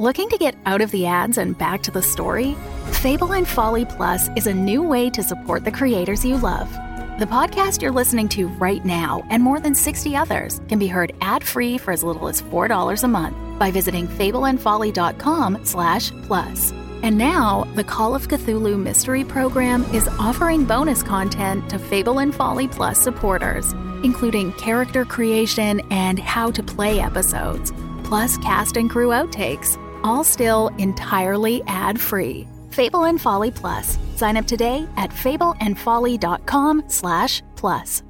Looking 0.00 0.30
to 0.30 0.38
get 0.38 0.56
out 0.64 0.80
of 0.80 0.90
the 0.92 1.04
ads 1.04 1.36
and 1.36 1.58
back 1.58 1.82
to 1.82 1.90
the 1.90 2.00
story? 2.00 2.56
Fable 3.02 3.34
and 3.34 3.46
Folly 3.46 3.84
Plus 3.84 4.30
is 4.34 4.46
a 4.46 4.54
new 4.54 4.82
way 4.82 5.10
to 5.10 5.22
support 5.22 5.62
the 5.62 5.70
creators 5.70 6.24
you 6.24 6.38
love. 6.38 6.72
The 7.18 7.26
podcast 7.26 7.82
you're 7.82 7.92
listening 7.92 8.26
to 8.30 8.48
right 8.48 8.82
now 8.82 9.22
and 9.28 9.42
more 9.42 9.60
than 9.60 9.74
60 9.74 10.16
others 10.16 10.62
can 10.70 10.78
be 10.78 10.86
heard 10.86 11.12
ad-free 11.20 11.76
for 11.76 11.92
as 11.92 12.02
little 12.02 12.28
as 12.28 12.40
$4 12.40 13.04
a 13.04 13.08
month 13.08 13.36
by 13.58 13.70
visiting 13.70 14.08
fableandfolly.com 14.08 15.66
slash 15.66 16.12
plus. 16.22 16.72
And 17.02 17.18
now, 17.18 17.64
the 17.74 17.84
Call 17.84 18.14
of 18.14 18.26
Cthulhu 18.26 18.82
Mystery 18.82 19.22
Program 19.22 19.84
is 19.92 20.08
offering 20.18 20.64
bonus 20.64 21.02
content 21.02 21.68
to 21.68 21.78
Fable 21.78 22.20
and 22.20 22.34
Folly 22.34 22.68
Plus 22.68 22.98
supporters, 23.02 23.74
including 24.02 24.54
character 24.54 25.04
creation 25.04 25.82
and 25.90 26.18
how 26.18 26.50
to 26.52 26.62
play 26.62 27.00
episodes, 27.00 27.70
plus 28.02 28.38
cast 28.38 28.78
and 28.78 28.88
crew 28.88 29.08
outtakes, 29.08 29.76
all 30.02 30.24
still 30.24 30.68
entirely 30.78 31.62
ad-free. 31.66 32.46
Fable 32.70 33.04
and 33.04 33.20
Folly 33.20 33.50
Plus. 33.50 33.98
Sign 34.16 34.36
up 34.36 34.46
today 34.46 34.86
at 34.96 35.10
fableandfolly.com 35.10 36.84
slash 36.88 37.42
plus. 37.56 38.02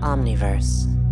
Omniverse. 0.00 1.05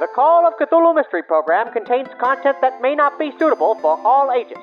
The 0.00 0.08
Call 0.14 0.46
of 0.46 0.54
Cthulhu 0.60 0.94
Mystery 0.94 1.24
Program 1.24 1.72
contains 1.72 2.06
content 2.20 2.58
that 2.60 2.80
may 2.80 2.94
not 2.94 3.18
be 3.18 3.32
suitable 3.36 3.74
for 3.80 3.98
all 4.06 4.30
ages. 4.30 4.62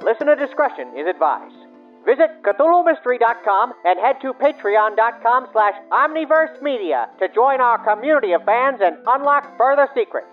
Listener 0.00 0.36
discretion 0.36 0.86
is 0.96 1.08
advised. 1.08 1.56
Visit 2.04 2.30
CthulhuMystery.com 2.44 3.72
and 3.84 3.98
head 3.98 4.20
to 4.22 4.32
Patreon.com 4.32 5.48
slash 5.50 5.74
Omniverse 5.90 6.62
Media 6.62 7.08
to 7.18 7.26
join 7.34 7.60
our 7.60 7.82
community 7.82 8.30
of 8.30 8.44
fans 8.44 8.78
and 8.80 8.96
unlock 9.08 9.58
further 9.58 9.88
secrets. 9.92 10.28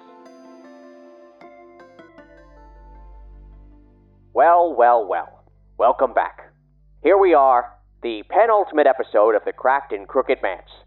Well, 4.33 4.75
well, 4.77 5.07
well. 5.07 5.45
Welcome 5.79 6.13
back. 6.13 6.53
Here 7.01 7.17
we 7.17 7.33
are, 7.33 7.73
the 8.03 8.21
penultimate 8.29 8.85
episode 8.85 9.33
of 9.33 9.43
the 9.45 9.51
Cracked 9.51 9.93
and 9.93 10.07
Crooked 10.07 10.43
Manse, 10.43 10.83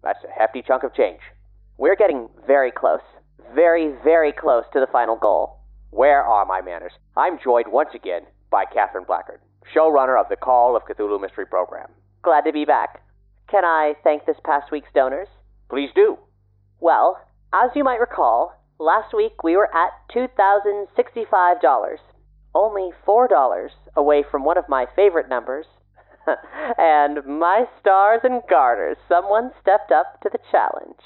That's 0.04 0.20
a 0.24 0.40
hefty 0.40 0.64
chunk 0.66 0.84
of 0.84 0.94
change. 0.94 1.20
We're 1.78 1.96
getting 1.96 2.30
very 2.48 2.72
close. 2.72 3.02
Very, 3.54 3.94
very 4.04 4.32
close 4.32 4.64
to 4.74 4.80
the 4.80 4.88
final 4.92 5.16
goal. 5.16 5.60
Where 5.92 6.24
are 6.24 6.46
my 6.46 6.62
manners? 6.62 6.94
I'm 7.16 7.38
joined 7.44 7.72
once 7.72 7.90
again 7.94 8.24
by 8.50 8.66
Catherine 8.66 9.06
Blackard, 9.06 9.42
showrunner 9.76 10.20
of 10.20 10.28
the 10.30 10.36
Call 10.36 10.76
of 10.76 10.84
Cthulhu 10.84 11.22
Mystery 11.22 11.46
Program. 11.46 11.90
Glad 12.24 12.42
to 12.42 12.52
be 12.52 12.66
back. 12.66 13.03
Can 13.54 13.64
I 13.64 13.94
thank 14.04 14.26
this 14.26 14.42
past 14.44 14.72
week's 14.72 14.92
donors? 14.96 15.28
Please 15.70 15.92
do. 15.94 16.18
Well, 16.80 17.20
as 17.54 17.70
you 17.76 17.84
might 17.84 18.00
recall, 18.00 18.60
last 18.80 19.14
week 19.16 19.44
we 19.44 19.56
were 19.56 19.70
at 19.76 19.92
$2,065. 20.12 21.98
Only 22.56 22.90
$4 23.08 23.70
away 23.96 24.24
from 24.32 24.44
one 24.44 24.58
of 24.58 24.68
my 24.68 24.88
favorite 24.96 25.30
numbers. 25.30 25.68
and 26.80 27.24
my 27.28 27.66
stars 27.80 28.22
and 28.24 28.42
garters, 28.50 28.98
someone 29.08 29.52
stepped 29.62 29.92
up 29.92 30.20
to 30.22 30.32
the 30.32 30.40
challenge. 30.50 30.98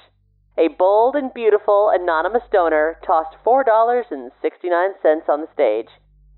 A 0.57 0.69
bold 0.69 1.17
and 1.17 1.33
beautiful 1.33 1.91
anonymous 1.93 2.43
donor 2.49 2.97
tossed 3.05 3.35
$4.69 3.45 5.27
on 5.27 5.41
the 5.41 5.49
stage, 5.53 5.89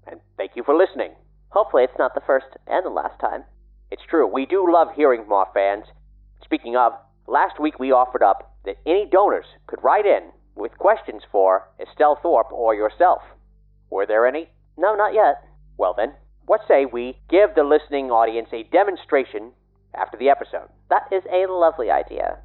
and 0.07 0.19
thank 0.39 0.53
you 0.57 0.63
for 0.65 0.75
listening. 0.75 1.13
Hopefully, 1.51 1.85
it's 1.85 1.99
not 1.99 2.15
the 2.15 2.23
first 2.27 2.47
and 2.67 2.87
the 2.87 2.91
last 2.91 3.21
time. 3.21 3.45
It's 3.91 4.03
true, 4.09 4.27
we 4.27 4.47
do 4.47 4.65
love 4.73 4.89
hearing 4.97 5.25
from 5.25 5.35
our 5.35 5.49
fans. 5.53 5.85
Speaking 6.43 6.75
of, 6.75 6.95
last 7.27 7.61
week 7.61 7.79
we 7.79 7.93
offered 7.93 8.23
up 8.23 8.57
that 8.65 8.79
any 8.87 9.05
donors 9.05 9.45
could 9.67 9.85
write 9.85 10.07
in 10.07 10.31
with 10.55 10.79
questions 10.79 11.21
for 11.31 11.69
Estelle 11.79 12.19
Thorpe 12.23 12.51
or 12.51 12.75
yourself. 12.75 13.21
Were 13.91 14.07
there 14.07 14.27
any? 14.27 14.49
No, 14.79 14.95
not 14.95 15.13
yet. 15.13 15.45
Well 15.77 15.93
then, 15.95 16.15
what 16.47 16.63
say 16.67 16.87
we 16.87 17.19
give 17.29 17.55
the 17.55 17.65
listening 17.65 18.11
audience 18.11 18.49
a 18.55 18.63
demonstration 18.73 19.53
after 19.95 20.17
the 20.17 20.31
episode? 20.31 20.71
That 20.89 21.13
is 21.13 21.25
a 21.31 21.45
lovely 21.47 21.91
idea. 21.91 22.39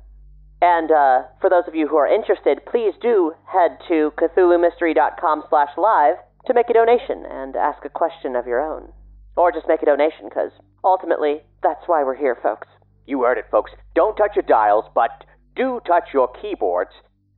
And 0.62 0.92
uh, 0.92 1.24
for 1.40 1.50
those 1.50 1.68
of 1.68 1.76
you 1.76 1.88
who 1.88 1.98
are 1.98 2.08
interested, 2.08 2.66
please 2.66 2.94
do 3.02 3.34
head 3.46 3.78
to 3.88 4.12
CthulhuMystery.com 4.18 5.44
slash 5.50 5.70
live 5.78 6.16
to 6.46 6.54
make 6.54 6.70
a 6.70 6.74
donation 6.74 7.26
and 7.30 7.56
ask 7.56 7.86
a 7.86 7.90
question 7.90 8.36
of 8.36 8.48
your 8.48 8.62
own. 8.62 8.92
Or 9.36 9.52
just 9.52 9.68
make 9.68 9.84
a 9.84 9.86
donation, 9.86 10.26
because 10.30 10.52
ultimately, 10.84 11.42
that's 11.62 11.86
why 11.86 12.04
we're 12.04 12.16
here, 12.16 12.38
folks. 12.42 12.68
You 13.06 13.22
heard 13.22 13.38
it, 13.38 13.46
folks. 13.52 13.72
Don't 13.94 14.16
touch 14.16 14.36
your 14.36 14.44
dials, 14.44 14.86
but 14.96 15.26
do 15.56 15.80
touch 15.86 16.10
your 16.14 16.30
keyboards, 16.42 16.92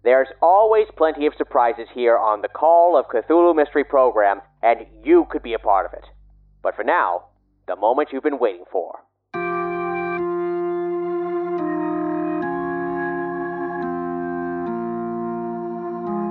there's 0.03 0.29
always 0.41 0.87
plenty 0.95 1.25
of 1.25 1.33
surprises 1.37 1.87
here 1.93 2.17
on 2.17 2.41
the 2.41 2.47
Call 2.47 2.97
of 2.97 3.07
Cthulhu 3.07 3.53
Mystery 3.53 3.83
Program, 3.83 4.41
and 4.63 4.85
you 5.03 5.25
could 5.29 5.43
be 5.43 5.53
a 5.53 5.59
part 5.59 5.85
of 5.85 5.93
it. 5.93 6.05
But 6.63 6.75
for 6.75 6.83
now, 6.83 7.25
the 7.67 7.75
moment 7.75 8.09
you've 8.11 8.23
been 8.23 8.39
waiting 8.39 8.63
for. 8.71 8.99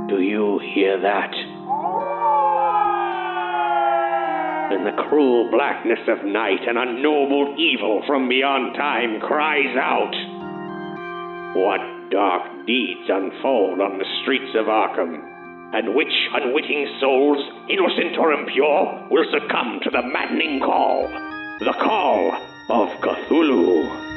Do 0.09 0.21
you 0.23 0.59
hear 0.75 0.99
that? 1.03 1.35
In 4.73 4.85
the 4.85 4.97
cruel 5.09 5.51
blackness 5.51 6.01
of 6.09 6.25
night, 6.25 6.65
an 6.67 6.79
unknowable 6.79 7.55
evil 7.59 8.03
from 8.07 8.27
beyond 8.27 8.75
time 8.75 9.21
cries 9.21 9.77
out. 9.77 10.15
What 11.55 11.81
dark 12.11 12.67
deeds 12.67 13.05
unfold 13.09 13.83
on 13.83 13.99
the 13.99 14.09
streets 14.23 14.57
of 14.57 14.65
Arkham? 14.65 15.21
And 15.75 15.95
which 15.95 16.15
unwitting 16.33 16.89
souls, 17.01 17.45
innocent 17.69 18.17
or 18.19 18.33
impure, 18.33 19.09
will 19.11 19.27
succumb 19.31 19.81
to 19.85 19.91
the 19.91 20.03
maddening 20.09 20.61
call? 20.61 21.07
The 21.61 21.77
call 21.85 22.33
of 22.71 22.89
Cthulhu. 23.03 24.08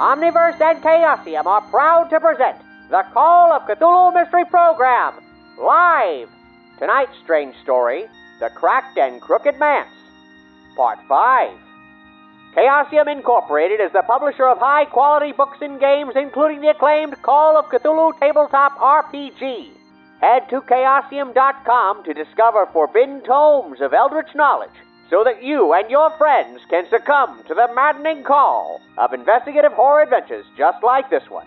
Omniverse 0.00 0.58
and 0.62 0.82
Chaosium 0.82 1.44
are 1.44 1.60
proud 1.68 2.08
to 2.08 2.18
present 2.20 2.56
the 2.88 3.02
Call 3.12 3.52
of 3.52 3.68
Cthulhu 3.68 4.14
Mystery 4.14 4.46
Program, 4.46 5.12
live! 5.58 6.30
Tonight's 6.78 7.18
strange 7.22 7.54
story 7.62 8.06
The 8.40 8.48
Cracked 8.54 8.96
and 8.96 9.20
Crooked 9.20 9.58
Manse, 9.58 9.92
Part 10.74 11.00
5. 11.06 11.50
Chaosium 12.56 13.12
Incorporated 13.12 13.78
is 13.78 13.92
the 13.92 14.00
publisher 14.06 14.46
of 14.46 14.56
high 14.56 14.86
quality 14.86 15.32
books 15.32 15.58
and 15.60 15.78
games, 15.78 16.14
including 16.16 16.62
the 16.62 16.70
acclaimed 16.70 17.20
Call 17.20 17.58
of 17.58 17.66
Cthulhu 17.66 18.18
Tabletop 18.18 18.78
RPG. 18.78 19.68
Head 20.22 20.48
to 20.48 20.62
chaosium.com 20.62 22.04
to 22.04 22.14
discover 22.14 22.64
forbidden 22.72 23.20
tomes 23.20 23.82
of 23.82 23.92
eldritch 23.92 24.34
knowledge 24.34 24.70
so 25.10 25.24
that 25.24 25.42
you 25.42 25.72
and 25.74 25.90
your 25.90 26.10
friends 26.16 26.60
can 26.70 26.88
succumb 26.88 27.42
to 27.48 27.54
the 27.54 27.68
maddening 27.74 28.22
call 28.22 28.80
of 28.96 29.12
investigative 29.12 29.72
horror 29.72 30.02
adventures 30.02 30.46
just 30.56 30.82
like 30.82 31.10
this 31.10 31.28
one. 31.28 31.46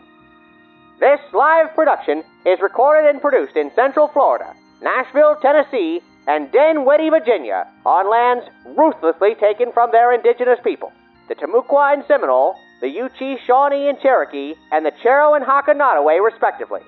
This 1.00 1.20
live 1.34 1.74
production 1.74 2.24
is 2.46 2.60
recorded 2.62 3.10
and 3.10 3.22
produced 3.22 3.56
in 3.56 3.72
Central 3.74 4.10
Florida, 4.10 4.54
Nashville, 4.82 5.38
Tennessee, 5.42 6.02
and 6.28 6.52
Dinwiddie, 6.52 7.10
Virginia, 7.10 7.68
on 7.86 8.10
lands 8.10 8.46
ruthlessly 8.78 9.36
taken 9.36 9.72
from 9.72 9.92
their 9.92 10.14
indigenous 10.14 10.60
people, 10.64 10.92
the 11.30 11.36
Timucua 11.36 11.94
and 11.94 12.04
Seminole, 12.08 12.56
the 12.82 12.88
Yuchi, 12.88 13.38
Shawnee, 13.46 13.90
and 13.90 14.00
Cherokee, 14.00 14.56
and 14.72 14.86
the 14.86 14.92
Cheroenhaka 15.04 15.76
Nottoway, 15.76 16.20
respectively. 16.24 16.82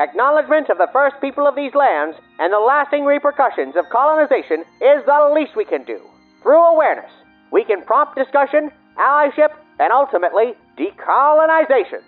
Acknowledgement 0.00 0.70
of 0.70 0.78
the 0.78 0.88
first 0.94 1.16
people 1.20 1.46
of 1.46 1.54
these 1.54 1.74
lands 1.74 2.16
and 2.38 2.50
the 2.50 2.58
lasting 2.58 3.04
repercussions 3.04 3.76
of 3.76 3.84
colonization 3.92 4.64
is 4.80 5.04
the 5.04 5.30
least 5.34 5.54
we 5.54 5.66
can 5.66 5.84
do. 5.84 6.00
Through 6.42 6.72
awareness, 6.72 7.10
we 7.52 7.64
can 7.64 7.84
prompt 7.84 8.16
discussion, 8.16 8.70
allyship, 8.98 9.50
and 9.78 9.92
ultimately 9.92 10.54
decolonization. 10.78 12.00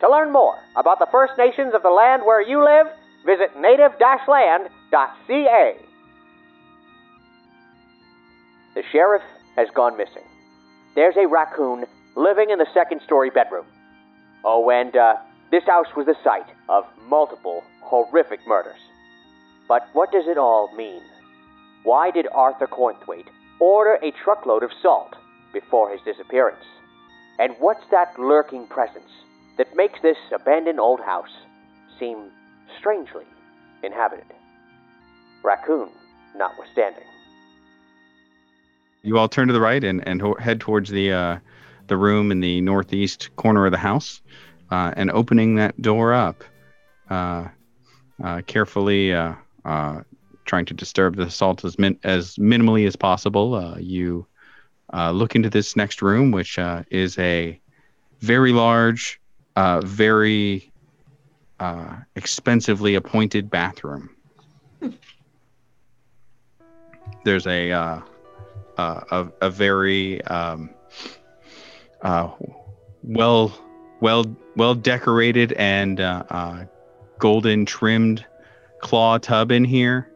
To 0.00 0.10
learn 0.10 0.30
more 0.30 0.58
about 0.76 0.98
the 0.98 1.08
First 1.10 1.32
Nations 1.38 1.72
of 1.74 1.82
the 1.82 1.88
land 1.88 2.22
where 2.22 2.42
you 2.42 2.62
live, 2.62 2.86
visit 3.24 3.58
native-land.ca. 3.58 5.76
The 8.74 8.82
sheriff 8.92 9.22
has 9.56 9.68
gone 9.74 9.96
missing. 9.96 10.24
There's 10.94 11.16
a 11.16 11.26
raccoon 11.26 11.86
living 12.14 12.50
in 12.50 12.58
the 12.58 12.66
second 12.74 13.00
story 13.06 13.30
bedroom. 13.30 13.64
Oh, 14.44 14.68
and 14.68 14.94
uh, 14.94 15.14
this 15.52 15.64
house 15.64 15.86
was 15.94 16.06
the 16.06 16.16
site 16.24 16.48
of 16.70 16.84
multiple 17.08 17.62
horrific 17.82 18.40
murders. 18.46 18.80
But 19.68 19.86
what 19.92 20.10
does 20.10 20.26
it 20.26 20.38
all 20.38 20.74
mean? 20.74 21.02
Why 21.84 22.10
did 22.10 22.26
Arthur 22.32 22.66
Cornthwaite 22.66 23.28
order 23.60 23.98
a 24.02 24.12
truckload 24.24 24.62
of 24.62 24.70
salt 24.80 25.14
before 25.52 25.92
his 25.92 26.00
disappearance? 26.06 26.64
And 27.38 27.54
what's 27.60 27.84
that 27.90 28.18
lurking 28.18 28.66
presence 28.66 29.10
that 29.58 29.76
makes 29.76 30.00
this 30.00 30.16
abandoned 30.34 30.80
old 30.80 31.00
house 31.00 31.30
seem 31.98 32.30
strangely 32.78 33.24
inhabited? 33.82 34.24
Raccoon 35.44 35.90
notwithstanding. 36.34 37.04
You 39.02 39.18
all 39.18 39.28
turn 39.28 39.48
to 39.48 39.52
the 39.52 39.60
right 39.60 39.84
and, 39.84 40.06
and 40.08 40.22
head 40.38 40.60
towards 40.60 40.88
the 40.88 41.12
uh, 41.12 41.38
the 41.88 41.96
room 41.96 42.30
in 42.30 42.40
the 42.40 42.60
northeast 42.60 43.34
corner 43.36 43.66
of 43.66 43.72
the 43.72 43.78
house, 43.78 44.22
uh, 44.72 44.92
and 44.96 45.10
opening 45.10 45.56
that 45.56 45.80
door 45.82 46.14
up, 46.14 46.42
uh, 47.10 47.46
uh 48.24 48.40
carefully 48.46 49.12
uh, 49.12 49.34
uh, 49.66 50.00
trying 50.46 50.64
to 50.64 50.72
disturb 50.72 51.14
the 51.14 51.30
salt 51.30 51.62
as 51.62 51.78
min- 51.78 51.98
as 52.04 52.36
minimally 52.36 52.86
as 52.86 52.96
possible. 52.96 53.76
you 53.78 54.26
look 54.94 55.36
into 55.36 55.50
this 55.50 55.76
next 55.76 56.00
room, 56.00 56.30
which 56.30 56.58
is 56.90 57.18
a 57.18 57.60
very 58.20 58.52
large, 58.52 59.20
very 59.56 60.72
expensively 62.16 62.94
appointed 62.94 63.50
bathroom. 63.50 64.08
There's 67.24 67.46
a 67.46 67.72
uh, 67.72 68.00
a, 68.78 69.28
a 69.42 69.50
very 69.50 70.24
um, 70.24 70.74
uh, 72.00 72.30
well 73.02 73.52
well 74.02 74.26
well 74.56 74.74
decorated 74.74 75.52
and 75.52 76.00
uh, 76.00 76.24
uh, 76.28 76.64
golden 77.18 77.64
trimmed 77.64 78.26
claw 78.80 79.16
tub 79.16 79.50
in 79.50 79.64
here, 79.64 80.10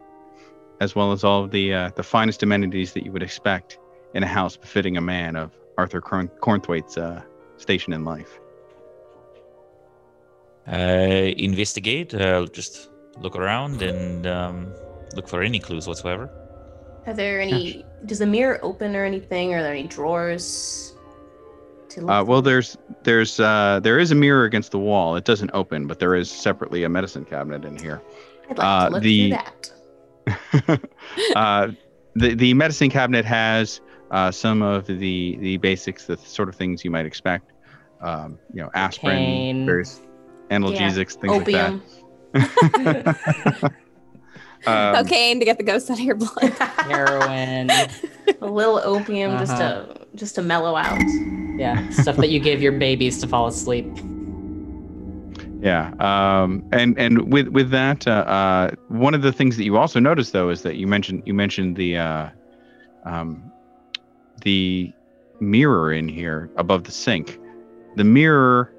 as 0.81 0.95
well 0.95 1.13
as 1.13 1.25
all 1.25 1.45
of 1.45 1.53
the 1.53 1.73
uh, 1.73 1.91
the 1.95 2.03
finest 2.03 2.43
amenities 2.43 2.93
that 2.93 3.05
you 3.05 3.13
would 3.13 3.23
expect 3.23 3.79
in 4.13 4.23
a 4.23 4.27
house 4.27 4.57
befitting 4.57 4.97
a 4.99 5.01
man 5.01 5.37
of 5.37 5.53
Arthur 5.79 6.01
Corn- 6.01 6.31
Cornthwaite's 6.41 6.99
uh, 6.99 7.23
station 7.57 7.93
in 7.93 8.05
life. 8.05 8.41
Uh, 10.71 11.33
investigate. 11.39 12.13
Uh, 12.13 12.45
just 12.47 12.91
look 13.21 13.37
around 13.37 13.83
and 13.83 14.27
um, 14.27 14.75
look 15.15 15.29
for 15.29 15.43
any 15.43 15.61
clues 15.61 15.87
whatsoever. 15.87 16.29
Are 17.07 17.15
there 17.15 17.41
any? 17.41 17.85
Does 18.05 18.19
the 18.19 18.27
mirror 18.27 18.59
open 18.65 18.97
or 18.97 19.05
anything? 19.05 19.55
Are 19.55 19.63
there 19.63 19.75
any 19.75 19.87
drawers? 19.87 20.96
To 21.91 22.01
look 22.01 22.11
Uh, 22.11 22.25
well, 22.27 22.43
there's 22.43 22.77
there's 23.05 23.39
uh, 23.41 23.81
there 23.83 23.99
is 23.99 24.11
a 24.11 24.15
mirror 24.15 24.45
against 24.45 24.71
the 24.73 24.79
wall. 24.79 25.17
It 25.17 25.25
doesn't 25.25 25.51
open, 25.55 25.87
but 25.87 25.99
there 25.99 26.15
is 26.15 26.31
separately 26.31 26.85
a 26.85 26.89
medicine 26.89 27.25
cabinet 27.25 27.65
in 27.65 27.79
here. 27.79 28.03
I'd 28.51 28.59
like 28.59 28.67
uh, 28.67 28.89
to 28.89 28.95
look 28.95 29.03
the- 29.03 29.31
through 29.31 29.39
that. 30.67 30.81
uh, 31.37 31.69
the 32.15 32.35
the 32.35 32.55
medicine 32.55 32.91
cabinet 32.91 33.25
has 33.25 33.81
uh, 34.11 34.31
some 34.31 34.63
of 34.63 34.87
the 34.87 35.37
the 35.41 35.57
basics, 35.59 36.07
the 36.07 36.17
sort 36.17 36.49
of 36.49 36.55
things 36.57 36.85
you 36.85 36.91
might 36.91 37.07
expect. 37.07 37.53
Um, 38.01 38.39
you 38.53 38.63
know, 38.63 38.71
aspirin, 38.75 39.17
Cocaine. 39.17 39.67
various 39.67 40.01
analgesics, 40.51 41.15
things 41.21 41.33
Opium. 41.33 41.83
like 42.35 42.55
that. 42.55 43.73
Um, 44.67 44.97
Cocaine 44.97 45.39
to 45.39 45.45
get 45.45 45.59
the 45.59 45.63
ghost 45.63 45.89
out 45.91 45.99
of 45.99 46.05
your 46.05 46.17
blood. 46.17 46.51
Heroin. 46.59 47.71
a 48.41 48.47
little 48.47 48.79
opium 48.85 49.39
just 49.39 49.53
Uh-huh. 49.53 49.85
to 49.85 50.07
just 50.15 50.35
to 50.37 50.43
mellow 50.43 50.77
out. 50.77 51.01
Yeah, 51.59 51.89
stuff 51.91 52.17
that 52.17 52.29
you 52.29 52.39
give 52.41 52.61
your 52.61 52.73
babies 52.73 53.19
to 53.21 53.27
fall 53.27 53.47
asleep. 53.47 53.87
Yeah, 55.63 55.93
um, 56.01 56.63
and 56.73 56.99
and 56.99 57.33
with 57.33 57.49
with 57.49 57.71
that, 57.71 58.07
uh, 58.07 58.11
uh, 58.11 58.71
one 58.89 59.15
of 59.15 59.23
the 59.23 59.33
things 59.33 59.57
that 59.57 59.65
you 59.65 59.77
also 59.79 59.99
noticed 59.99 60.33
though 60.33 60.51
is 60.51 60.63
that 60.63 60.77
you 60.77 60.87
mentioned 60.87 61.23
you 61.25 61.33
mentioned 61.35 61.77
the 61.77 61.97
uh, 61.97 62.29
um, 63.05 63.51
the 64.43 64.93
mirror 65.41 65.93
in 65.93 66.09
here 66.09 66.51
above 66.57 66.85
the 66.85 66.93
sink. 66.93 67.39
The 67.97 68.05
mirror, 68.05 68.71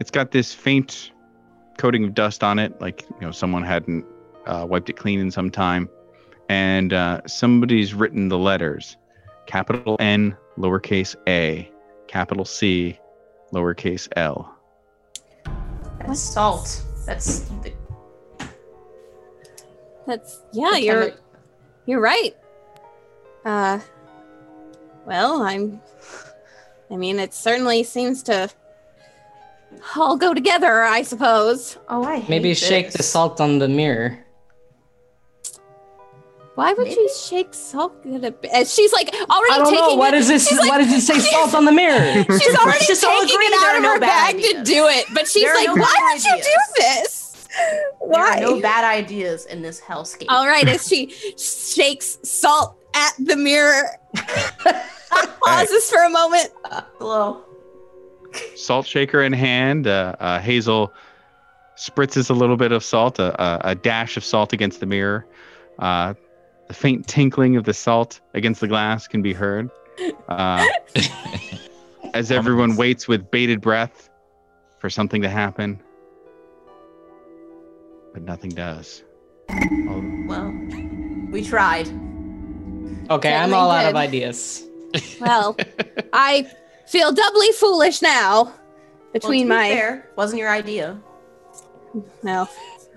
it's 0.00 0.10
got 0.10 0.32
this 0.32 0.52
faint 0.52 1.12
coating 1.78 2.04
of 2.04 2.14
dust 2.14 2.42
on 2.42 2.58
it, 2.58 2.80
like 2.80 3.02
you 3.20 3.26
know 3.26 3.30
someone 3.30 3.62
hadn't 3.62 4.04
uh, 4.46 4.66
wiped 4.68 4.90
it 4.90 4.94
clean 4.96 5.20
in 5.20 5.30
some 5.30 5.50
time, 5.50 5.88
and 6.48 6.92
uh, 6.92 7.20
somebody's 7.26 7.94
written 7.94 8.28
the 8.28 8.38
letters, 8.38 8.96
capital 9.46 9.96
N, 10.00 10.36
lowercase 10.58 11.16
a, 11.28 11.70
capital 12.06 12.44
C, 12.44 12.98
lowercase 13.52 14.08
l. 14.16 14.54
That's 16.00 16.20
salt. 16.20 16.82
That's 17.06 17.40
the, 17.40 17.72
That's 20.06 20.40
yeah, 20.52 20.70
the 20.72 20.82
you're 20.82 21.02
chemi- 21.10 21.16
you're 21.86 22.00
right. 22.00 22.36
Uh 23.44 23.80
well, 25.06 25.42
I'm 25.42 25.80
I 26.90 26.96
mean, 26.96 27.18
it 27.18 27.34
certainly 27.34 27.82
seems 27.82 28.22
to 28.24 28.50
all 29.96 30.16
go 30.16 30.34
together, 30.34 30.82
I 30.82 31.02
suppose. 31.02 31.78
Oh, 31.88 32.04
I 32.04 32.18
hate 32.18 32.30
Maybe 32.30 32.54
shake 32.54 32.92
the 32.92 33.02
salt 33.02 33.40
on 33.40 33.58
the 33.58 33.68
mirror. 33.68 34.23
Why 36.54 36.72
would 36.72 36.86
you 36.86 37.10
shake 37.12 37.52
salt 37.52 37.94
at 38.06 38.24
a 38.24 38.30
bit? 38.30 38.50
And 38.52 38.66
she's 38.68 38.92
like 38.92 39.08
already 39.28 39.52
I 39.54 39.58
don't 39.58 39.70
taking 39.72 39.88
know. 39.88 39.94
Why 39.96 40.08
it. 40.08 40.12
does 40.12 40.28
this? 40.28 40.48
she's 40.48 40.58
like- 40.58 40.70
why 40.70 40.78
does 40.78 40.92
it 40.92 41.00
say 41.00 41.18
salt 41.18 41.54
on 41.54 41.64
the 41.64 41.72
mirror? 41.72 42.24
She's 42.38 42.54
already 42.56 42.84
just 42.86 43.02
taking 43.02 43.24
agree 43.24 43.46
it 43.46 43.66
out 43.66 43.76
of 43.76 43.82
no 43.82 43.94
her 43.94 44.00
bad 44.00 44.36
bag 44.36 44.42
to 44.42 44.62
do 44.62 44.86
it, 44.86 45.06
but 45.12 45.26
she's 45.26 45.44
like, 45.44 45.66
no 45.66 45.74
"Why 45.74 45.94
bad 45.98 46.14
would 46.14 46.24
you 46.24 46.44
do 46.44 46.58
this? 46.76 47.48
Why?" 47.98 48.36
There 48.38 48.48
are 48.48 48.50
no 48.56 48.60
bad 48.60 48.84
ideas 48.84 49.46
in 49.46 49.62
this 49.62 49.80
hellscape. 49.80 50.26
All 50.28 50.46
right, 50.46 50.66
as 50.68 50.86
she 50.88 51.10
shakes 51.36 52.18
salt 52.22 52.76
at 52.94 53.12
the 53.18 53.36
mirror, 53.36 53.82
pauses 55.44 55.90
for 55.90 56.02
a 56.04 56.08
moment. 56.10 56.50
Hello. 56.98 57.42
Salt 58.56 58.86
shaker 58.86 59.22
in 59.22 59.32
hand, 59.32 59.86
uh, 59.86 60.14
uh, 60.20 60.38
Hazel 60.40 60.92
spritzes 61.76 62.30
a 62.30 62.32
little 62.32 62.56
bit 62.56 62.70
of 62.72 62.82
salt, 62.84 63.18
a, 63.18 63.40
a, 63.42 63.70
a 63.70 63.74
dash 63.74 64.16
of 64.16 64.24
salt 64.24 64.52
against 64.52 64.80
the 64.80 64.86
mirror. 64.86 65.26
Uh, 65.78 66.14
the 66.74 66.80
faint 66.80 67.06
tinkling 67.06 67.56
of 67.56 67.64
the 67.64 67.72
salt 67.72 68.20
against 68.34 68.60
the 68.60 68.66
glass 68.66 69.06
can 69.06 69.22
be 69.22 69.32
heard. 69.32 69.70
Uh, 70.28 70.66
as 72.14 72.32
everyone 72.32 72.74
waits 72.74 73.06
with 73.06 73.30
bated 73.30 73.60
breath 73.60 74.10
for 74.80 74.90
something 74.90 75.22
to 75.22 75.28
happen. 75.28 75.80
But 78.12 78.22
nothing 78.22 78.50
does. 78.50 79.04
Oh, 79.50 80.24
Well, 80.26 80.50
we 81.30 81.44
tried. 81.44 81.86
Okay, 83.10 83.32
I'm 83.34 83.50
Certainly 83.50 83.54
all 83.54 83.70
out 83.70 83.86
of 83.86 83.96
ideas. 83.96 84.64
Well, 85.20 85.56
I 86.12 86.48
feel 86.86 87.10
doubly 87.10 87.50
foolish 87.50 88.00
now 88.00 88.54
between 89.12 89.48
well, 89.48 89.58
to 89.58 89.64
be 89.64 89.70
my. 89.70 89.74
fair, 89.74 90.08
wasn't 90.14 90.38
your 90.38 90.50
idea. 90.50 91.00
No, 92.22 92.48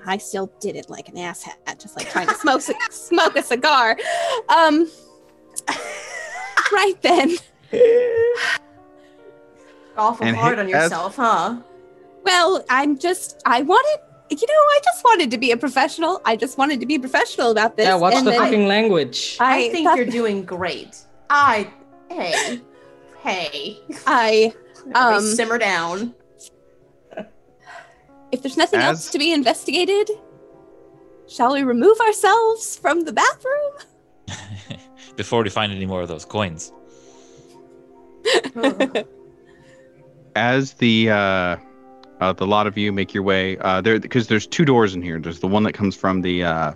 I 0.07 0.17
still 0.17 0.51
did 0.59 0.75
it 0.75 0.89
like 0.89 1.09
an 1.09 1.15
asshat, 1.15 1.55
just 1.79 1.97
like 1.97 2.09
trying 2.09 2.27
to 2.27 2.33
smoke 2.35 2.61
c- 2.61 2.73
smoke 2.91 3.35
a 3.35 3.43
cigar. 3.43 3.97
Um, 4.49 4.89
right 6.71 6.95
then. 7.01 7.35
Awful 9.97 10.25
And 10.25 10.35
hard 10.37 10.59
on 10.59 10.65
as- 10.67 10.71
yourself, 10.71 11.15
huh? 11.17 11.57
Well, 12.23 12.63
I'm 12.69 12.97
just. 12.97 13.41
I 13.45 13.61
wanted. 13.61 13.99
You 14.29 14.35
know, 14.37 14.53
I 14.53 14.79
just 14.83 15.03
wanted 15.05 15.31
to 15.31 15.37
be 15.37 15.51
a 15.51 15.57
professional. 15.57 16.21
I 16.25 16.35
just 16.35 16.57
wanted 16.57 16.79
to 16.81 16.85
be 16.85 16.99
professional 16.99 17.51
about 17.51 17.77
this. 17.77 17.85
Yeah, 17.85 17.95
what's 17.95 18.17
and 18.17 18.27
the 18.27 18.31
then 18.31 18.41
fucking 18.41 18.67
language? 18.67 19.37
I, 19.39 19.69
think 19.69 19.87
thought- 19.87 19.95
you're 19.97 20.05
doing 20.05 20.43
great. 20.43 20.97
I, 21.29 21.69
hey, 22.09 22.61
hey, 23.21 23.77
I. 24.05 24.53
Um, 24.95 25.21
simmer 25.21 25.57
down. 25.57 26.13
If 28.31 28.41
there's 28.41 28.57
nothing 28.57 28.81
else 28.81 29.09
to 29.11 29.17
be 29.17 29.31
investigated, 29.31 30.09
shall 31.27 31.53
we 31.53 31.63
remove 31.63 31.99
ourselves 32.01 32.77
from 32.77 33.05
the 33.05 33.13
bathroom? 33.13 34.79
Before 35.15 35.43
we 35.43 35.49
find 35.49 35.71
any 35.71 35.85
more 35.85 36.01
of 36.01 36.07
those 36.07 36.25
coins. 36.25 36.71
as 40.37 40.73
the 40.73 41.09
uh, 41.09 41.57
uh, 42.19 42.33
the 42.33 42.45
lot 42.45 42.67
of 42.67 42.77
you 42.77 42.91
make 42.91 43.13
your 43.13 43.23
way 43.23 43.57
uh, 43.59 43.81
there 43.81 43.99
because 43.99 44.27
there's 44.27 44.47
two 44.47 44.65
doors 44.65 44.93
in 44.93 45.01
here. 45.01 45.19
There's 45.19 45.39
the 45.39 45.47
one 45.47 45.63
that 45.63 45.73
comes 45.73 45.95
from 45.95 46.21
the 46.21 46.43
uh, 46.43 46.73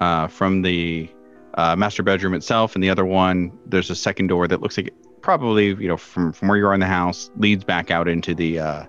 uh, 0.00 0.26
from 0.28 0.62
the 0.62 1.10
uh, 1.54 1.76
master 1.76 2.02
bedroom 2.02 2.34
itself, 2.34 2.74
and 2.74 2.84
the 2.84 2.90
other 2.90 3.04
one 3.04 3.52
there's 3.66 3.90
a 3.90 3.96
second 3.96 4.28
door 4.28 4.46
that 4.46 4.60
looks 4.60 4.76
like 4.76 4.88
it 4.88 5.22
probably 5.22 5.68
you 5.68 5.88
know 5.88 5.96
from 5.96 6.32
from 6.32 6.48
where 6.48 6.58
you 6.58 6.66
are 6.66 6.74
in 6.74 6.80
the 6.80 6.86
house 6.86 7.30
leads 7.36 7.64
back 7.64 7.90
out 7.90 8.06
into 8.06 8.34
the 8.34 8.58
uh, 8.58 8.84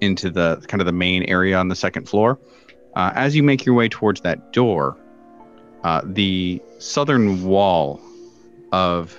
into 0.00 0.30
the 0.30 0.62
kind 0.68 0.80
of 0.80 0.86
the 0.86 0.92
main 0.92 1.22
area 1.24 1.56
on 1.56 1.68
the 1.68 1.76
second 1.76 2.08
floor. 2.08 2.38
Uh, 2.94 3.12
as 3.14 3.36
you 3.36 3.42
make 3.42 3.64
your 3.66 3.74
way 3.74 3.88
towards 3.88 4.22
that 4.22 4.52
door, 4.52 4.96
uh, 5.84 6.00
the 6.04 6.60
southern 6.78 7.44
wall 7.44 8.00
of 8.72 9.18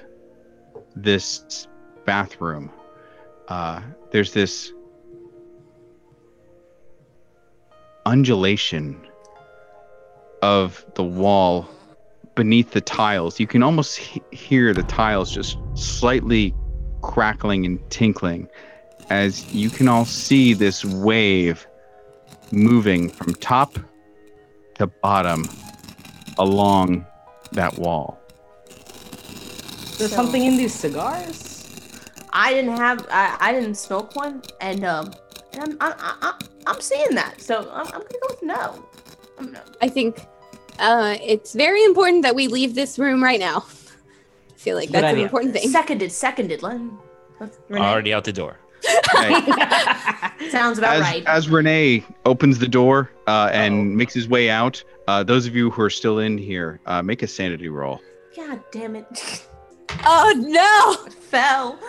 this 0.95 1.67
bathroom 2.05 2.71
uh, 3.47 3.81
there's 4.11 4.33
this 4.33 4.73
undulation 8.05 8.99
of 10.41 10.85
the 10.95 11.03
wall 11.03 11.67
beneath 12.35 12.71
the 12.71 12.81
tiles. 12.81 13.39
You 13.39 13.47
can 13.47 13.63
almost 13.63 13.97
he- 13.97 14.21
hear 14.31 14.73
the 14.73 14.83
tiles 14.83 15.31
just 15.31 15.57
slightly 15.75 16.53
crackling 17.01 17.65
and 17.65 17.89
tinkling 17.89 18.47
as 19.09 19.53
you 19.53 19.69
can 19.69 19.87
all 19.87 20.05
see 20.05 20.53
this 20.53 20.83
wave 20.83 21.67
moving 22.51 23.09
from 23.09 23.33
top 23.35 23.77
to 24.75 24.87
bottom 24.87 25.47
along 26.37 27.05
that 27.51 27.77
wall. 27.77 28.19
There's 29.97 30.13
something 30.13 30.43
in 30.43 30.57
these 30.57 30.73
cigars. 30.73 31.55
I 32.31 32.53
didn't 32.53 32.77
have, 32.77 33.07
I, 33.09 33.37
I 33.39 33.51
didn't 33.51 33.75
smoke 33.75 34.15
one, 34.15 34.43
and 34.61 34.85
um, 34.85 35.11
and 35.53 35.77
I'm, 35.81 35.93
I'm, 35.99 36.17
I'm, 36.21 36.33
I'm 36.67 36.81
seeing 36.81 37.15
that, 37.15 37.41
so 37.41 37.69
I'm, 37.71 37.87
I'm 37.87 38.01
gonna 38.01 38.19
go 38.21 38.27
with 38.29 38.43
no. 38.43 38.85
I'm 39.39 39.51
no. 39.53 39.61
I 39.81 39.87
think 39.87 40.23
uh, 40.77 41.17
it's 41.23 41.53
very 41.53 41.83
important 41.83 42.21
that 42.23 42.35
we 42.35 42.47
leave 42.47 42.75
this 42.75 42.99
room 42.99 43.23
right 43.23 43.39
now. 43.39 43.65
I 44.53 44.57
feel 44.57 44.75
like 44.75 44.89
that's 44.89 45.13
an 45.13 45.19
important 45.19 45.53
thing. 45.53 45.69
Seconded, 45.69 46.11
seconded. 46.11 46.61
Let, 46.61 46.79
let's, 47.39 47.57
Renee. 47.69 47.83
Already 47.83 48.13
out 48.13 48.23
the 48.23 48.33
door. 48.33 48.57
Okay. 48.85 50.49
Sounds 50.49 50.77
about 50.77 50.97
as, 50.97 51.01
right. 51.01 51.25
as 51.25 51.49
Renee 51.49 52.05
opens 52.25 52.59
the 52.59 52.67
door 52.67 53.11
uh, 53.27 53.49
and 53.51 53.95
makes 53.95 54.13
his 54.13 54.27
way 54.27 54.49
out, 54.49 54.83
uh, 55.07 55.23
those 55.23 55.45
of 55.45 55.55
you 55.55 55.69
who 55.71 55.81
are 55.81 55.89
still 55.89 56.19
in 56.19 56.37
here, 56.37 56.79
uh, 56.85 57.01
make 57.01 57.23
a 57.23 57.27
sanity 57.27 57.69
roll. 57.69 58.01
God 58.35 58.61
damn 58.71 58.95
it. 58.95 59.45
Oh 60.05 60.33
no! 60.37 61.09
Fell. 61.11 61.79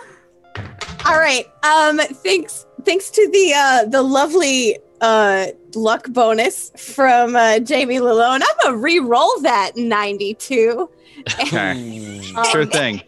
All 1.05 1.19
right. 1.19 1.45
Um. 1.63 1.99
Thanks. 1.99 2.65
Thanks 2.85 3.09
to 3.11 3.29
the 3.29 3.53
uh 3.53 3.85
the 3.85 4.01
lovely 4.01 4.77
uh 5.01 5.47
luck 5.75 6.07
bonus 6.09 6.71
from 6.77 7.35
uh, 7.35 7.59
Jamie 7.59 7.99
Lalone, 7.99 8.41
I'm 8.41 8.57
gonna 8.63 8.77
re-roll 8.77 9.39
that 9.41 9.73
92. 9.75 10.89
Okay, 11.41 12.33
Um, 12.35 12.45
sure 12.45 12.65
thing. 12.65 13.01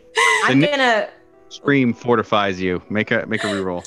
I'm 0.43 0.59
gonna 0.59 1.09
Scream 1.51 1.93
fortifies 1.93 2.61
you. 2.61 2.81
Make 2.89 3.11
a 3.11 3.25
make 3.27 3.43
a 3.43 3.47
reroll. 3.47 3.85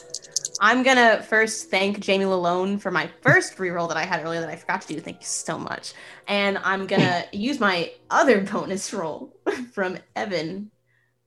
I'm 0.61 0.83
gonna 0.83 1.23
first 1.23 1.71
thank 1.71 1.99
Jamie 1.99 2.27
Lalone 2.27 2.79
for 2.79 2.91
my 2.91 3.09
first 3.23 3.57
reroll 3.57 3.89
that 3.89 3.97
I 3.97 4.05
had 4.05 4.23
earlier 4.23 4.41
that 4.41 4.51
I 4.51 4.57
forgot 4.57 4.83
to 4.83 4.89
do. 4.89 5.01
Thank 5.01 5.21
you 5.21 5.27
so 5.27 5.59
much. 5.59 5.95
And 6.29 6.59
I'm 6.59 6.87
gonna 6.87 7.25
use 7.33 7.59
my 7.59 7.91
other 8.11 8.43
bonus 8.43 8.93
roll 8.93 9.35
from 9.73 9.97
Evan, 10.15 10.71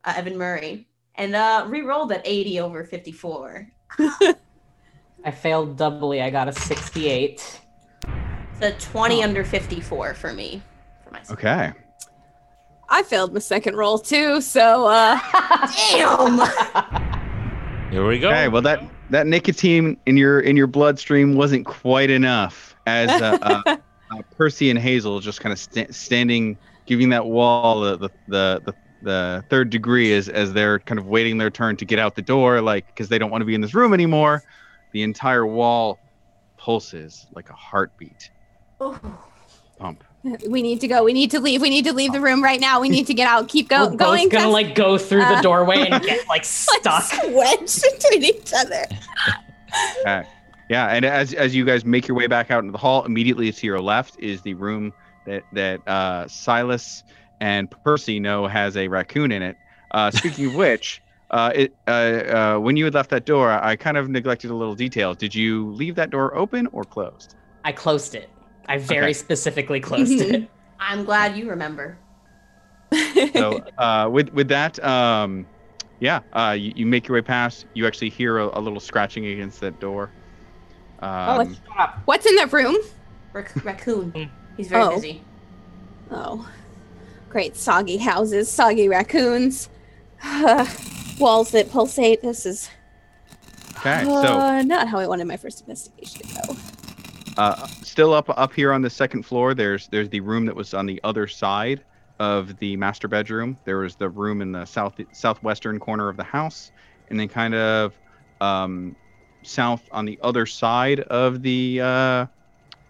uh, 0.04 0.14
Evan 0.16 0.38
Murray, 0.38 0.88
and 1.16 1.36
uh, 1.36 1.66
re-roll 1.68 2.06
that 2.06 2.22
80 2.24 2.60
over 2.60 2.84
54. 2.84 3.68
I 5.26 5.32
failed 5.32 5.76
doubly. 5.76 6.22
I 6.22 6.30
got 6.30 6.48
a 6.48 6.54
68. 6.54 7.62
So 8.60 8.72
20 8.80 9.24
under 9.24 9.44
54 9.44 10.14
for 10.14 10.34
me. 10.34 10.62
For 11.04 11.12
myself. 11.12 11.40
Okay. 11.40 11.74
I 12.90 13.04
failed 13.04 13.34
my 13.34 13.40
second 13.40 13.76
roll 13.76 14.00
too, 14.00 14.42
so 14.42 14.88
uh 14.88 15.20
Damn. 15.92 16.38
Here 17.92 18.06
we 18.06 18.20
go. 18.20 18.30
Okay. 18.30 18.48
Well, 18.48 18.62
that 18.64 18.84
that 19.10 19.28
nicotine 19.28 19.98
in 20.06 20.18
your 20.18 20.40
in 20.40 20.58
your 20.58 20.68
bloodstream 20.68 21.36
wasn't 21.36 21.66
quite 21.66 22.10
enough. 22.10 22.76
As 22.86 23.10
uh, 23.22 23.38
uh, 23.42 23.62
uh, 24.12 24.22
Percy 24.38 24.70
and 24.70 24.80
Hazel 24.80 25.20
just 25.20 25.42
kind 25.42 25.52
of 25.54 25.60
sta- 25.60 25.92
standing, 25.92 26.58
giving 26.86 27.10
that 27.10 27.26
wall 27.26 27.82
the 27.82 27.98
the, 27.98 28.10
the 28.28 28.62
the 28.66 28.74
the 29.04 29.44
third 29.50 29.70
degree 29.70 30.14
as 30.14 30.28
as 30.30 30.54
they're 30.54 30.80
kind 30.80 31.00
of 31.00 31.08
waiting 31.08 31.38
their 31.38 31.50
turn 31.50 31.76
to 31.78 31.86
get 31.86 32.00
out 32.00 32.16
the 32.16 32.22
door, 32.22 32.62
like 32.62 32.88
because 32.88 33.10
they 33.10 33.18
don't 33.18 33.32
want 33.32 33.42
to 33.42 33.46
be 33.46 33.56
in 33.56 33.62
this 33.62 33.74
room 33.74 33.94
anymore. 33.94 34.44
The 34.94 35.04
entire 35.04 35.46
wall 35.46 36.00
pulses 36.58 37.28
like 37.36 37.50
a 37.50 37.54
heartbeat 37.54 38.32
Oh. 38.80 38.98
pump. 39.80 40.04
We 40.50 40.62
need 40.62 40.82
to 40.82 40.88
go. 40.88 41.04
We 41.04 41.14
need 41.14 41.32
to 41.32 41.40
leave. 41.40 41.62
We 41.62 41.70
need 41.70 41.86
to 41.86 41.94
leave 41.94 42.12
the 42.14 42.22
room 42.22 42.44
right 42.44 42.60
now. 42.60 42.80
We 42.82 42.90
need 42.90 43.08
to 43.08 43.14
get 43.14 43.28
out. 43.28 43.48
Keep 43.50 43.70
go- 43.70 43.86
We're 43.86 43.90
both 43.92 44.00
going. 44.00 44.30
gonna 44.30 44.50
like 44.50 44.76
go 44.76 44.98
through 44.98 45.22
the 45.22 45.38
Uh, 45.38 45.42
doorway 45.42 45.88
and 45.90 46.04
get 46.10 46.28
like 46.28 46.44
stuck. 46.46 47.06
wedged 47.30 47.82
between 48.00 48.24
each 48.24 48.52
other. 48.56 48.84
Okay. 50.02 50.24
Yeah, 50.70 50.88
and 50.88 51.06
as 51.06 51.34
as 51.34 51.56
you 51.56 51.64
guys 51.66 51.86
make 51.86 52.08
your 52.08 52.18
way 52.18 52.28
back 52.28 52.52
out 52.52 52.60
into 52.60 52.72
the 52.74 52.78
hall, 52.78 53.06
immediately 53.06 53.52
to 53.52 53.66
your 53.66 53.80
left 53.80 54.20
is 54.20 54.42
the 54.42 54.54
room 54.56 54.92
that 55.26 55.44
that 55.54 55.88
uh, 55.88 56.28
Silas 56.28 57.04
and 57.40 57.70
Percy 57.84 58.20
know 58.20 58.48
has 58.48 58.76
a 58.76 58.88
raccoon 58.88 59.32
in 59.32 59.42
it. 59.42 59.56
Uh, 59.92 60.12
speaking 60.12 60.48
of 60.48 60.56
which, 60.64 61.02
uh, 61.32 61.52
it 61.56 61.74
uh, 61.88 61.92
uh, 61.92 62.58
when 62.60 62.76
you 62.76 62.84
had 62.84 62.94
left 62.94 63.10
that 63.12 63.26
door, 63.26 63.50
I 63.52 63.78
kind 63.78 63.96
of 63.96 64.10
neglected 64.10 64.52
a 64.52 64.56
little 64.56 64.76
detail. 64.76 65.14
Did 65.14 65.34
you 65.34 65.72
leave 65.72 65.96
that 65.96 66.10
door 66.10 66.36
open 66.36 66.68
or 66.74 66.84
closed? 66.84 67.36
I 67.64 67.72
closed 67.72 68.14
it. 68.16 68.30
I 68.68 68.78
very 68.78 69.06
Okay. 69.06 69.14
specifically 69.14 69.80
closed 69.80 70.12
it. 70.20 70.50
I'm 70.80 71.06
glad 71.06 71.38
you 71.38 71.50
remember. 71.50 71.98
So 73.34 73.64
uh, 73.78 74.10
with 74.12 74.32
with 74.34 74.48
that, 74.50 74.84
um, 74.84 75.46
yeah, 76.00 76.20
uh, 76.34 76.52
you, 76.58 76.74
you 76.76 76.86
make 76.86 77.08
your 77.08 77.16
way 77.16 77.22
past. 77.22 77.66
You 77.74 77.88
actually 77.88 78.10
hear 78.10 78.38
a, 78.40 78.58
a 78.58 78.62
little 78.62 78.80
scratching 78.80 79.26
against 79.28 79.60
that 79.62 79.80
door. 79.80 80.12
Oh, 81.02 81.42
Um, 81.42 81.58
What's 82.06 82.26
in 82.26 82.36
that 82.36 82.52
room? 82.54 82.76
Rac- 83.34 83.64
raccoon. 83.64 84.30
He's 84.58 84.68
very 84.68 84.84
Oh. 84.84 84.96
busy. 84.96 85.22
Oh. 86.12 86.48
Great 87.30 87.56
soggy 87.58 87.98
houses, 87.98 88.50
soggy 88.50 88.88
raccoons, 88.88 89.70
walls 91.20 91.52
that 91.52 91.70
pulsate. 91.70 92.22
This 92.22 92.46
is 92.46 92.70
Okay, 93.78 94.04
so 94.06 94.10
uh, 94.12 94.62
not 94.64 94.88
how 94.88 94.98
I 94.98 95.06
wanted 95.08 95.28
my 95.28 95.38
first 95.38 95.62
investigation 95.62 96.22
to 96.28 96.48
go. 96.48 96.56
Uh, 97.38 97.68
still 97.84 98.14
up 98.14 98.30
up 98.30 98.54
here 98.54 98.74
on 98.74 98.82
the 98.82 98.90
second 98.90 99.24
floor. 99.24 99.54
There's 99.54 99.88
there's 99.88 100.10
the 100.10 100.20
room 100.22 100.46
that 100.46 100.56
was 100.56 100.74
on 100.74 100.86
the 100.86 101.00
other 101.04 101.28
side 101.28 101.84
of 102.20 102.58
the 102.58 102.76
master 102.78 103.08
bedroom. 103.08 103.58
There 103.66 103.80
was 103.80 103.96
the 103.96 104.10
room 104.10 104.42
in 104.42 104.52
the 104.52 104.66
south 104.66 105.00
southwestern 105.12 105.80
corner 105.80 106.10
of 106.10 106.18
the 106.18 106.24
house, 106.24 106.72
and 107.10 107.20
then 107.20 107.28
kind 107.28 107.54
of 107.54 107.94
um, 108.42 108.96
south 109.44 109.88
on 109.92 110.06
the 110.06 110.20
other 110.22 110.46
side 110.46 111.02
of 111.02 111.42
the 111.42 111.82
uh, 111.82 112.26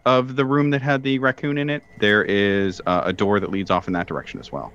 of 0.05 0.35
the 0.35 0.45
room 0.45 0.69
that 0.69 0.81
had 0.81 1.03
the 1.03 1.19
raccoon 1.19 1.57
in 1.57 1.69
it. 1.69 1.83
There 1.99 2.23
is 2.23 2.81
uh, 2.85 3.01
a 3.05 3.13
door 3.13 3.39
that 3.39 3.51
leads 3.51 3.69
off 3.69 3.87
in 3.87 3.93
that 3.93 4.07
direction 4.07 4.39
as 4.39 4.51
well. 4.51 4.71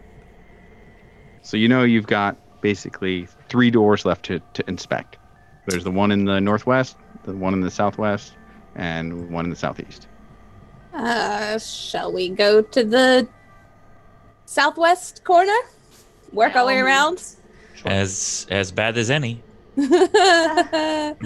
So 1.41 1.57
you 1.57 1.69
know 1.69 1.83
you've 1.83 2.07
got 2.07 2.37
basically 2.61 3.27
three 3.49 3.71
doors 3.71 4.05
left 4.05 4.25
to, 4.27 4.41
to 4.53 4.65
inspect. 4.69 5.17
There's 5.67 5.85
the 5.85 5.91
one 5.91 6.13
in 6.13 6.25
the 6.25 6.41
northwest, 6.41 6.97
the 7.25 7.35
one 7.35 7.55
in 7.55 7.61
the 7.61 7.71
southwest, 7.71 8.35
and 8.75 9.31
one 9.31 9.45
in 9.45 9.51
the 9.51 9.57
southeast. 9.57 10.09
Uh, 10.95 11.59
shall 11.59 12.13
we 12.13 12.29
go 12.29 12.61
to 12.63 12.85
the 12.85 13.27
southwest 14.47 15.25
corner? 15.25 15.57
Work 16.33 16.57
our 16.57 16.67
way 16.67 16.81
Um, 16.81 16.87
around? 16.87 17.23
As 17.85 18.47
as 18.51 18.71
bad 18.73 18.97
as 18.99 19.11
any. 19.11 19.43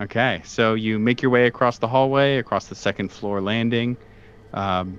Okay, 0.00 0.42
so 0.44 0.74
you 0.74 0.98
make 0.98 1.22
your 1.22 1.30
way 1.30 1.46
across 1.46 1.78
the 1.78 1.86
hallway, 1.86 2.38
across 2.38 2.66
the 2.66 2.74
second 2.74 3.12
floor 3.12 3.40
landing, 3.40 3.96
um, 4.52 4.98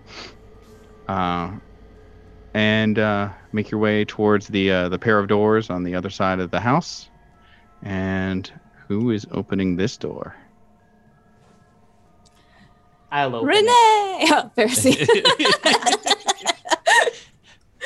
uh, 1.10 1.52
and 2.54 2.98
uh, 2.98 3.30
make 3.52 3.70
your 3.72 3.82
way 3.82 4.06
towards 4.06 4.48
the 4.48 4.72
uh, 4.72 4.88
the 4.90 4.98
pair 4.98 5.20
of 5.20 5.28
doors 5.28 5.70
on 5.70 5.84
the 5.84 5.96
other 5.96 6.10
side 6.10 6.40
of 6.40 6.50
the 6.50 6.62
house. 6.62 7.10
And 7.84 8.50
who 8.88 9.12
is 9.12 9.28
opening 9.32 9.76
this 9.76 9.98
door? 9.98 10.34
I'll 13.16 13.34
open 13.34 13.48
Renee! 13.48 13.68
it. 13.70 14.30
Oh, 14.32 14.52
Pharisee. 14.58 15.08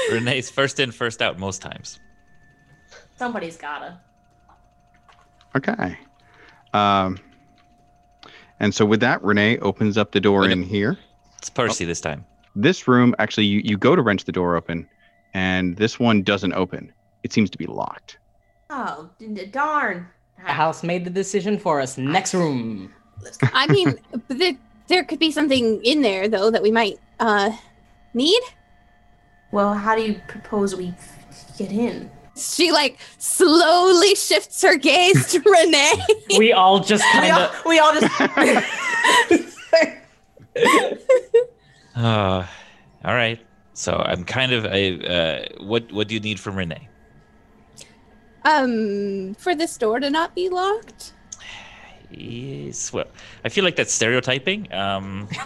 Renee's 0.11 0.49
first 0.49 0.79
in, 0.79 0.91
first 0.91 1.21
out 1.21 1.37
most 1.37 1.61
times. 1.61 1.99
Somebody's 3.15 3.55
gotta. 3.55 3.99
Okay. 5.55 5.97
Um, 6.73 7.19
and 8.59 8.73
so 8.73 8.85
with 8.85 9.01
that, 9.01 9.21
Renee 9.23 9.59
opens 9.59 9.99
up 9.99 10.11
the 10.13 10.19
door 10.19 10.41
Wait 10.41 10.51
in 10.51 10.63
here. 10.63 10.97
It's 11.37 11.49
Percy 11.49 11.85
this 11.85 12.01
time. 12.01 12.25
This 12.55 12.87
room, 12.87 13.13
actually, 13.19 13.45
you, 13.45 13.61
you 13.63 13.77
go 13.77 13.95
to 13.95 14.01
wrench 14.01 14.23
the 14.25 14.31
door 14.31 14.55
open, 14.55 14.89
and 15.35 15.77
this 15.77 15.99
one 15.99 16.23
doesn't 16.23 16.53
open. 16.53 16.91
It 17.23 17.33
seems 17.33 17.51
to 17.51 17.57
be 17.57 17.67
locked. 17.67 18.17
Oh, 18.71 19.09
d- 19.19 19.27
d- 19.27 19.45
darn. 19.45 20.07
The 20.43 20.51
house 20.51 20.81
made 20.83 21.05
the 21.05 21.11
decision 21.11 21.59
for 21.59 21.79
us. 21.81 21.97
Next 21.99 22.33
room. 22.33 22.91
I 23.53 23.67
mean, 23.67 23.95
but 24.27 24.37
there, 24.39 24.57
there 24.89 25.03
could 25.05 25.19
be 25.19 25.31
something 25.31 25.81
in 25.85 26.01
there, 26.01 26.27
though, 26.27 26.51
that 26.51 26.61
we 26.61 26.71
might 26.71 26.99
uh, 27.19 27.51
need. 28.13 28.41
Well, 29.51 29.73
how 29.73 29.95
do 29.95 30.01
you 30.01 30.19
propose 30.27 30.75
we 30.75 30.93
get 31.57 31.71
in? 31.71 32.11
She, 32.35 32.71
like, 32.71 32.99
slowly 33.17 34.15
shifts 34.15 34.61
her 34.61 34.77
gaze 34.77 35.31
to 35.31 35.39
Renee. 35.45 35.93
We 36.37 36.51
all 36.53 36.79
just 36.81 37.03
We 37.03 37.19
kind 37.21 37.31
all, 37.33 37.41
of. 37.41 37.65
we 37.65 37.79
all 37.79 37.93
just. 37.93 39.49
Uh, 41.95 42.45
all 43.03 43.13
right. 43.13 43.39
So 43.73 43.93
I'm 43.93 44.23
kind 44.23 44.51
of 44.53 44.65
a. 44.65 44.99
Uh, 45.05 45.63
what 45.65 45.91
what 45.91 46.07
do 46.07 46.13
you 46.13 46.19
need 46.19 46.39
from 46.39 46.55
Renee? 46.55 46.87
um, 48.45 49.35
for 49.35 49.53
this 49.53 49.77
door 49.77 49.99
to 49.99 50.09
not 50.09 50.33
be 50.33 50.47
locked. 50.49 51.13
Yes. 52.11 52.91
Well, 52.93 53.05
I 53.45 53.49
feel 53.49 53.63
like 53.63 53.75
that's 53.75 53.93
stereotyping. 53.93 54.71
Um, 54.73 55.27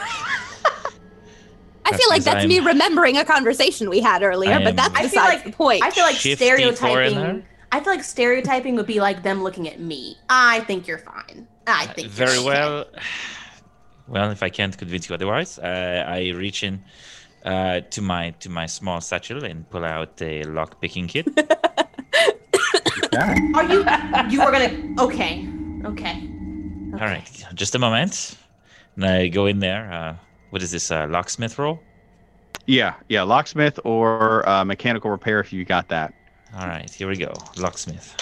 I 1.86 1.98
feel 1.98 2.08
like 2.10 2.22
Because 2.22 2.26
that's 2.26 2.46
me 2.48 2.58
I'm- 2.60 2.68
remembering 2.68 3.18
a 3.18 3.26
conversation 3.26 3.90
we 3.90 4.00
had 4.00 4.24
earlier, 4.24 4.54
I 4.54 4.64
but 4.64 4.76
that's 4.78 4.96
I 4.96 5.02
feel 5.02 5.10
besides 5.10 5.34
like- 5.36 5.44
the 5.46 5.52
point. 5.52 5.84
I 5.84 5.92
feel 5.92 6.06
like 6.06 6.16
Shifty 6.16 6.46
stereotyping. 6.46 6.78
foreigner? 7.14 7.44
I 7.74 7.80
feel 7.82 7.92
like 7.94 8.04
stereotyping 8.04 8.76
would 8.76 8.86
be 8.88 9.00
like 9.02 9.24
them 9.24 9.44
looking 9.44 9.68
at 9.68 9.80
me. 9.80 10.16
I 10.30 10.62
think 10.62 10.88
you're 10.88 11.00
fine. 11.00 11.48
I 11.68 11.88
think 11.88 12.08
you're 12.08 12.28
very 12.28 12.38
okay." 12.38 12.46
well. 12.46 12.86
Well, 14.06 14.32
if 14.32 14.44
I 14.44 14.50
can't 14.50 14.78
convince 14.78 15.08
you 15.08 15.16
otherwise, 15.16 15.58
uh, 15.60 16.04
I 16.06 16.32
reach 16.36 16.62
in 16.64 16.84
uh, 17.46 17.80
to 17.92 18.02
my 18.02 18.32
to 18.42 18.50
my 18.50 18.66
small 18.66 19.00
satchel 19.00 19.46
and 19.46 19.68
pull 19.70 19.86
out 19.86 20.22
a 20.22 20.44
lock 20.44 20.82
picking 20.82 21.08
kit. 21.08 21.26
Are 23.56 23.64
you? 23.64 23.80
You 24.30 24.42
are 24.42 24.52
gonna? 24.52 24.74
Okay. 25.00 25.48
Okay. 25.86 26.30
All 26.94 27.00
right, 27.00 27.46
just 27.56 27.74
a 27.74 27.80
moment. 27.80 28.38
And 28.96 29.06
I 29.06 29.28
go 29.28 29.48
in 29.48 29.60
there. 29.60 29.92
Uh, 29.92 30.16
what 30.52 30.62
is 30.62 30.72
this? 30.72 30.92
Uh, 30.92 31.08
locksmith 31.10 31.58
roll? 31.58 31.80
Yeah, 32.68 32.94
yeah, 33.10 33.24
locksmith 33.24 33.80
or 33.84 34.48
uh, 34.48 34.64
mechanical 34.64 35.10
repair 35.10 35.40
if 35.40 35.52
you 35.52 35.66
got 35.66 35.90
that. 35.90 36.14
All 36.56 36.68
right, 36.68 36.90
here 36.90 37.08
we 37.08 37.18
go. 37.18 37.34
Locksmith. 37.58 38.16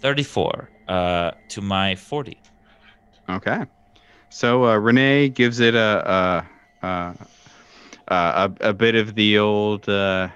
34 0.00 0.70
uh, 0.88 1.32
to 1.48 1.60
my 1.60 1.96
40. 1.96 2.40
Okay. 3.28 3.64
So 4.30 4.64
uh, 4.66 4.76
Renee 4.76 5.28
gives 5.28 5.58
it 5.58 5.74
a 5.74 6.46
a, 6.82 6.86
a, 6.86 7.16
a, 8.08 8.52
a 8.60 8.72
bit 8.72 8.94
of 8.94 9.16
the 9.16 9.38
old 9.38 9.88
uh, 9.88 10.28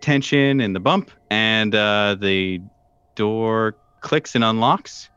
tension 0.00 0.60
and 0.60 0.74
the 0.74 0.80
bump, 0.80 1.10
and 1.30 1.74
uh, 1.74 2.16
the 2.18 2.60
door 3.16 3.76
clicks 4.00 4.34
and 4.34 4.44
unlocks, 4.44 5.08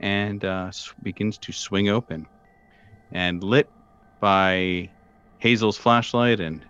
and 0.00 0.44
uh, 0.44 0.70
begins 1.02 1.38
to 1.38 1.52
swing 1.52 1.88
open, 1.88 2.26
and 3.12 3.44
lit 3.44 3.68
by 4.20 4.90
Hazel's 5.38 5.76
flashlight 5.76 6.40
and 6.40 6.64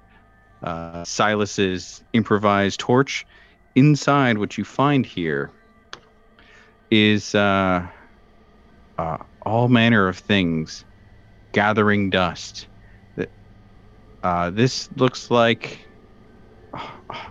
uh, 0.63 1.05
Silas's 1.05 2.03
improvised 2.13 2.81
torch. 2.81 3.27
Inside, 3.75 4.39
what 4.39 4.59
you 4.59 4.65
find 4.65 5.07
here 5.07 5.51
is 6.91 7.35
uh, 7.35 7.87
uh, 8.99 9.17
all 9.43 9.69
manner 9.69 10.09
of 10.09 10.19
things 10.19 10.85
gathering 11.53 12.11
dust. 12.11 12.67
Uh, 14.23 14.51
this 14.51 14.91
looks 14.97 15.31
like 15.31 15.89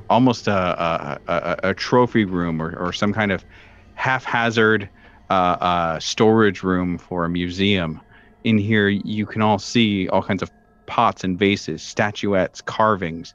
almost 0.10 0.48
a, 0.48 0.52
a, 0.52 1.20
a, 1.28 1.70
a 1.70 1.74
trophy 1.74 2.26
room 2.26 2.62
or, 2.62 2.76
or 2.78 2.92
some 2.92 3.14
kind 3.14 3.32
of 3.32 3.46
haphazard 3.94 4.90
uh, 5.30 5.34
uh, 5.34 6.00
storage 6.00 6.64
room 6.64 6.98
for 6.98 7.26
a 7.26 7.30
museum. 7.30 8.02
In 8.44 8.58
here, 8.58 8.88
you 8.88 9.26
can 9.26 9.42
all 9.42 9.60
see 9.60 10.08
all 10.10 10.24
kinds 10.24 10.42
of 10.42 10.52
pots 10.86 11.24
and 11.24 11.38
vases, 11.38 11.82
statuettes, 11.82 12.62
carvings, 12.62 13.34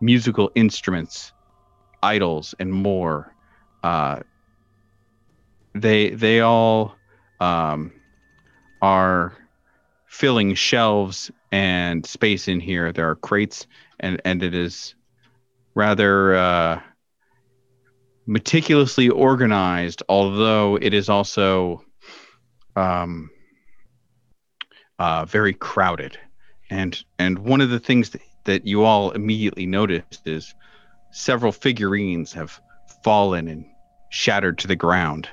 musical 0.00 0.50
instruments, 0.54 1.32
idols, 2.02 2.54
and 2.58 2.72
more. 2.72 3.34
Uh, 3.82 4.20
they 5.74 6.10
they 6.10 6.40
all 6.40 6.94
um, 7.38 7.92
are 8.82 9.32
filling 10.06 10.54
shelves 10.54 11.30
and 11.52 12.04
space 12.04 12.48
in 12.48 12.60
here. 12.60 12.92
There 12.92 13.08
are 13.08 13.16
crates, 13.16 13.66
and 14.00 14.20
and 14.24 14.42
it 14.42 14.54
is 14.54 14.94
rather 15.74 16.34
uh, 16.34 16.80
meticulously 18.30 19.08
organized. 19.08 20.02
Although 20.08 20.78
it 20.80 20.94
is 20.94 21.08
also 21.08 21.84
um, 22.76 23.28
uh, 24.98 25.24
very 25.24 25.52
crowded, 25.52 26.16
and 26.70 27.02
and 27.18 27.40
one 27.40 27.60
of 27.60 27.70
the 27.70 27.80
things 27.80 28.10
that, 28.10 28.22
that 28.44 28.66
you 28.66 28.84
all 28.84 29.10
immediately 29.10 29.66
noticed 29.66 30.26
is 30.26 30.54
several 31.10 31.50
figurines 31.50 32.32
have 32.32 32.60
fallen 33.02 33.48
and 33.48 33.66
shattered 34.10 34.58
to 34.58 34.68
the 34.68 34.76
ground. 34.76 35.28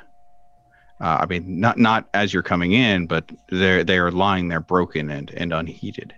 Uh, 0.99 1.19
I 1.21 1.25
mean, 1.27 1.59
not 1.59 1.77
not 1.77 2.09
as 2.15 2.33
you're 2.33 2.41
coming 2.41 2.71
in, 2.71 3.05
but 3.05 3.31
they're 3.49 3.83
they 3.83 3.99
are 3.99 4.11
lying 4.11 4.47
there 4.47 4.59
broken 4.59 5.11
and 5.11 5.29
and 5.31 5.53
unheated. 5.53 6.15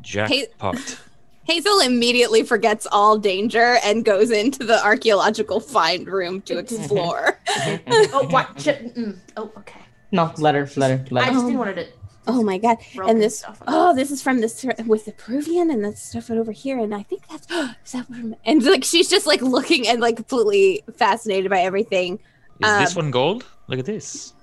Jackpot. 0.00 0.98
Hazel 1.44 1.80
immediately 1.80 2.42
forgets 2.44 2.86
all 2.90 3.18
danger 3.18 3.76
and 3.84 4.04
goes 4.04 4.30
into 4.30 4.64
the 4.64 4.82
archaeological 4.84 5.60
find 5.60 6.06
room 6.06 6.40
to 6.42 6.58
explore. 6.58 7.38
oh, 7.48 8.26
what? 8.30 8.48
Sh- 8.60 8.68
mm, 8.68 9.18
oh, 9.36 9.50
okay. 9.58 9.80
No, 10.12 10.32
let 10.38 10.54
her, 10.54 10.68
let 10.76 10.90
her, 10.90 11.04
let 11.10 11.28
I 11.28 11.32
just 11.32 11.46
didn't 11.46 11.58
want 11.58 11.76
her 11.76 11.84
to. 11.84 11.88
Oh 12.28 12.42
my 12.44 12.56
god! 12.56 12.76
Broken 12.94 13.16
and 13.16 13.22
this 13.22 13.44
oh, 13.66 13.96
this 13.96 14.12
is 14.12 14.22
from 14.22 14.40
this 14.40 14.64
with 14.86 15.06
the 15.06 15.12
Peruvian 15.12 15.72
and 15.72 15.84
that's 15.84 16.00
stuff 16.00 16.30
over 16.30 16.52
here, 16.52 16.78
and 16.78 16.94
I 16.94 17.02
think 17.02 17.26
that's 17.26 17.50
is 17.84 17.92
that 17.92 18.06
from 18.06 18.36
and 18.44 18.62
like 18.62 18.84
she's 18.84 19.08
just 19.08 19.26
like 19.26 19.42
looking 19.42 19.88
and 19.88 20.00
like 20.00 20.16
completely 20.16 20.84
fascinated 20.96 21.50
by 21.50 21.62
everything. 21.62 22.20
Is 22.60 22.78
this 22.78 22.96
Um, 22.96 23.04
one 23.06 23.10
gold? 23.10 23.44
Look 23.66 23.80
at 23.80 23.86
this. 23.86 24.34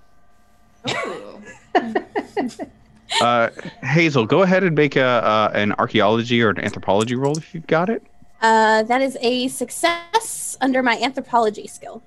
Ooh. 0.89 1.41
Uh, 3.21 3.49
Hazel, 3.83 4.25
go 4.25 4.43
ahead 4.43 4.63
and 4.63 4.75
make 4.75 4.95
a 4.95 5.03
uh, 5.03 5.51
an 5.53 5.73
archaeology 5.73 6.41
or 6.41 6.49
an 6.49 6.59
anthropology 6.59 7.15
roll 7.15 7.37
if 7.37 7.53
you've 7.53 7.67
got 7.67 7.89
it. 7.89 8.03
Uh, 8.41 8.83
that 8.83 9.01
is 9.01 9.17
a 9.21 9.47
success 9.49 10.57
under 10.61 10.81
my 10.81 10.97
anthropology 10.99 11.67
skill. 11.67 12.01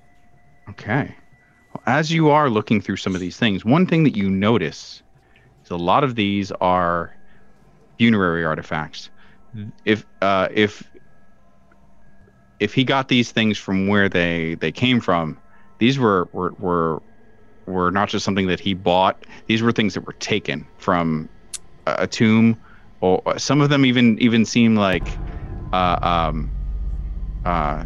Okay. 0.69 1.15
Well, 1.73 1.83
as 1.85 2.11
you 2.11 2.29
are 2.29 2.49
looking 2.49 2.81
through 2.81 2.97
some 2.97 3.13
of 3.13 3.21
these 3.21 3.37
things, 3.37 3.63
one 3.63 3.85
thing 3.85 4.03
that 4.03 4.15
you 4.15 4.29
notice 4.29 5.03
is 5.63 5.71
a 5.71 5.77
lot 5.77 6.03
of 6.03 6.15
these 6.15 6.51
are 6.53 7.15
funerary 7.97 8.45
artifacts. 8.45 9.09
If 9.85 10.05
uh, 10.21 10.47
if 10.51 10.83
if 12.59 12.73
he 12.73 12.83
got 12.83 13.07
these 13.07 13.31
things 13.31 13.57
from 13.57 13.87
where 13.87 14.09
they 14.09 14.55
they 14.55 14.71
came 14.71 14.99
from, 14.99 15.37
these 15.77 15.99
were 15.99 16.27
were 16.31 16.53
were 16.57 17.01
were 17.65 17.91
not 17.91 18.09
just 18.09 18.25
something 18.25 18.47
that 18.47 18.59
he 18.59 18.73
bought. 18.73 19.25
These 19.47 19.61
were 19.61 19.71
things 19.71 19.93
that 19.93 20.01
were 20.01 20.13
taken 20.13 20.65
from 20.77 21.29
a, 21.85 21.95
a 21.99 22.07
tomb, 22.07 22.57
or 23.01 23.21
some 23.37 23.61
of 23.61 23.69
them 23.69 23.85
even 23.85 24.19
even 24.19 24.45
seem 24.45 24.75
like 24.75 25.07
uh, 25.71 25.99
um, 26.01 26.51
uh, 27.45 27.83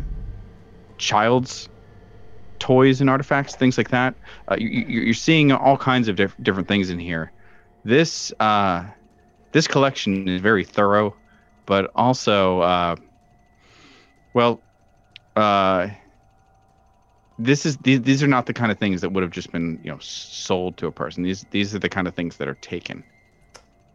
child's 0.98 1.70
toys 2.60 3.02
and 3.02 3.10
artifacts, 3.10 3.56
things 3.56 3.78
like 3.78 3.90
that. 3.90 4.16
Uh, 4.48 4.58
you, 4.60 4.68
you're 4.88 5.14
seeing 5.14 5.52
all 5.52 5.78
kinds 5.78 6.08
of 6.08 6.16
diff- 6.16 6.36
different 6.42 6.68
things 6.68 6.90
in 6.90 7.00
here. 7.00 7.32
This 7.84 8.34
uh, 8.40 8.84
this 9.52 9.68
collection 9.68 10.28
is 10.28 10.42
very 10.42 10.64
thorough, 10.64 11.16
but 11.66 11.92
also, 11.96 12.60
uh, 12.62 12.96
well, 14.34 14.62
uh, 15.36 15.88
this 17.40 17.66
is 17.66 17.78
these, 17.78 18.02
these 18.02 18.24
are 18.24 18.28
not 18.28 18.46
the 18.46 18.54
kind 18.54 18.72
of 18.72 18.78
things 18.78 19.02
that 19.02 19.12
would 19.12 19.24
have 19.24 19.32
just 19.32 19.52
been 19.52 19.80
you 19.84 19.92
know 19.92 20.00
sold 20.00 20.78
to 20.78 20.88
a 20.88 20.92
person. 20.92 21.24
These 21.24 21.46
these 21.52 21.76
are 21.76 21.80
the 21.80 21.90
kind 21.90 22.08
of 22.08 22.16
things 22.16 22.38
that 22.38 22.48
are 22.48 22.56
taken. 22.56 23.04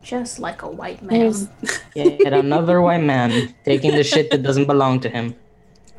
Just 0.02 0.38
like 0.40 0.62
a 0.62 0.68
white 0.68 1.00
man. 1.02 1.20
There's 1.20 1.48
yet 1.94 2.33
another 2.33 2.81
white 2.81 3.02
man 3.02 3.55
taking 3.64 3.92
the 3.92 4.02
shit 4.05 4.31
that 4.31 4.42
doesn't 4.42 4.66
belong 4.66 5.00
to 5.00 5.09
him. 5.09 5.37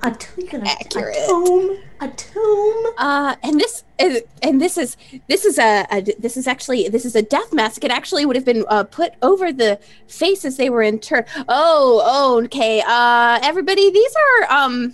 A, 0.06 0.12
t- 0.12 0.50
a 0.52 0.62
Accurate. 0.68 1.16
tomb. 1.28 1.78
A 2.02 2.10
tomb. 2.10 2.94
Uh, 2.98 3.38
and 3.42 3.58
this 3.58 3.86
is, 3.98 4.22
and 4.42 4.62
this 4.62 4.78
is, 4.78 4.98
this 5.30 5.46
is 5.46 5.58
a, 5.58 5.88
a, 5.90 6.02
this 6.20 6.36
is 6.36 6.46
actually, 6.46 6.90
this 6.90 7.06
is 7.06 7.16
a 7.16 7.22
death 7.22 7.54
mask. 7.54 7.86
It 7.86 7.92
actually 7.92 8.26
would 8.26 8.36
have 8.36 8.44
been 8.44 8.66
uh, 8.68 8.84
put 8.84 9.14
over 9.22 9.54
the 9.54 9.80
faces 10.08 10.58
they 10.58 10.70
were 10.70 10.82
interred. 10.84 11.26
Oh, 11.48 12.02
oh, 12.04 12.44
okay. 12.44 12.84
Uh, 12.86 13.40
everybody, 13.42 13.90
these 13.92 14.14
are, 14.16 14.52
um, 14.52 14.94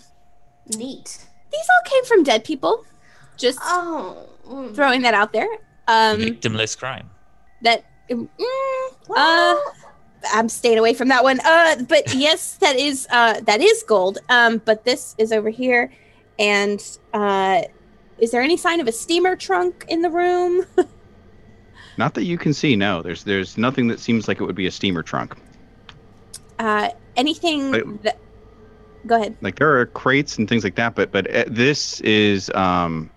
Neat. 0.77 1.25
These 1.51 1.62
all 1.69 1.89
came 1.91 2.05
from 2.05 2.23
dead 2.23 2.43
people. 2.43 2.85
Just 3.38 3.59
Oh. 3.62 4.25
throwing 4.73 5.01
that 5.03 5.13
out 5.13 5.31
there. 5.33 5.47
Um, 5.88 6.17
Victimless 6.17 6.77
crime. 6.77 7.09
that, 7.62 7.83
mm, 8.09 8.27
uh, 9.15 9.55
I'm 10.33 10.49
staying 10.49 10.77
away 10.77 10.93
from 10.93 11.07
that 11.07 11.23
one. 11.23 11.39
Uh, 11.45 11.77
but 11.88 12.13
yes, 12.13 12.57
that 12.57 12.75
is 12.75 13.07
uh 13.12 13.39
that 13.41 13.62
is 13.62 13.83
gold. 13.83 14.17
Um, 14.29 14.62
but 14.65 14.83
this 14.83 15.15
is 15.17 15.31
over 15.31 15.49
here, 15.49 15.89
and 16.38 16.83
uh, 17.13 17.62
is 18.17 18.31
there 18.31 18.41
any 18.41 18.57
sign 18.57 18.81
of 18.81 18.88
a 18.88 18.91
steamer 18.91 19.35
trunk 19.38 19.85
in 19.88 20.01
the 20.01 20.09
room? 20.09 20.65
Not 21.97 22.13
that 22.15 22.23
you 22.23 22.38
can 22.38 22.53
see. 22.53 22.75
No, 22.75 23.01
there's 23.01 23.23
there's 23.23 23.57
nothing 23.57 23.88
that 23.88 23.99
seems 23.99 24.27
like 24.27 24.41
it 24.41 24.43
would 24.43 24.55
be 24.55 24.67
a 24.67 24.71
steamer 24.71 25.03
trunk. 25.03 25.35
Uh, 26.59 26.89
anything 27.15 27.71
Wait. 27.71 28.03
that? 28.03 28.17
Go 29.07 29.15
ahead. 29.15 29.35
like 29.41 29.57
there 29.57 29.79
are 29.79 29.85
crates 29.85 30.38
and 30.38 30.47
things 30.47 30.63
like 30.63 30.75
that 30.75 30.95
but 30.95 31.12
but 31.12 31.33
uh, 31.33 31.45
this 31.47 31.99
is 32.01 32.49
um 32.51 33.09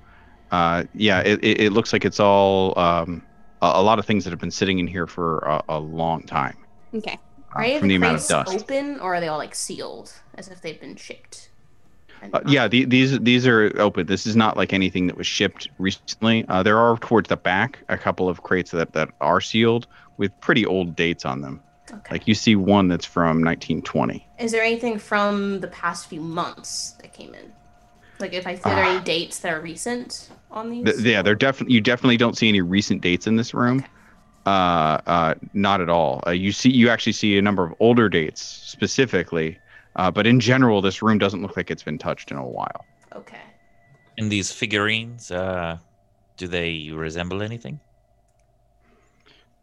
uh 0.51 0.85
yeah 0.95 1.21
it, 1.21 1.40
it, 1.42 1.73
looks 1.73 1.92
like 1.92 2.05
it's 2.05 2.21
all 2.21 2.79
um 2.79 3.27
a, 3.62 3.73
a 3.75 3.83
lot 3.83 3.99
of 3.99 4.07
things 4.07 4.25
that 4.25 4.31
have 4.31 4.38
been 4.40 4.51
sitting 4.51 4.79
in 4.79 4.87
here 4.87 5.07
for 5.07 5.38
a, 5.38 5.62
a 5.71 5.79
long 5.79 6.23
time 6.23 6.57
Okay. 6.95 7.18
uh, 7.57 7.59
Are 7.59 7.79
from 7.79 7.88
the 7.88 7.95
amount 7.97 8.21
of 8.21 8.27
dust 8.27 8.55
open, 8.55 9.01
or 9.01 9.14
are 9.14 9.21
they 9.21 9.29
all 9.29 9.38
like 9.38 9.55
sealed, 9.55 10.12
as 10.35 10.49
if 10.49 10.61
they've 10.61 10.81
been 10.81 10.97
shipped? 10.97 11.51
Uh, 12.33 12.40
yeah 12.47 12.68
the, 12.68 12.85
these 12.85 13.18
these 13.21 13.47
are 13.49 13.73
open 13.81 14.07
this 14.07 14.27
is 14.27 14.37
not 14.37 14.57
like 14.57 14.73
anything 14.73 15.09
that 15.09 15.16
was 15.16 15.27
shipped 15.27 15.68
recently 15.79 16.45
uh, 16.49 16.62
there 16.62 16.79
are 16.79 16.97
towards 16.99 17.29
the 17.29 17.37
back 17.37 17.83
a 17.88 17.99
couple 17.99 18.29
of 18.29 18.42
crates 18.45 18.71
that 18.71 18.92
that 18.92 19.09
are 19.21 19.40
sealed 19.40 19.88
with 20.18 20.38
pretty 20.40 20.64
old 20.64 20.95
dates 20.95 21.25
on 21.25 21.40
them 21.40 21.64
Okay. 21.92 22.09
like 22.14 22.26
you 22.26 22.35
see 22.35 22.57
one 22.57 22.88
that's 22.88 23.05
from 23.05 23.42
1920 23.44 24.26
Is 24.38 24.50
there 24.52 24.62
anything 24.62 24.98
from 24.98 25.61
the 25.61 25.68
past 25.68 26.09
few 26.09 26.20
months 26.22 26.92
that 27.02 27.12
came 27.12 27.35
in? 27.35 27.52
Like, 28.18 28.33
if 28.35 28.46
I 28.46 28.52
are 28.52 28.57
there 28.57 28.85
Ah. 28.85 28.94
any 28.96 29.05
dates 29.05 29.40
that 29.40 29.52
are 29.52 29.61
recent 29.61 30.31
on 30.50 30.70
these? 30.70 30.85
Th- 30.85 30.96
yeah, 30.98 31.22
they're 31.22 31.35
definitely 31.35 31.74
you 31.74 31.81
definitely 31.81 32.16
don't 32.16 32.37
see 32.38 32.48
any 32.48 32.61
recent 32.61 33.00
dates 33.02 33.26
in 33.26 33.37
this 33.37 33.52
room. 33.52 33.78
Okay. 33.81 33.88
Uh, 34.46 34.98
uh, 35.07 35.35
not 35.55 35.81
at 35.81 35.88
all. 35.88 36.22
Uh, 36.26 36.31
you 36.31 36.50
see, 36.52 36.70
you 36.70 36.88
actually 36.88 37.12
see 37.12 37.37
a 37.38 37.42
number 37.42 37.64
of 37.64 37.74
older 37.81 38.09
dates 38.09 38.40
specifically, 38.42 39.59
uh, 39.96 40.11
but 40.11 40.26
in 40.26 40.40
general, 40.40 40.81
this 40.83 41.02
room 41.02 41.18
doesn't 41.18 41.42
look 41.42 41.57
like 41.57 41.70
it's 41.70 41.83
been 41.85 41.98
touched 41.98 42.31
in 42.31 42.37
a 42.38 42.46
while. 42.46 42.85
Okay. 43.14 43.40
And 44.18 44.31
these 44.33 44.50
figurines, 44.52 45.31
uh, 45.31 45.78
do 46.37 46.48
they 46.48 46.90
resemble 46.92 47.42
anything? 47.42 47.78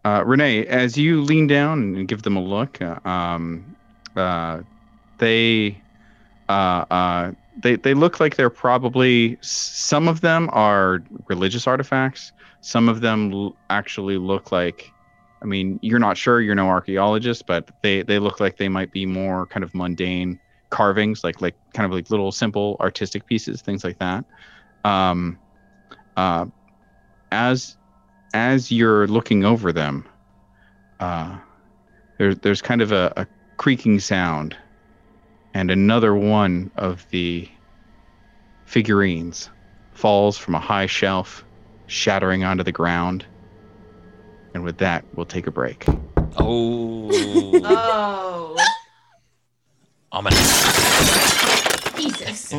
Uh, 0.05 0.23
Renee, 0.25 0.65
as 0.65 0.97
you 0.97 1.21
lean 1.21 1.47
down 1.47 1.95
and 1.95 2.07
give 2.07 2.23
them 2.23 2.38
a 2.38 2.41
look, 2.43 2.81
uh, 2.81 2.99
um, 3.07 3.75
uh, 4.15 4.62
they, 5.19 5.83
uh, 6.49 6.85
uh, 6.91 7.31
they 7.57 7.75
they 7.75 7.93
look 7.93 8.19
like 8.19 8.35
they're 8.38 8.49
probably 8.49 9.38
some 9.41 10.07
of 10.07 10.21
them 10.21 10.49
are 10.53 11.01
religious 11.27 11.67
artifacts. 11.67 12.31
Some 12.62 12.89
of 12.89 13.01
them 13.01 13.31
l- 13.33 13.57
actually 13.69 14.17
look 14.17 14.51
like, 14.51 14.93
I 15.41 15.45
mean, 15.45 15.79
you're 15.81 15.99
not 15.99 16.17
sure, 16.17 16.41
you're 16.41 16.55
no 16.55 16.67
archaeologist, 16.69 17.45
but 17.45 17.69
they 17.83 18.03
they 18.03 18.19
look 18.19 18.39
like 18.39 18.57
they 18.57 18.69
might 18.69 18.91
be 18.91 19.05
more 19.05 19.47
kind 19.47 19.63
of 19.63 19.73
mundane 19.75 20.39
carvings, 20.71 21.23
like 21.23 21.41
like 21.41 21.57
kind 21.73 21.85
of 21.85 21.91
like 21.91 22.09
little 22.09 22.31
simple 22.31 22.77
artistic 22.79 23.25
pieces, 23.27 23.62
things 23.62 23.83
like 23.83 23.99
that. 23.99 24.25
Um, 24.85 25.39
uh, 26.17 26.45
as 27.31 27.77
as 28.33 28.71
you're 28.71 29.07
looking 29.07 29.43
over 29.43 29.71
them, 29.71 30.07
uh, 30.99 31.37
there's 32.17 32.37
there's 32.39 32.61
kind 32.61 32.81
of 32.81 32.91
a, 32.91 33.13
a 33.17 33.27
creaking 33.57 33.99
sound, 33.99 34.55
and 35.53 35.71
another 35.71 36.15
one 36.15 36.71
of 36.75 37.07
the 37.09 37.47
figurines 38.65 39.49
falls 39.93 40.37
from 40.37 40.55
a 40.55 40.59
high 40.59 40.85
shelf, 40.85 41.43
shattering 41.87 42.43
onto 42.43 42.63
the 42.63 42.71
ground. 42.71 43.25
And 44.53 44.63
with 44.63 44.77
that, 44.79 45.05
we'll 45.13 45.25
take 45.25 45.47
a 45.47 45.51
break. 45.51 45.85
Oh, 46.37 47.09
Oh, 47.71 48.55
ominous. 50.11 50.39
Jesus. 51.95 52.53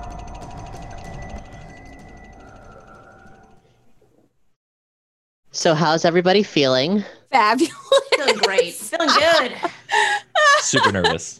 So, 5.57 5.73
how's 5.73 6.05
everybody 6.05 6.43
feeling? 6.43 7.03
Fabulous. 7.31 7.73
Feeling 8.15 8.37
great. 8.37 8.73
Feeling 8.75 9.09
good. 9.09 9.53
Super 10.59 10.91
nervous. 10.91 11.39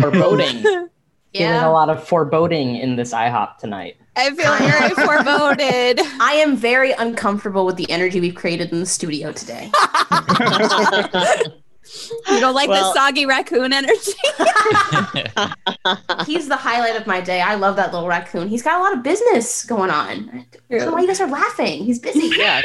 Foreboding. 0.00 0.62
Feeling 0.62 1.62
a 1.62 1.70
lot 1.70 1.90
of 1.90 2.02
foreboding 2.08 2.76
in 2.76 2.96
this 2.96 3.12
IHOP 3.12 3.58
tonight. 3.58 3.98
I 4.16 4.30
feel 4.30 4.56
very 4.56 4.94
foreboded. 4.94 6.00
I 6.18 6.32
am 6.36 6.56
very 6.56 6.92
uncomfortable 6.92 7.66
with 7.66 7.76
the 7.76 7.90
energy 7.90 8.20
we've 8.20 8.34
created 8.34 8.72
in 8.72 8.80
the 8.80 8.86
studio 8.86 9.32
today. 9.32 9.70
You 12.28 12.40
don't 12.40 12.54
like 12.54 12.68
Well- 12.68 12.92
the 12.92 12.98
soggy 12.98 13.26
raccoon 13.26 13.72
energy? 13.72 14.12
He's 16.26 16.48
the 16.48 16.56
highlight 16.56 16.96
of 16.96 17.06
my 17.06 17.20
day. 17.20 17.40
I 17.40 17.54
love 17.54 17.76
that 17.76 17.92
little 17.92 18.08
raccoon. 18.08 18.48
He's 18.48 18.62
got 18.62 18.80
a 18.80 18.82
lot 18.82 18.92
of 18.92 19.02
business 19.02 19.64
going 19.64 19.90
on. 19.90 20.44
I 20.70 20.78
don't 20.78 20.86
know 20.86 20.92
why 20.92 21.00
you 21.02 21.06
guys 21.06 21.20
are 21.20 21.28
laughing. 21.28 21.84
He's 21.84 21.98
busy. 21.98 22.30
Yeah. 22.36 22.62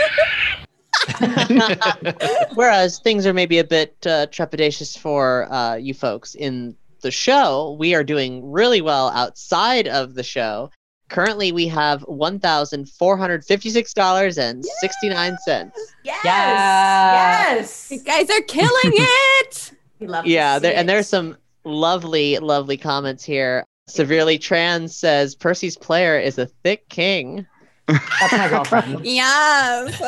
Whereas 2.56 3.00
things 3.00 3.26
are 3.26 3.34
maybe 3.34 3.60
a 3.60 3.64
bit 3.64 3.96
uh, 4.06 4.28
trepidatious 4.28 4.98
for 4.98 5.52
uh, 5.52 5.76
you 5.76 5.94
folks 5.94 6.36
in 6.36 6.76
the 7.02 7.12
show, 7.12 7.76
we 7.80 7.96
are 7.96 8.04
doing 8.04 8.52
really 8.52 8.82
well 8.82 9.10
outside 9.10 9.88
of 9.88 10.14
the 10.14 10.24
show. 10.24 10.70
Currently, 11.12 11.52
we 11.52 11.68
have 11.68 12.04
one 12.04 12.40
thousand 12.40 12.88
four 12.88 13.18
hundred 13.18 13.44
fifty-six 13.44 13.94
dollars 13.94 14.38
and 14.38 14.64
sixty-nine 14.80 15.38
cents. 15.46 15.78
Yes. 16.06 16.22
Yes. 16.24 17.92
You 17.92 18.00
guys 18.00 18.30
are 18.30 18.42
killing 18.44 18.70
it. 18.96 19.74
We 20.00 20.08
love 20.08 20.26
Yeah, 20.26 20.56
see 20.56 20.62
there, 20.62 20.76
and 20.76 20.88
there's 20.88 21.10
some 21.10 21.36
lovely, 21.66 22.40
lovely 22.40 22.78
comments 22.78 23.26
here. 23.26 23.66
Severely 23.88 24.38
Trans 24.38 24.96
says 24.96 25.36
Percy's 25.36 25.76
player 25.76 26.18
is 26.18 26.38
a 26.38 26.46
thick 26.46 26.88
king. 26.88 27.46
That's 27.88 28.32
my 28.32 28.48
girlfriend. 28.48 29.00
yes. 29.06 30.00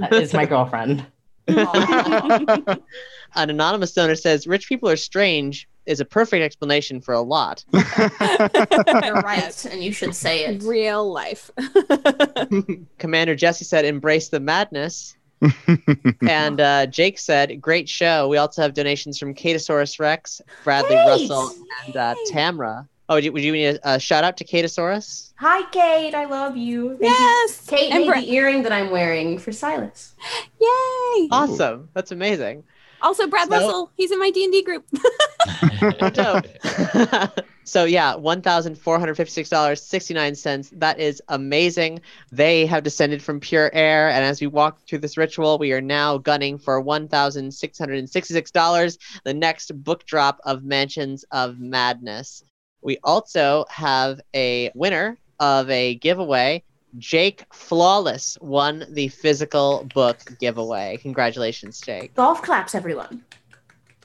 That 0.00 0.14
is 0.14 0.32
my 0.32 0.46
girlfriend. 0.46 1.04
An 1.46 3.50
anonymous 3.50 3.92
donor 3.92 4.14
says 4.14 4.46
rich 4.46 4.66
people 4.66 4.88
are 4.88 4.96
strange, 4.96 5.68
is 5.86 6.00
a 6.00 6.04
perfect 6.04 6.42
explanation 6.42 7.00
for 7.00 7.12
a 7.14 7.20
lot. 7.22 7.64
You're 7.72 7.82
right, 9.22 9.64
and 9.70 9.82
you 9.82 9.92
should 9.92 10.14
say 10.14 10.44
it. 10.44 10.62
Real 10.64 11.10
life. 11.12 11.50
Commander 12.98 13.34
Jesse 13.34 13.64
said, 13.64 13.84
"Embrace 13.84 14.28
the 14.28 14.40
madness." 14.40 15.16
and 16.28 16.60
uh, 16.60 16.86
Jake 16.86 17.18
said, 17.18 17.60
"Great 17.60 17.88
show." 17.88 18.28
We 18.28 18.36
also 18.36 18.62
have 18.62 18.74
donations 18.74 19.18
from 19.18 19.34
Catosaurus 19.34 19.98
Rex, 19.98 20.40
Bradley 20.64 20.90
Great! 20.94 21.06
Russell, 21.06 21.50
and 21.86 21.96
uh, 21.96 22.14
Tamra. 22.30 22.86
Oh, 23.08 23.16
would 23.16 23.24
you, 23.24 23.32
would 23.32 23.42
you 23.42 23.52
need 23.52 23.66
a, 23.66 23.94
a 23.94 23.98
shout 24.00 24.24
out 24.24 24.36
to 24.38 24.44
Catosaurus? 24.44 25.32
Hi, 25.36 25.68
Kate. 25.70 26.14
I 26.14 26.24
love 26.24 26.56
you. 26.56 26.90
Thank 26.90 27.02
you. 27.02 27.08
yes. 27.08 27.66
Kate 27.66 27.90
And 27.90 28.02
made 28.04 28.06
Bra- 28.08 28.20
the 28.20 28.30
earring 28.32 28.62
that 28.62 28.72
I'm 28.72 28.90
wearing 28.90 29.38
for 29.38 29.50
Silas. 29.52 30.14
Yay. 30.60 31.28
Awesome, 31.32 31.88
that's 31.94 32.12
amazing. 32.12 32.62
Also, 33.02 33.26
Brad 33.26 33.48
So- 33.48 33.54
Russell. 33.54 33.90
He's 33.96 34.10
in 34.10 34.18
my 34.18 34.30
D 34.30 34.44
and 34.44 34.52
D 34.52 34.62
group. 34.62 34.86
So 37.64 37.84
yeah, 37.84 38.16
one 38.16 38.42
thousand 38.42 38.76
four 38.76 38.98
hundred 38.98 39.14
fifty-six 39.14 39.48
dollars 39.48 39.80
sixty-nine 39.82 40.34
cents. 40.34 40.70
That 40.76 40.98
is 40.98 41.22
amazing. 41.28 42.00
They 42.30 42.66
have 42.66 42.82
descended 42.82 43.22
from 43.22 43.40
pure 43.40 43.70
air, 43.72 44.10
and 44.10 44.24
as 44.24 44.40
we 44.40 44.48
walk 44.48 44.80
through 44.86 44.98
this 44.98 45.16
ritual, 45.16 45.58
we 45.58 45.72
are 45.72 45.80
now 45.80 46.18
gunning 46.18 46.58
for 46.58 46.80
one 46.80 47.06
thousand 47.08 47.54
six 47.54 47.78
hundred 47.78 47.98
and 47.98 48.10
sixty-six 48.10 48.50
dollars. 48.50 48.98
The 49.24 49.34
next 49.34 49.70
book 49.84 50.04
drop 50.06 50.40
of 50.44 50.64
Mansions 50.64 51.24
of 51.30 51.60
Madness. 51.60 52.42
We 52.82 52.98
also 53.04 53.64
have 53.70 54.20
a 54.34 54.72
winner 54.74 55.16
of 55.38 55.70
a 55.70 55.94
giveaway. 55.94 56.64
Jake 56.98 57.44
Flawless 57.52 58.38
won 58.40 58.84
the 58.90 59.08
physical 59.08 59.88
book 59.94 60.18
giveaway. 60.40 60.98
Congratulations, 61.00 61.80
Jake. 61.80 62.14
Golf 62.14 62.42
claps, 62.42 62.74
everyone. 62.74 63.24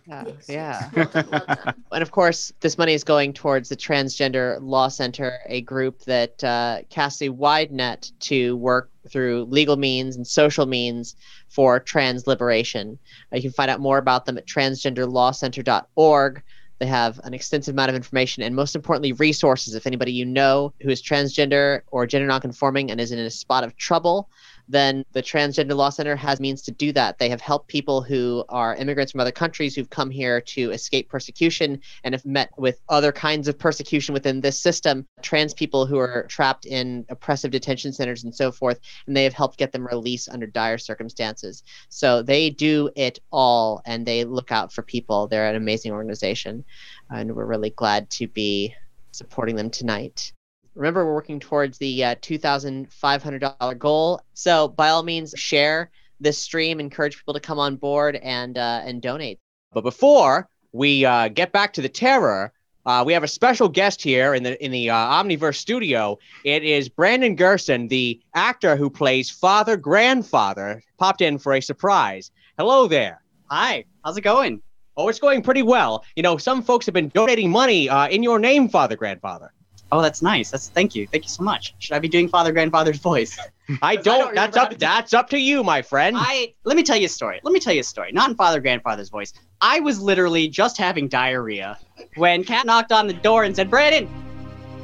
Yeah. 0.08 0.23
Yes. 0.26 0.45
yeah. 0.47 0.89
Well 0.95 1.06
done, 1.06 1.28
well 1.32 1.45
done. 1.47 1.73
And 1.91 2.02
of 2.02 2.12
course, 2.12 2.54
this 2.62 2.78
money 2.78 2.93
is 2.93 3.04
going 3.04 3.34
towards 3.34 3.69
the 3.69 3.76
Transgender 3.76 4.58
Law 4.62 4.88
Center, 4.88 5.39
a 5.47 5.62
group 5.62 6.02
that 6.04 6.41
uh, 6.43 6.84
casts 6.89 7.21
a 7.21 7.30
wide 7.30 7.71
net 7.71 8.10
to 8.21 8.56
work 8.58 8.89
through 9.10 9.45
legal 9.45 9.76
means 9.76 10.15
and 10.15 10.26
social 10.26 10.65
means 10.65 11.15
for 11.50 11.80
trans 11.80 12.28
liberation. 12.28 13.00
Uh, 13.34 13.38
you 13.38 13.41
can 13.43 13.52
find 13.52 13.71
out 13.71 13.80
more 13.80 13.97
about 13.97 14.26
them 14.26 14.38
at 14.38 14.45
transgenderlawcenter.org. 14.45 16.43
They 16.80 16.86
have 16.86 17.20
an 17.24 17.34
extensive 17.34 17.74
amount 17.74 17.90
of 17.90 17.96
information 17.96 18.44
and, 18.44 18.56
most 18.56 18.76
importantly, 18.76 19.13
resources. 19.13 19.74
If 19.76 19.88
anybody 19.88 20.12
you 20.12 20.26
know 20.26 20.74
who 20.82 20.90
is 20.90 21.02
transgender 21.02 21.82
or 21.88 22.06
gender 22.06 22.28
nonconforming 22.28 22.92
and 22.92 23.02
is 23.02 23.12
in 23.12 23.20
a 23.20 23.30
spot 23.30 23.63
of 23.63 23.76
trouble, 23.78 24.30
then 24.67 25.03
the 25.13 25.23
Transgender 25.23 25.75
Law 25.75 25.89
Center 25.89 26.15
has 26.15 26.39
means 26.39 26.62
to 26.63 26.71
do 26.71 26.91
that. 26.93 27.17
They 27.17 27.30
have 27.30 27.41
helped 27.41 27.67
people 27.67 28.01
who 28.01 28.43
are 28.49 28.75
immigrants 28.75 29.12
from 29.12 29.21
other 29.21 29.32
countries 29.32 29.75
who've 29.75 29.89
come 29.89 30.10
here 30.10 30.41
to 30.41 30.71
escape 30.71 31.10
persecution 31.10 31.82
and 32.03 32.13
have 32.13 32.25
met 32.25 32.49
with 32.58 32.82
other 32.89 33.12
kinds 33.12 33.47
of 33.47 33.58
persecution 33.58 34.13
within 34.13 34.41
this 34.41 34.60
system, 34.60 35.06
trans 35.21 35.53
people 35.53 35.86
who 35.86 35.97
are 35.97 36.25
trapped 36.27 36.65
in 36.65 37.06
oppressive 37.10 37.51
detention 37.51 37.93
centers 37.93 38.23
and 38.23 38.36
so 38.36 38.51
forth, 38.51 38.80
and 39.06 39.15
they 39.15 39.23
have 39.23 39.34
helped 39.34 39.58
get 39.58 39.71
them 39.71 39.88
released 39.88 40.30
under 40.30 40.47
dire 40.47 40.77
circumstances. 40.77 41.63
So 41.89 42.21
they 42.21 42.49
do 42.49 42.89
it 42.95 43.19
all 43.32 43.82
and 43.86 44.06
they 44.06 44.23
look 44.23 44.51
out 44.51 44.73
for 44.73 44.82
people. 44.82 45.27
They're 45.27 45.49
an 45.49 45.56
amazing 45.56 45.91
organization, 45.91 46.65
and 47.10 47.36
we're 47.36 47.45
really 47.45 47.71
glad 47.71 48.10
to 48.12 48.27
be 48.27 48.75
supporting 49.12 49.56
them 49.56 49.69
tonight. 49.69 50.34
Remember, 50.78 51.04
we're 51.06 51.16
working 51.16 51.40
towards 51.40 51.80
the 51.80 52.04
uh, 52.04 52.16
$2,500 52.16 53.80
goal. 53.80 54.22
So, 54.36 54.68
by 54.68 54.90
all 54.90 55.02
means, 55.02 55.34
share 55.36 55.90
this 56.20 56.38
stream, 56.38 56.80
encourage 56.80 57.18
people 57.18 57.34
to 57.34 57.40
come 57.40 57.58
on 57.58 57.78
board 57.78 58.16
and 58.16 58.58
uh, 58.58 58.82
and 58.84 59.02
donate. 59.02 59.40
But 59.74 59.82
before 59.82 60.48
we 60.72 61.04
uh, 61.04 61.30
get 61.30 61.52
back 61.52 61.74
to 61.74 61.82
the 61.82 61.90
terror, 61.90 62.54
uh, 62.86 63.04
we 63.06 63.13
have 63.13 63.24
a 63.24 63.28
special 63.28 63.68
guest 63.70 64.04
here 64.04 64.36
in 64.36 64.44
the 64.44 64.63
in 64.63 64.72
the 64.72 64.92
uh, 64.92 64.96
Omniverse 64.96 65.56
studio. 65.56 66.20
It 66.44 66.63
is 66.63 66.90
Brandon 66.90 67.36
Gerson, 67.36 67.88
the 67.88 68.22
actor 68.36 68.76
who 68.76 68.92
plays 68.92 69.32
Father 69.32 69.78
Grandfather, 69.78 70.84
popped 71.00 71.22
in 71.22 71.40
for 71.40 71.54
a 71.54 71.62
surprise. 71.62 72.30
Hello 72.58 72.88
there. 72.88 73.24
Hi, 73.50 73.86
how's 74.06 74.18
it 74.18 74.22
going? 74.22 74.62
Oh, 74.96 75.10
it's 75.10 75.20
going 75.20 75.42
pretty 75.42 75.63
well. 75.63 76.04
You 76.16 76.24
know, 76.24 76.38
some 76.38 76.62
folks 76.62 76.86
have 76.86 76.94
been 76.94 77.10
donating 77.10 77.50
money 77.50 77.90
uh, 77.90 78.08
in 78.10 78.22
your 78.22 78.38
name, 78.38 78.70
Father 78.70 78.96
Grandfather. 78.96 79.52
Oh, 79.91 80.02
that's 80.02 80.21
nice. 80.21 80.52
That's 80.52 80.69
thank 80.69 80.95
you. 80.95 81.08
Thank 81.08 81.23
you 81.23 81.30
so 81.30 81.43
much. 81.43 81.73
Should 81.80 81.95
I 81.95 82.00
be 82.00 82.10
doing 82.10 82.28
Father 82.28 82.52
Grandfather's 82.52 82.97
voice? 83.00 83.38
I 83.82 83.95
don't. 83.95 84.36
that's 84.36 84.58
up. 84.58 84.78
That's 84.78 85.13
up 85.13 85.30
to 85.30 85.38
you, 85.38 85.63
my 85.63 85.82
friend. 85.82 86.15
I 86.19 86.54
let 86.65 86.76
me 86.76 86.84
tell 86.84 86.97
you 86.97 87.06
a 87.06 87.10
story. 87.10 87.39
Let 87.43 87.54
me 87.54 87.60
tell 87.60 87.73
you 87.73 87.82
a 87.82 87.84
story. 87.84 88.12
Not 88.12 88.30
in 88.30 88.36
Father 88.36 88.60
Grandfather's 88.60 89.10
voice. 89.10 89.34
I 89.62 89.80
was 89.80 90.00
literally 90.02 90.47
just 90.47 90.78
having 90.78 91.08
diarrhea 91.08 91.78
when 92.15 92.43
Cat 92.43 92.65
knocked 92.65 92.91
on 92.91 93.08
the 93.08 93.13
door 93.13 93.43
and 93.43 93.56
said, 93.56 93.69
"Brandon, 93.69 94.10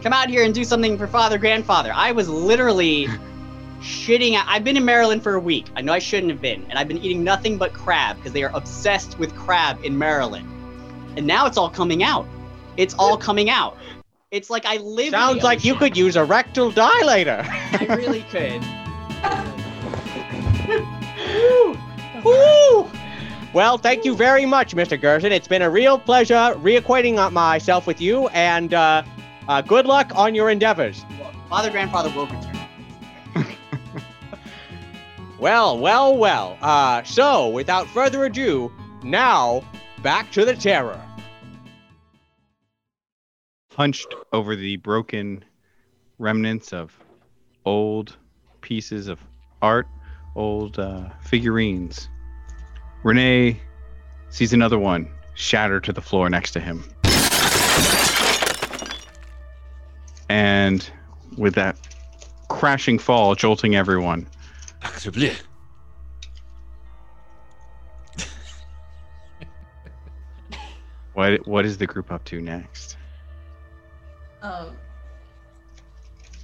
come 0.02 0.14
out 0.14 0.30
here 0.30 0.44
and 0.44 0.54
do 0.54 0.64
something 0.64 0.98
for 0.98 1.08
Father 1.08 1.38
Grandfather." 1.38 1.92
I 1.94 2.14
was 2.14 2.30
literally 2.30 3.08
shitting. 3.82 4.36
Out. 4.36 4.46
I've 4.48 4.64
been 4.64 4.78
in 4.78 4.86
Maryland 4.86 5.22
for 5.22 5.36
a 5.36 5.40
week. 5.40 5.68
I 5.76 5.82
know 5.82 5.92
I 5.92 6.00
shouldn't 6.00 6.32
have 6.32 6.42
been, 6.42 6.66
and 6.70 6.80
I've 6.80 6.88
been 6.88 7.00
eating 7.00 7.26
nothing 7.26 7.58
but 7.58 7.74
crab 7.74 8.16
because 8.18 8.32
they 8.32 8.44
are 8.44 8.52
obsessed 8.56 9.20
with 9.20 9.36
crab 9.36 9.84
in 9.84 9.98
Maryland. 9.98 10.48
And 11.18 11.28
now 11.28 11.46
it's 11.46 11.58
all 11.58 11.70
coming 11.70 12.04
out. 12.04 12.26
It's 12.78 12.94
all 12.96 13.18
coming 13.30 13.50
out. 13.50 13.78
It's 14.34 14.50
like 14.50 14.66
I 14.66 14.78
live. 14.78 15.06
in 15.06 15.12
Sounds 15.12 15.44
like 15.44 15.64
you 15.64 15.76
could 15.76 15.96
use 15.96 16.16
a 16.16 16.26
rectal 16.26 16.72
dilator. 16.72 17.46
I 17.48 17.86
really 17.96 18.24
could. 18.32 18.64
Woo! 22.26 22.90
Well, 23.54 23.78
thank 23.78 24.04
you 24.06 24.16
very 24.16 24.48
much, 24.48 24.76
Mr. 24.76 25.00
Gerson. 25.00 25.32
It's 25.32 25.48
been 25.48 25.62
a 25.62 25.70
real 25.70 26.00
pleasure 26.00 26.34
reacquainting 26.34 27.32
myself 27.32 27.86
with 27.86 28.02
you, 28.02 28.28
and 28.30 28.74
uh, 28.74 29.04
uh, 29.48 29.62
good 29.62 29.86
luck 29.86 30.12
on 30.16 30.34
your 30.34 30.50
endeavors. 30.50 31.06
Father 31.48 31.70
Grandfather 31.70 32.10
will 32.16 32.26
return. 32.26 32.50
Well, 35.40 35.78
well, 35.78 36.18
well. 36.18 36.58
Uh, 36.62 37.04
so, 37.04 37.50
without 37.50 37.86
further 37.90 38.24
ado, 38.24 38.72
now 39.04 39.62
back 40.02 40.32
to 40.32 40.46
the 40.46 40.56
terror. 40.56 41.00
Hunched 43.76 44.14
over 44.32 44.56
the 44.56 44.78
broken 44.78 45.44
remnants 46.20 46.72
of 46.74 46.98
old 47.66 48.16
pieces 48.62 49.08
of 49.08 49.20
art, 49.62 49.88
old 50.36 50.80
uh, 50.80 51.10
figurines. 51.22 52.08
Renee 53.04 53.60
sees 54.30 54.54
another 54.54 54.80
one 54.80 55.10
shatter 55.34 55.80
to 55.80 55.92
the 55.92 56.02
floor 56.02 56.30
next 56.30 56.52
to 56.52 56.60
him. 56.60 56.84
And 60.30 60.90
with 61.38 61.56
that 61.56 61.78
crashing 62.50 63.00
fall 63.00 63.36
jolting 63.36 63.76
everyone, 63.76 64.28
what 71.14 71.46
what 71.48 71.66
is 71.66 71.78
the 71.78 71.88
group 71.88 72.12
up 72.12 72.24
to 72.26 72.42
next? 72.42 72.93
Um, 74.44 74.76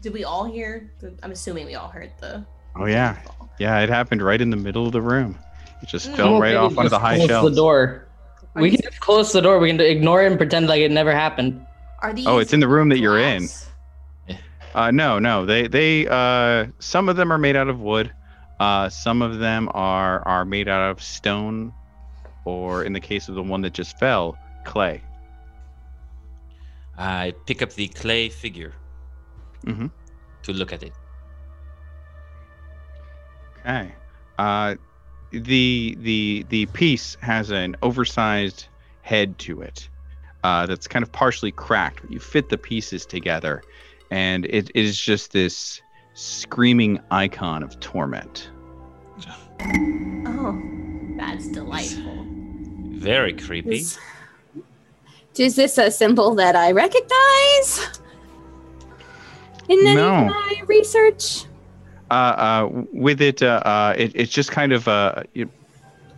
did 0.01 0.13
we 0.13 0.23
all 0.23 0.45
hear? 0.45 0.91
The, 0.99 1.13
I'm 1.21 1.31
assuming 1.31 1.65
we 1.67 1.75
all 1.75 1.89
heard 1.89 2.11
the. 2.19 2.45
Oh 2.75 2.85
yeah, 2.85 3.17
yeah, 3.59 3.79
it 3.81 3.89
happened 3.89 4.21
right 4.21 4.39
in 4.39 4.49
the 4.49 4.57
middle 4.57 4.85
of 4.85 4.93
the 4.93 5.01
room. 5.01 5.37
It 5.83 5.89
just 5.89 6.09
Mm. 6.09 6.15
fell 6.15 6.39
right 6.39 6.55
off 6.55 6.71
to 6.71 6.75
one 6.77 6.85
of 6.85 6.89
the 6.91 6.99
high 6.99 7.17
close 7.17 7.27
shelves. 7.27 7.49
the 7.51 7.55
door. 7.55 8.07
Are 8.55 8.61
We 8.61 8.71
you- 8.71 8.77
can 8.77 8.89
just 8.89 8.99
close 9.01 9.31
the 9.31 9.41
door. 9.41 9.59
We 9.59 9.69
can 9.69 9.79
ignore 9.81 10.23
it 10.23 10.27
and 10.27 10.37
pretend 10.37 10.67
like 10.67 10.79
it 10.81 10.91
never 10.91 11.13
happened. 11.13 11.65
Are 12.01 12.13
these? 12.13 12.25
Oh, 12.27 12.39
it's 12.39 12.53
in 12.53 12.61
the 12.61 12.67
room 12.67 12.89
that 12.89 12.99
you're 12.99 13.19
in. 13.19 13.47
Uh, 14.73 14.91
no, 14.91 15.19
no. 15.19 15.45
They 15.45 15.67
they 15.67 16.07
uh, 16.07 16.67
some 16.79 17.09
of 17.09 17.17
them 17.17 17.33
are 17.33 17.37
made 17.37 17.55
out 17.57 17.67
of 17.67 17.81
wood. 17.81 18.11
Uh, 18.59 18.87
some 18.89 19.21
of 19.21 19.39
them 19.39 19.69
are 19.73 20.25
are 20.27 20.45
made 20.45 20.67
out 20.69 20.91
of 20.91 21.01
stone, 21.01 21.73
or 22.45 22.83
in 22.85 22.93
the 22.93 22.99
case 23.01 23.27
of 23.27 23.35
the 23.35 23.43
one 23.43 23.61
that 23.61 23.73
just 23.73 23.97
fell, 23.99 24.37
clay. 24.65 25.01
I 26.99 27.33
pick 27.45 27.61
up 27.61 27.73
the 27.73 27.87
clay 27.87 28.29
figure 28.29 28.73
Mm-hmm. 29.65 29.87
to 30.43 30.53
look 30.53 30.71
at 30.73 30.83
it. 30.83 30.93
Okay. 33.59 33.91
Uh, 34.37 34.75
the 35.31 35.95
the 35.99 36.45
the 36.49 36.65
piece 36.67 37.17
has 37.21 37.51
an 37.51 37.75
oversized 37.81 38.67
head 39.01 39.37
to 39.39 39.61
it. 39.61 39.87
Uh, 40.43 40.65
that's 40.65 40.87
kind 40.87 41.03
of 41.03 41.11
partially 41.11 41.51
cracked. 41.51 42.01
You 42.09 42.19
fit 42.19 42.47
the 42.49 42.57
pieces 42.57 43.05
together, 43.05 43.61
and 44.09 44.45
it, 44.45 44.69
it 44.73 44.85
is 44.85 44.99
just 44.99 45.33
this 45.33 45.81
screaming 46.13 46.99
icon 47.11 47.61
of 47.63 47.77
torment. 47.81 48.49
Oh, 50.25 50.57
that's 51.17 51.49
delightful. 51.49 52.25
Very 52.91 53.33
creepy. 53.33 53.79
Is, 53.79 53.99
is 55.37 55.55
this 55.55 55.77
a 55.77 55.91
symbol 55.91 56.35
that 56.35 56.55
I 56.55 56.71
recognize? 56.71 57.99
In 59.67 59.77
any 59.79 59.95
No. 59.95 60.15
of 60.15 60.25
my 60.27 60.61
research? 60.67 61.45
uh, 62.11 62.13
uh, 62.13 62.69
with 62.91 63.21
it, 63.21 63.43
uh, 63.43 63.61
uh, 63.65 63.93
it, 63.95 64.11
it's 64.15 64.31
just 64.31 64.49
kind 64.51 64.73
of 64.73 64.87
a, 64.87 65.23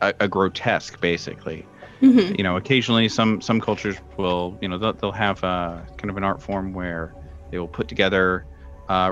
a, 0.02 0.14
a 0.22 0.28
grotesque, 0.28 1.00
basically. 1.02 1.66
Mhm. 2.02 2.36
you 2.38 2.44
know, 2.44 2.56
occasionally 2.58 3.08
some 3.10 3.42
some 3.42 3.60
cultures 3.62 3.98
will, 4.18 4.58
you 4.62 4.68
know, 4.68 4.78
they'll, 4.78 4.94
they'll 4.94 5.12
have 5.12 5.44
uh, 5.44 5.82
kind 5.98 6.10
of 6.10 6.18
an 6.18 6.24
art 6.24 6.42
form 6.42 6.74
where 6.74 7.14
they 7.52 7.60
will 7.60 7.68
put 7.68 7.88
together 7.88 8.44
uh, 8.90 9.12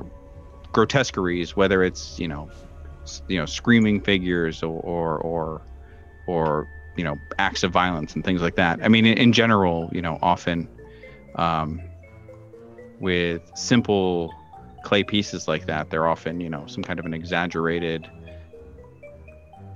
grotesqueries, 0.72 1.56
whether 1.56 1.84
it's 1.84 2.18
you 2.18 2.28
know, 2.28 2.50
s- 3.04 3.22
you 3.28 3.38
know, 3.38 3.46
screaming 3.46 4.00
figures 4.02 4.64
or 4.64 4.80
or 4.82 5.18
or, 5.20 5.62
or 6.26 6.68
you 7.00 7.06
know, 7.06 7.18
acts 7.38 7.64
of 7.64 7.72
violence 7.72 8.14
and 8.14 8.26
things 8.26 8.42
like 8.42 8.56
that. 8.56 8.84
I 8.84 8.90
mean, 8.90 9.06
in, 9.06 9.18
in 9.18 9.32
general, 9.32 9.90
you 9.94 10.02
know, 10.02 10.20
often 10.22 10.68
um, 11.36 11.82
with 13.00 13.42
simple 13.56 14.34
clay 14.84 15.06
pieces 15.06 15.48
like 15.48 15.66
that, 15.68 15.90
they're 15.90 16.10
often 16.10 16.42
you 16.42 16.50
know 16.50 16.66
some 16.68 16.84
kind 16.84 17.00
of 17.00 17.06
an 17.06 17.14
exaggerated 17.14 18.06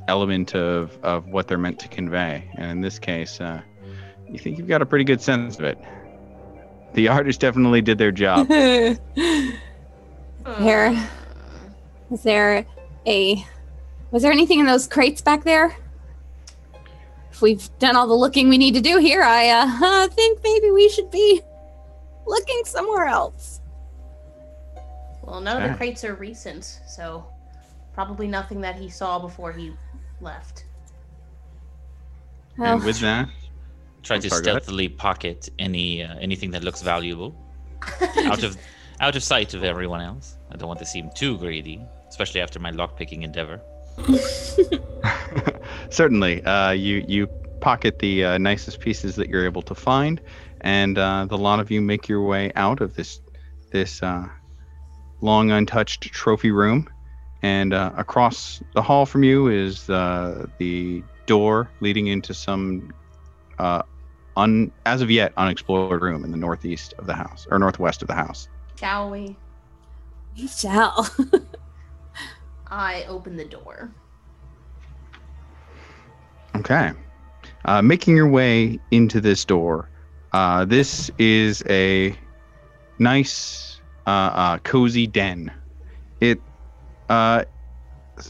element 0.09 0.53
of 0.53 0.97
of 1.01 1.29
what 1.29 1.47
they're 1.47 1.57
meant 1.57 1.79
to 1.79 1.87
convey. 1.87 2.45
And 2.55 2.69
in 2.69 2.81
this 2.81 2.99
case, 2.99 3.39
uh, 3.39 3.61
you 4.29 4.37
think 4.37 4.57
you've 4.57 4.67
got 4.67 4.81
a 4.81 4.85
pretty 4.85 5.05
good 5.05 5.21
sense 5.21 5.57
of 5.57 5.63
it. 5.63 5.77
The 6.91 7.07
artist 7.07 7.39
definitely 7.39 7.81
did 7.81 7.97
their 7.99 8.11
job. 8.11 8.47
there, 8.49 8.99
is 12.11 12.23
there 12.23 12.65
a, 13.07 13.45
was 14.11 14.23
there 14.23 14.31
anything 14.31 14.59
in 14.59 14.65
those 14.65 14.87
crates 14.87 15.21
back 15.21 15.45
there? 15.45 15.75
If 17.33 17.41
we've 17.41 17.67
done 17.79 17.95
all 17.95 18.05
the 18.05 18.13
looking 18.13 18.47
we 18.47 18.59
need 18.59 18.75
to 18.75 18.81
do 18.81 18.99
here, 18.99 19.23
I 19.23 19.49
uh, 19.49 20.07
think 20.09 20.39
maybe 20.43 20.69
we 20.69 20.87
should 20.87 21.09
be 21.09 21.41
looking 22.27 22.61
somewhere 22.63 23.07
else. 23.07 23.59
Well, 25.23 25.41
none 25.41 25.59
of 25.59 25.67
the 25.67 25.75
crates 25.75 26.03
are 26.03 26.13
recent, 26.13 26.63
so 26.87 27.25
probably 27.95 28.27
nothing 28.27 28.61
that 28.61 28.75
he 28.75 28.87
saw 28.87 29.17
before 29.17 29.51
he 29.51 29.73
left. 30.21 30.65
Well, 32.55 32.75
And 32.75 32.83
with 32.83 32.99
that, 32.99 33.29
Try 34.03 34.19
to 34.19 34.29
sorry, 34.29 34.43
go 34.43 34.51
ahead. 34.51 34.63
stealthily 34.63 34.89
pocket 34.89 35.49
any 35.57 36.03
uh, 36.03 36.15
anything 36.19 36.51
that 36.51 36.63
looks 36.63 36.83
valuable 36.83 37.33
out 38.25 38.43
of 38.43 38.57
out 38.99 39.15
of 39.15 39.23
sight 39.23 39.55
of 39.55 39.63
everyone 39.63 40.01
else. 40.01 40.37
I 40.51 40.57
don't 40.57 40.67
want 40.67 40.79
to 40.81 40.85
seem 40.85 41.09
too 41.15 41.39
greedy, 41.39 41.81
especially 42.09 42.41
after 42.41 42.59
my 42.59 42.71
lockpicking 42.71 43.23
endeavor. 43.23 43.59
certainly, 45.89 46.43
uh, 46.43 46.71
you 46.71 47.03
you 47.07 47.27
pocket 47.59 47.99
the 47.99 48.25
uh, 48.25 48.37
nicest 48.37 48.79
pieces 48.79 49.15
that 49.15 49.29
you're 49.29 49.45
able 49.45 49.61
to 49.63 49.75
find, 49.75 50.21
and 50.61 50.97
uh, 50.97 51.25
the 51.25 51.37
lot 51.37 51.59
of 51.59 51.71
you 51.71 51.81
make 51.81 52.07
your 52.07 52.23
way 52.23 52.51
out 52.55 52.81
of 52.81 52.95
this 52.95 53.21
this 53.71 54.01
uh, 54.03 54.27
long 55.21 55.51
untouched 55.51 56.01
trophy 56.03 56.51
room. 56.51 56.87
And 57.41 57.73
uh, 57.73 57.91
across 57.97 58.61
the 58.73 58.81
hall 58.81 59.05
from 59.05 59.23
you 59.23 59.49
is 59.49 59.89
uh, 59.89 60.47
the 60.59 61.03
door 61.25 61.69
leading 61.81 62.07
into 62.07 62.33
some, 62.33 62.93
uh, 63.59 63.81
un, 64.37 64.71
as 64.85 65.01
of 65.01 65.11
yet, 65.11 65.33
unexplored 65.35 66.01
room 66.01 66.23
in 66.23 66.31
the 66.31 66.37
northeast 66.37 66.93
of 66.97 67.05
the 67.05 67.13
house 67.13 67.45
or 67.51 67.59
northwest 67.59 68.01
of 68.01 68.07
the 68.07 68.13
house. 68.13 68.47
Shall 68.79 69.09
we? 69.09 69.35
we 70.37 70.47
shall. 70.47 71.09
I 72.67 73.03
open 73.09 73.35
the 73.35 73.45
door. 73.45 73.91
Okay. 76.55 76.91
Uh, 77.65 77.81
making 77.81 78.15
your 78.15 78.27
way 78.27 78.79
into 78.91 79.19
this 79.19 79.43
door, 79.45 79.89
uh, 80.33 80.65
this 80.65 81.09
is 81.17 81.63
a 81.69 82.15
nice, 82.99 83.79
uh, 84.05 84.09
uh, 84.09 84.57
cozy 84.59 85.07
den. 85.07 85.51
It 86.19 86.39
uh, 87.09 87.45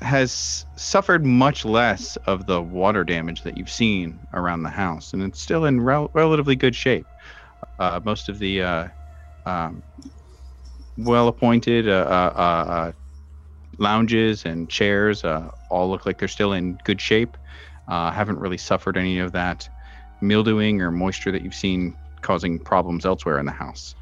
has 0.02 0.66
suffered 0.76 1.26
much 1.26 1.66
less 1.66 2.16
of 2.28 2.46
the 2.46 2.62
water 2.62 3.04
damage 3.04 3.44
that 3.44 3.58
you've 3.58 3.70
seen 3.70 4.20
around 4.34 4.64
the 4.64 4.70
house, 4.70 5.14
and 5.14 5.22
it's 5.24 5.42
still 5.42 5.66
in 5.66 5.82
rel- 5.82 6.10
relatively 6.14 6.56
good 6.56 6.76
shape. 6.76 7.06
Uh, 7.80 8.00
most 8.04 8.30
of 8.30 8.40
the 8.40 8.62
um, 9.46 9.84
well 10.98 11.28
appointed 11.28 11.88
lounges 13.80 14.46
and 14.46 14.70
chairs 14.70 15.24
all 15.26 15.90
look 15.90 16.06
like 16.06 16.20
they're 16.20 16.28
still 16.28 16.54
in 16.54 16.78
good 16.84 17.02
shape 17.02 17.36
uh, 17.88 18.12
haven't 18.12 18.40
really 18.40 18.58
suffered 18.58 18.98
any 18.98 19.20
of 19.20 19.32
that 19.32 19.68
mildewing 20.22 20.82
or 20.82 20.92
moisture 20.92 21.32
that 21.32 21.42
you've 21.42 21.54
seen 21.54 21.96
causing 22.22 22.58
problems 22.58 23.06
elsewhere 23.06 23.40
in 23.40 23.46
the 23.46 23.52
house. 23.52 23.96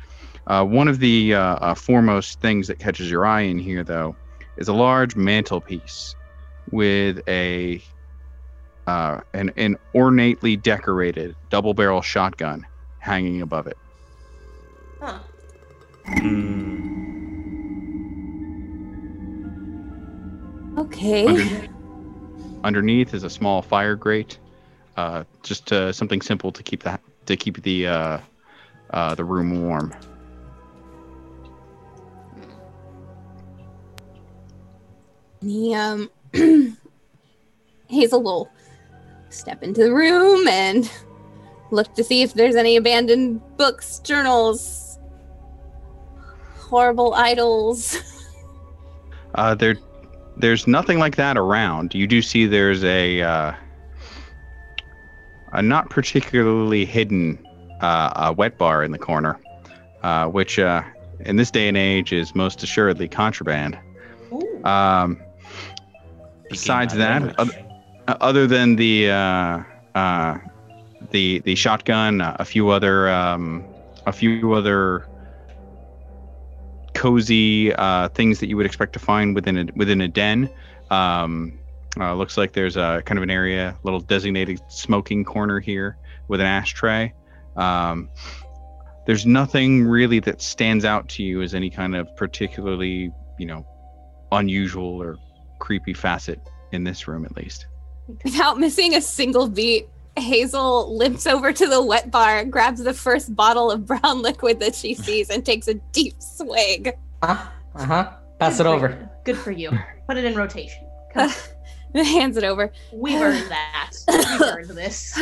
Uh, 0.48 0.64
one 0.64 0.88
of 0.88 1.00
the 1.00 1.34
uh, 1.34 1.40
uh, 1.40 1.74
foremost 1.74 2.40
things 2.42 2.68
that 2.68 2.80
catches 2.80 3.10
your 3.10 3.26
eye 3.26 3.42
in 3.42 3.60
here, 3.60 3.84
though, 3.84 4.16
is 4.58 4.68
a 4.68 4.74
large 4.74 5.16
mantelpiece 5.16 6.16
with 6.72 7.22
a 7.28 7.82
uh, 8.88 9.20
an, 9.34 9.52
an 9.58 9.78
ornately 9.94 10.56
decorated 10.58 11.36
double-barrel 11.50 12.02
shotgun 12.02 12.66
hanging 13.00 13.42
above 13.42 13.68
it. 13.68 13.78
Huh. 15.00 15.20
okay. 20.78 21.26
Under- 21.28 21.68
underneath 22.64 23.14
is 23.14 23.24
a 23.24 23.30
small 23.30 23.62
fire 23.62 23.96
grate, 23.96 24.38
uh, 24.98 25.24
just 25.44 25.72
uh, 25.72 25.92
something 25.92 26.22
simple 26.22 26.52
to 26.52 26.64
keep 26.64 26.84
that 26.84 27.02
to 27.26 27.36
keep 27.36 27.62
the 27.64 27.88
uh, 27.88 28.20
uh, 28.92 29.16
the 29.16 29.24
room 29.24 29.62
warm. 29.62 29.94
He 35.42 35.74
um 35.74 36.10
Hazel 37.88 38.24
will 38.24 38.50
step 39.30 39.64
into 39.64 39.84
the 39.84 39.94
room 39.94 40.48
and 40.48 40.90
look 41.72 41.94
to 41.96 42.04
see 42.04 42.22
if 42.22 42.34
there's 42.34 42.56
any 42.56 42.76
abandoned 42.78 43.42
books, 43.58 44.00
journals, 44.00 45.00
horrible 46.56 47.14
idols. 47.14 47.98
Uh, 49.34 49.56
there, 49.56 49.78
there's 50.42 50.68
nothing 50.68 51.00
like 51.00 51.16
that 51.16 51.38
around. 51.38 51.94
You 51.94 52.08
do 52.08 52.22
see 52.22 52.46
there's 52.46 52.84
a 52.84 53.22
uh, 53.22 53.54
a 55.54 55.62
not 55.62 55.90
particularly 55.90 56.86
hidden 56.86 57.38
uh, 57.82 58.12
a 58.16 58.34
wet 58.34 58.58
bar 58.58 58.84
in 58.84 58.92
the 58.92 58.98
corner, 58.98 59.40
uh, 60.04 60.26
which 60.28 60.60
uh, 60.60 60.82
in 61.22 61.36
this 61.36 61.52
day 61.52 61.68
and 61.68 61.78
age 61.78 62.12
is 62.12 62.36
most 62.36 62.64
assuredly 62.64 63.08
contraband. 63.08 63.78
Um, 64.64 65.20
besides 66.50 66.96
that, 66.96 67.40
oth- 67.40 67.58
uh, 68.08 68.18
other 68.22 68.48
than 68.48 68.76
the 68.76 69.10
uh, 69.10 69.64
uh, 69.96 70.38
the 71.12 71.40
the 71.40 71.56
shotgun, 71.56 72.22
uh, 72.22 72.36
a 72.40 72.46
few 72.46 72.70
other 72.70 73.10
um, 73.10 73.64
a 74.06 74.14
few 74.14 74.54
other 74.54 75.08
cozy 76.94 77.74
uh, 77.74 78.10
things 78.10 78.40
that 78.40 78.48
you 78.48 78.58
would 78.58 78.66
expect 78.66 78.94
to 78.94 79.00
find 79.00 79.36
within 79.36 79.58
a 79.58 79.66
within 79.76 80.02
a 80.02 80.08
den. 80.08 80.50
Um, 80.90 81.60
uh, 82.00 82.14
looks 82.16 82.38
like 82.38 82.54
there's 82.54 82.78
a 82.78 83.02
kind 83.06 83.18
of 83.18 83.24
an 83.24 83.30
area, 83.30 83.78
little 83.84 84.00
designated 84.00 84.62
smoking 84.70 85.24
corner 85.26 85.60
here 85.60 85.98
with 86.28 86.40
an 86.40 86.48
ashtray. 86.48 87.14
Um, 87.56 88.10
there's 89.06 89.26
nothing 89.26 89.84
really 89.84 90.20
that 90.20 90.42
stands 90.42 90.86
out 90.86 91.10
to 91.10 91.24
you 91.24 91.42
as 91.42 91.54
any 91.54 91.70
kind 91.70 91.96
of 91.96 92.16
particularly, 92.16 93.12
you 93.38 93.46
know, 93.46 93.66
unusual 94.32 95.02
or 95.02 95.18
creepy 95.60 95.94
facet 95.94 96.40
in 96.72 96.84
this 96.84 97.08
room, 97.08 97.26
at 97.26 97.36
least. 97.36 97.68
Without 98.24 98.60
missing 98.60 98.96
a 98.96 99.02
single 99.02 99.48
beat, 99.48 99.88
Hazel 100.18 100.96
limps 100.98 101.26
over 101.28 101.54
to 101.54 101.68
the 101.68 101.82
wet 101.84 102.12
bar, 102.12 102.44
grabs 102.46 102.84
the 102.84 102.94
first 102.94 103.36
bottle 103.36 103.72
of 103.72 103.86
brown 103.86 104.22
liquid 104.22 104.60
that 104.60 104.76
she 104.76 104.94
sees, 105.06 105.30
and 105.30 105.46
takes 105.46 105.68
a 105.68 105.76
deep 105.94 106.16
swig. 106.20 106.94
Uh 107.22 107.46
huh. 107.76 108.12
Pass 108.40 108.60
it 108.60 108.64
Good 108.64 108.64
for 108.64 108.68
over. 108.70 108.90
you. 108.90 109.10
Good 109.24 109.38
for 109.38 109.52
you. 109.52 109.72
Put 110.08 110.18
it 110.18 110.26
in 110.26 110.36
rotation. 110.36 110.86
Come 111.14 111.30
on. 111.96 112.06
hands 112.06 112.38
it 112.38 112.44
over. 112.44 112.72
We've 112.94 113.22
earned 113.22 113.50
that. 113.52 113.92
We've 114.08 114.42
earned 114.42 114.70
this. 114.70 115.14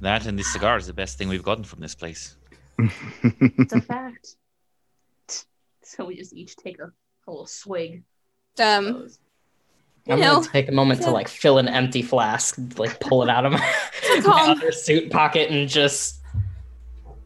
That 0.00 0.26
and 0.26 0.38
the 0.38 0.42
cigar 0.42 0.76
is 0.78 0.86
the 0.88 0.92
best 0.92 1.16
thing 1.18 1.28
we've 1.28 1.42
gotten 1.44 1.64
from 1.64 1.80
this 1.80 1.94
place. 1.94 2.36
It's 2.78 3.72
a 3.72 3.80
fact. 3.80 4.36
So 5.82 6.04
we 6.06 6.16
just 6.16 6.32
each 6.32 6.56
take 6.56 6.78
a, 6.80 6.86
a 7.26 7.30
little 7.30 7.46
swig. 7.46 8.02
um, 8.60 8.86
You 8.86 9.08
I'm 10.08 10.18
know, 10.20 10.34
gonna 10.36 10.48
take 10.48 10.68
a 10.68 10.72
moment 10.72 11.02
to 11.02 11.10
like 11.10 11.28
fill 11.28 11.58
an 11.58 11.68
empty 11.68 12.02
flask, 12.02 12.58
like 12.76 12.98
pull 13.00 13.22
it 13.22 13.28
out 13.28 13.46
of 13.46 13.52
my, 13.52 13.58
my 14.24 14.46
other 14.50 14.72
suit 14.72 15.10
pocket, 15.10 15.50
and 15.50 15.68
just. 15.68 16.20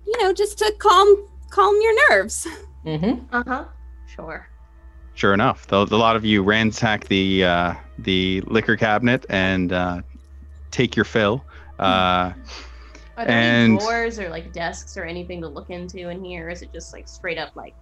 you 0.07 0.23
know, 0.23 0.33
just 0.33 0.59
to 0.59 0.73
calm 0.79 1.27
calm 1.51 1.75
your 1.81 2.11
nerves. 2.11 2.47
Mm-hmm. 2.85 3.35
Uh 3.35 3.43
huh. 3.47 3.65
Sure. 4.15 4.49
Sure 5.15 5.33
enough, 5.33 5.67
the, 5.69 5.87
the 5.87 5.97
lot 5.97 6.15
of 6.17 6.25
you 6.27 6.43
ransack 6.43 7.07
the 7.09 7.45
uh, 7.45 7.75
the 7.99 8.43
liquor 8.43 8.77
cabinet 8.77 9.25
and 9.31 9.73
uh, 9.73 10.03
take 10.71 10.95
your 10.95 11.07
fill. 11.07 11.43
Uh, 11.79 11.83
Are 11.83 12.35
there 13.17 13.29
And- 13.31 13.73
any 13.73 13.79
drawers 13.79 14.19
or 14.19 14.29
like 14.29 14.53
desks 14.53 14.97
or 14.99 15.05
anything 15.05 15.41
to 15.41 15.49
look 15.49 15.71
into 15.71 16.11
in 16.11 16.23
here? 16.23 16.49
Or 16.49 16.51
is 16.51 16.61
it 16.61 16.71
just 16.73 16.93
like 16.93 17.09
straight 17.09 17.39
up 17.39 17.57
like 17.57 17.75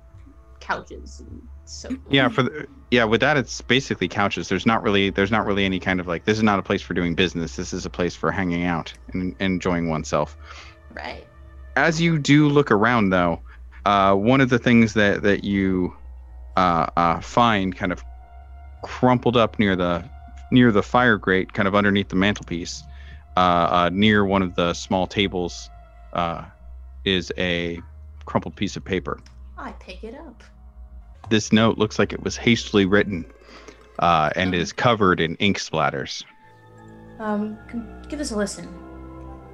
couches 0.61 1.21
and 1.21 1.47
so. 1.67 1.89
Yeah, 2.11 2.29
for 2.29 2.43
the, 2.43 2.67
yeah, 2.91 3.05
with 3.05 3.21
that 3.21 3.37
it's 3.37 3.61
basically 3.63 4.09
couches. 4.09 4.49
There's 4.49 4.67
not 4.67 4.83
really 4.83 5.11
there's 5.11 5.31
not 5.31 5.47
really 5.47 5.65
any 5.65 5.81
kind 5.81 6.01
of 6.01 6.07
like 6.07 6.25
this 6.25 6.37
is 6.37 6.43
not 6.43 6.59
a 6.59 6.63
place 6.63 6.83
for 6.83 6.95
doing 6.95 7.15
business. 7.15 7.57
This 7.57 7.73
is 7.73 7.87
a 7.87 7.91
place 7.91 8.15
for 8.15 8.31
hanging 8.31 8.65
out 8.65 8.93
and 9.13 9.35
enjoying 9.41 9.89
oneself. 9.89 10.37
Right. 10.93 11.27
As 11.77 12.01
you 12.01 12.19
do 12.19 12.49
look 12.49 12.71
around 12.71 13.11
though, 13.11 13.41
uh, 13.85 14.15
one 14.15 14.41
of 14.41 14.49
the 14.49 14.59
things 14.59 14.95
that 14.95 15.23
that 15.23 15.45
you 15.45 15.95
uh, 16.57 16.87
uh, 16.97 17.21
find 17.21 17.77
kind 17.77 17.93
of 17.93 18.05
crumpled 18.83 19.37
up 19.37 19.59
near 19.59 19.75
the 19.75 20.09
near 20.51 20.71
the 20.71 20.83
fire 20.83 21.17
grate, 21.17 21.53
kind 21.53 21.67
of 21.67 21.75
underneath 21.75 22.09
the 22.09 22.17
mantelpiece, 22.17 22.83
uh, 23.37 23.41
uh, 23.41 23.91
near 23.93 24.25
one 24.25 24.43
of 24.43 24.55
the 24.55 24.73
small 24.75 25.07
tables, 25.07 25.69
uh, 26.13 26.45
is 27.05 27.33
a 27.39 27.81
crumpled 28.25 28.55
piece 28.55 28.77
of 28.77 28.85
paper. 28.85 29.19
I 29.57 29.73
pick 29.73 30.05
it 30.05 30.15
up. 30.15 30.43
This 31.31 31.53
note 31.53 31.79
looks 31.79 31.99
like 31.99 32.13
it 32.13 32.23
was 32.23 32.37
hastily 32.37 32.87
written 32.87 33.25
uh, 33.99 34.31
and 34.37 34.55
is 34.55 34.73
covered 34.73 35.21
in 35.21 35.37
ink 35.37 35.59
splatters. 35.59 36.25
Um, 37.19 37.59
give 38.09 38.21
us 38.21 38.33
a 38.33 38.37
listen. 38.37 38.69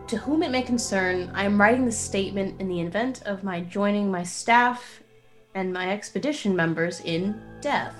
To 0.09 0.16
whom 0.16 0.42
it 0.42 0.51
may 0.51 0.62
concern, 0.62 1.30
I 1.34 1.44
am 1.44 1.61
writing 1.61 1.84
this 1.84 1.98
statement 1.98 2.61
in 2.61 2.68
the 2.68 2.80
event 2.80 3.22
of 3.26 3.44
my 3.44 3.61
joining 3.61 4.11
my 4.11 4.24
staff 4.24 5.03
and 5.55 5.72
my 5.72 5.90
expedition 5.92 6.57
members 6.57 7.01
in 7.01 7.40
death. 7.61 7.94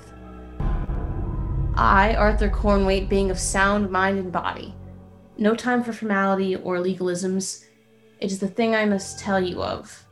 I, 1.77 2.15
Arthur 2.19 2.49
Cornthwaite, 2.49 3.09
being 3.09 3.31
of 3.31 3.39
sound 3.39 3.91
mind 3.91 4.19
and 4.19 4.33
body, 4.33 4.75
no 5.39 5.55
time 5.55 5.85
for 5.85 5.93
formality 5.93 6.57
or 6.57 6.79
legalisms. 6.79 7.65
It 8.19 8.33
is 8.33 8.41
the 8.41 8.49
thing 8.49 8.75
I 8.75 8.85
must 8.87 9.19
tell 9.19 9.41
you 9.41 9.63
of. 9.63 10.05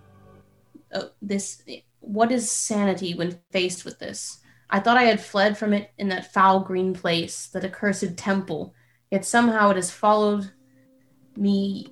Uh, 0.93 1.05
this, 1.21 1.63
what 2.01 2.33
is 2.33 2.51
sanity 2.51 3.15
when 3.15 3.39
faced 3.51 3.85
with 3.85 3.99
this? 3.99 4.41
I 4.71 4.81
thought 4.81 4.99
I 4.99 5.05
had 5.05 5.21
fled 5.21 5.57
from 5.57 5.73
it 5.73 5.91
in 5.99 6.09
that 6.09 6.33
foul 6.33 6.61
green 6.61 6.93
place, 6.95 7.47
that 7.49 7.65
accursed 7.65 8.17
temple. 8.17 8.75
Yet 9.11 9.25
somehow 9.25 9.71
it 9.71 9.77
has 9.77 9.91
followed 9.91 10.51
me, 11.37 11.89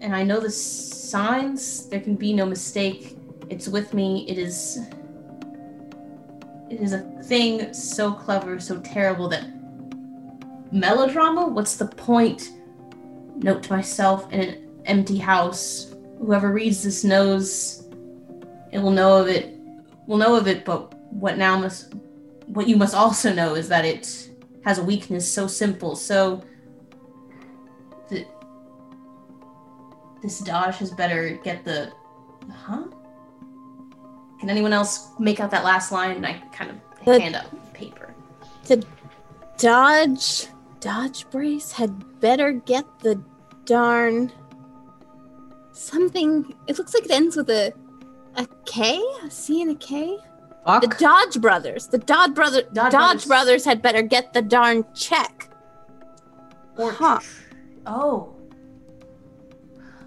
and 0.00 0.14
I 0.16 0.22
know 0.22 0.40
the 0.40 0.50
signs. 0.50 1.88
There 1.88 2.00
can 2.00 2.16
be 2.16 2.32
no 2.32 2.46
mistake. 2.46 3.18
It's 3.50 3.68
with 3.68 3.92
me. 3.92 4.26
It 4.28 4.38
is. 4.38 4.78
It 6.70 6.80
is 6.80 6.94
a 6.94 7.00
thing 7.24 7.72
so 7.74 8.12
clever, 8.12 8.58
so 8.58 8.80
terrible 8.80 9.28
that 9.28 9.46
melodrama. 10.72 11.46
What's 11.46 11.76
the 11.76 11.86
point? 11.86 12.50
Note 13.36 13.62
to 13.64 13.72
myself 13.72 14.32
in 14.32 14.40
an 14.40 14.80
empty 14.86 15.18
house. 15.18 15.94
Whoever 16.18 16.52
reads 16.52 16.82
this 16.82 17.04
knows. 17.04 17.83
It 18.74 18.82
will 18.82 18.90
know 18.90 19.16
of 19.18 19.28
it. 19.28 19.54
Will 20.08 20.16
know 20.18 20.34
of 20.34 20.48
it. 20.48 20.64
But 20.64 20.92
what 21.12 21.38
now 21.38 21.56
must. 21.58 21.94
What 22.46 22.68
you 22.68 22.76
must 22.76 22.94
also 22.94 23.32
know 23.32 23.54
is 23.54 23.68
that 23.68 23.84
it 23.86 24.28
has 24.64 24.78
a 24.78 24.82
weakness 24.82 25.30
so 25.32 25.46
simple, 25.46 25.96
so 25.96 26.42
th- 28.10 28.26
this 30.22 30.40
Dodge 30.40 30.76
has 30.76 30.90
better 30.90 31.38
get 31.42 31.64
the 31.64 31.90
huh? 32.52 32.84
Can 34.40 34.50
anyone 34.50 34.74
else 34.74 35.08
make 35.18 35.40
out 35.40 35.50
that 35.52 35.64
last 35.64 35.90
line? 35.90 36.10
And 36.16 36.26
I 36.26 36.34
kind 36.52 36.70
of 36.70 36.76
The- 37.04 37.20
hand 37.20 37.36
up 37.36 37.46
paper. 37.72 38.14
The 38.64 38.84
Dodge 39.56 40.48
Dodge 40.80 41.30
brace 41.30 41.72
had 41.72 42.20
better 42.20 42.52
get 42.52 42.84
the 42.98 43.22
darn 43.64 44.30
something. 45.72 46.54
It 46.66 46.76
looks 46.76 46.92
like 46.92 47.04
it 47.06 47.10
ends 47.10 47.36
with 47.36 47.48
a 47.48 47.72
a 48.36 48.46
K, 48.66 49.02
a 49.24 49.30
C 49.30 49.62
and 49.62 49.70
a 49.72 49.74
K. 49.74 50.18
The 50.66 50.94
Dodge 50.98 51.40
brothers. 51.42 51.88
The 51.88 51.98
Dodge 51.98 52.34
brother 52.34 52.62
Dodge 52.72 52.92
Dodge, 52.92 52.92
brothers. 52.92 53.26
brothers. 53.26 53.64
had 53.66 53.82
better 53.82 54.00
get 54.02 54.32
the 54.32 54.40
darn 54.42 54.84
check. 54.94 55.48
Or 56.78 56.90
Huh. 56.90 57.20
oh, 57.86 58.34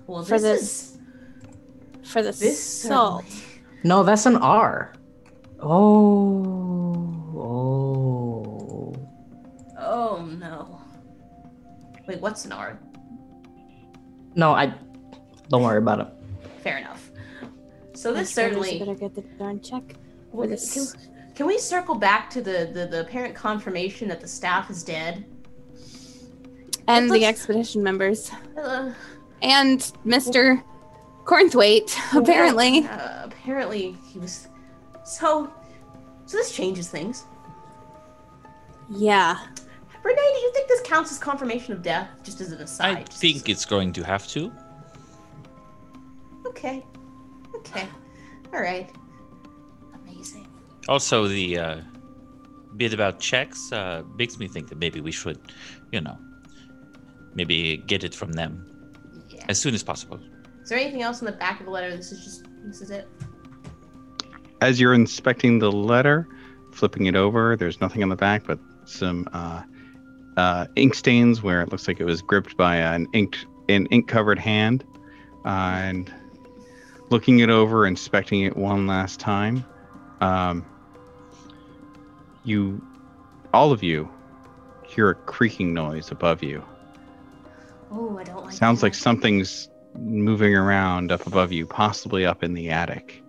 well, 0.08 0.24
For 0.24 0.40
this 0.40 0.42
this- 0.42 0.62
is 0.62 0.98
For 2.12 2.22
the 2.24 2.32
this 2.32 2.86
um, 2.86 2.90
salt. 2.90 3.26
certainly- 3.26 3.44
No, 3.84 4.04
that's 4.04 4.26
an 4.26 4.38
R. 4.38 4.94
Oh. 5.60 6.44
Oh. 7.36 8.94
Oh 9.80 10.26
no. 10.40 10.82
Wait, 12.08 12.20
what's 12.22 12.46
an 12.46 12.52
R? 12.52 12.80
No, 14.36 14.52
I. 14.54 14.74
Don't 15.50 15.62
worry 15.64 15.78
about 15.78 16.00
it. 16.02 16.08
Fair 16.62 16.78
enough. 16.78 17.07
So 17.98 18.14
this 18.14 18.32
certainly. 18.32 18.78
better 18.78 18.94
get 18.94 19.16
the 19.16 19.22
darn 19.40 19.60
check. 19.60 19.96
Well, 20.32 20.48
for 20.48 20.56
can, 20.72 20.86
can 21.34 21.48
we 21.48 21.58
circle 21.58 21.96
back 21.96 22.30
to 22.30 22.42
the, 22.42 22.70
the, 22.72 22.86
the 22.86 23.02
apparent 23.02 23.34
confirmation 23.34 24.08
that 24.10 24.22
the 24.22 24.28
staff 24.28 24.70
is 24.70 24.84
dead? 24.84 25.26
And 26.88 27.10
the 27.10 27.14
Let's- 27.22 27.26
expedition 27.26 27.82
members. 27.82 28.30
Uh, 28.56 28.94
And 29.42 29.80
Mr. 30.06 30.64
Cornthwaite, 31.26 31.98
apparently. 32.16 32.86
Uh, 32.88 33.26
apparently 33.26 33.96
he 34.12 34.20
was. 34.20 34.48
So, 35.04 35.52
so 36.28 36.38
this 36.38 36.52
changes 36.52 36.90
things. 36.90 37.26
Yeah. 38.92 39.40
Renee, 40.04 40.16
do 40.36 40.40
you 40.40 40.52
think 40.54 40.68
this 40.68 40.82
counts 40.82 41.12
as 41.12 41.18
confirmation 41.18 41.74
of 41.74 41.82
death? 41.82 42.10
Just 42.24 42.42
as 42.42 42.52
an 42.52 42.62
aside. 42.62 42.98
I 42.98 43.04
just 43.04 43.20
think 43.20 43.50
it's 43.50 43.66
going 43.66 43.92
to 43.94 44.04
have 44.04 44.28
to. 44.28 44.52
Okay. 46.46 46.86
Okay. 47.72 47.88
All 48.54 48.62
right. 48.62 48.90
Amazing. 49.94 50.48
Also, 50.88 51.28
the 51.28 51.58
uh, 51.58 51.82
bit 52.78 52.94
about 52.94 53.20
checks 53.20 53.72
uh, 53.72 54.04
makes 54.18 54.38
me 54.40 54.48
think 54.48 54.70
that 54.70 54.78
maybe 54.78 55.02
we 55.02 55.12
should, 55.12 55.40
you 55.92 56.02
know, 56.02 56.18
maybe 57.34 57.78
get 57.88 58.04
it 58.04 58.16
from 58.16 58.32
them 58.34 58.66
Yeah. 59.30 59.46
as 59.50 59.60
soon 59.60 59.74
as 59.74 59.84
possible. 59.84 60.20
Is 60.64 60.70
there 60.70 60.78
anything 60.80 61.02
else 61.02 61.22
in 61.22 61.26
the 61.26 61.32
back 61.34 61.60
of 61.60 61.66
the 61.66 61.72
letter? 61.72 61.96
This 61.96 62.12
is 62.12 62.24
just. 62.24 62.46
This 62.66 62.82
is 62.82 62.90
it. 62.92 63.08
As 64.62 64.80
you're 64.82 64.94
inspecting 64.94 65.60
the 65.60 65.72
letter, 65.72 66.28
flipping 66.74 67.06
it 67.06 67.16
over, 67.16 67.56
there's 67.56 67.80
nothing 67.80 68.04
on 68.04 68.10
the 68.10 68.16
back 68.16 68.44
but 68.46 68.60
some 68.86 69.28
uh, 69.34 69.62
uh, 70.36 70.66
ink 70.76 70.94
stains 70.96 71.42
where 71.42 71.62
it 71.62 71.72
looks 71.72 71.88
like 71.88 72.00
it 72.00 72.06
was 72.06 72.22
gripped 72.22 72.58
by 72.58 72.76
an 72.78 73.08
ink 73.14 73.38
an 73.70 73.86
ink 73.88 74.08
covered 74.08 74.40
hand. 74.40 74.84
Uh, 75.46 75.50
and 75.50 76.14
looking 77.10 77.40
it 77.40 77.50
over, 77.50 77.86
inspecting 77.86 78.42
it 78.42 78.56
one 78.56 78.88
last 78.88 79.20
time, 79.20 79.66
um, 80.22 80.66
you, 82.44 82.82
all 83.54 83.72
of 83.72 83.84
you, 83.84 84.10
hear 84.84 85.10
a 85.10 85.16
creaking 85.16 85.74
noise 85.74 86.12
above 86.12 86.44
you. 86.44 86.64
Oh, 87.92 88.18
I 88.18 88.24
don't 88.24 88.46
like. 88.46 88.54
Sounds 88.54 88.82
that. 88.82 88.88
like 88.88 88.94
something's 88.96 89.70
moving 89.98 90.56
around 90.56 91.12
up 91.12 91.26
above 91.28 91.52
you, 91.52 91.66
possibly 91.66 92.26
up 92.26 92.44
in 92.44 92.54
the 92.54 92.70
attic. 92.70 93.24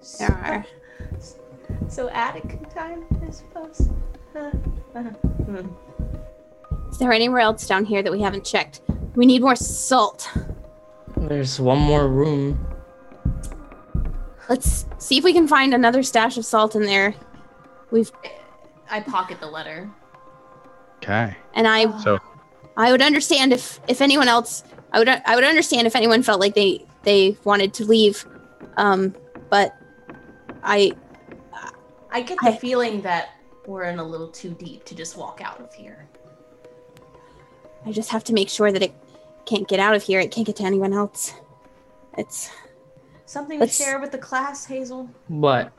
So, 0.00 0.26
There 0.26 0.66
so 1.88 2.08
attic 2.10 2.72
time, 2.72 3.04
I 3.26 3.30
suppose. 3.30 3.88
Uh, 4.34 4.50
uh, 4.94 5.02
hmm. 5.02 5.66
Is 6.90 6.98
there 6.98 7.12
anywhere 7.12 7.40
else 7.40 7.66
down 7.66 7.84
here 7.84 8.02
that 8.02 8.12
we 8.12 8.20
haven't 8.20 8.44
checked? 8.44 8.80
We 9.14 9.26
need 9.26 9.42
more 9.42 9.56
salt. 9.56 10.30
There's 11.16 11.60
one 11.60 11.78
more 11.78 12.08
room. 12.08 12.66
Let's 14.48 14.86
see 14.98 15.18
if 15.18 15.24
we 15.24 15.32
can 15.32 15.48
find 15.48 15.74
another 15.74 16.02
stash 16.02 16.36
of 16.36 16.44
salt 16.44 16.76
in 16.76 16.82
there. 16.82 17.14
We've 17.90 18.12
I 18.90 19.00
pocket 19.00 19.40
the 19.40 19.46
letter. 19.48 19.90
Okay. 20.98 21.36
and 21.54 21.66
I 21.66 21.98
So 22.00 22.18
I 22.76 22.90
would 22.92 23.02
understand 23.02 23.52
if 23.52 23.80
if 23.88 24.00
anyone 24.00 24.28
else 24.28 24.62
I 24.92 24.98
would 24.98 25.08
I 25.08 25.34
would 25.34 25.44
understand 25.44 25.86
if 25.86 25.96
anyone 25.96 26.22
felt 26.22 26.40
like 26.40 26.54
they 26.54 26.84
they 27.02 27.36
wanted 27.44 27.74
to 27.74 27.84
leave. 27.84 28.24
Um 28.76 29.14
but 29.50 29.74
I 30.62 30.92
I 32.10 32.22
get 32.22 32.38
the 32.42 32.50
I- 32.50 32.56
feeling 32.56 33.02
that 33.02 33.30
we're 33.66 33.84
in 33.84 33.98
a 33.98 34.04
little 34.04 34.28
too 34.28 34.50
deep 34.50 34.84
to 34.84 34.94
just 34.94 35.16
walk 35.16 35.40
out 35.42 35.60
of 35.60 35.74
here. 35.74 36.08
I 37.84 37.90
just 37.92 38.10
have 38.10 38.22
to 38.24 38.32
make 38.32 38.48
sure 38.48 38.70
that 38.70 38.82
it 38.82 38.94
can't 39.46 39.66
get 39.68 39.80
out 39.80 39.94
of 39.94 40.02
here. 40.02 40.20
It 40.20 40.30
can't 40.30 40.46
get 40.46 40.56
to 40.56 40.64
anyone 40.64 40.92
else. 40.92 41.32
It's 42.18 42.50
Something 43.24 43.58
Let's- 43.58 43.76
to 43.76 43.82
share 43.84 43.98
with 43.98 44.12
the 44.12 44.18
class, 44.18 44.66
Hazel. 44.66 45.08
What? 45.28 45.72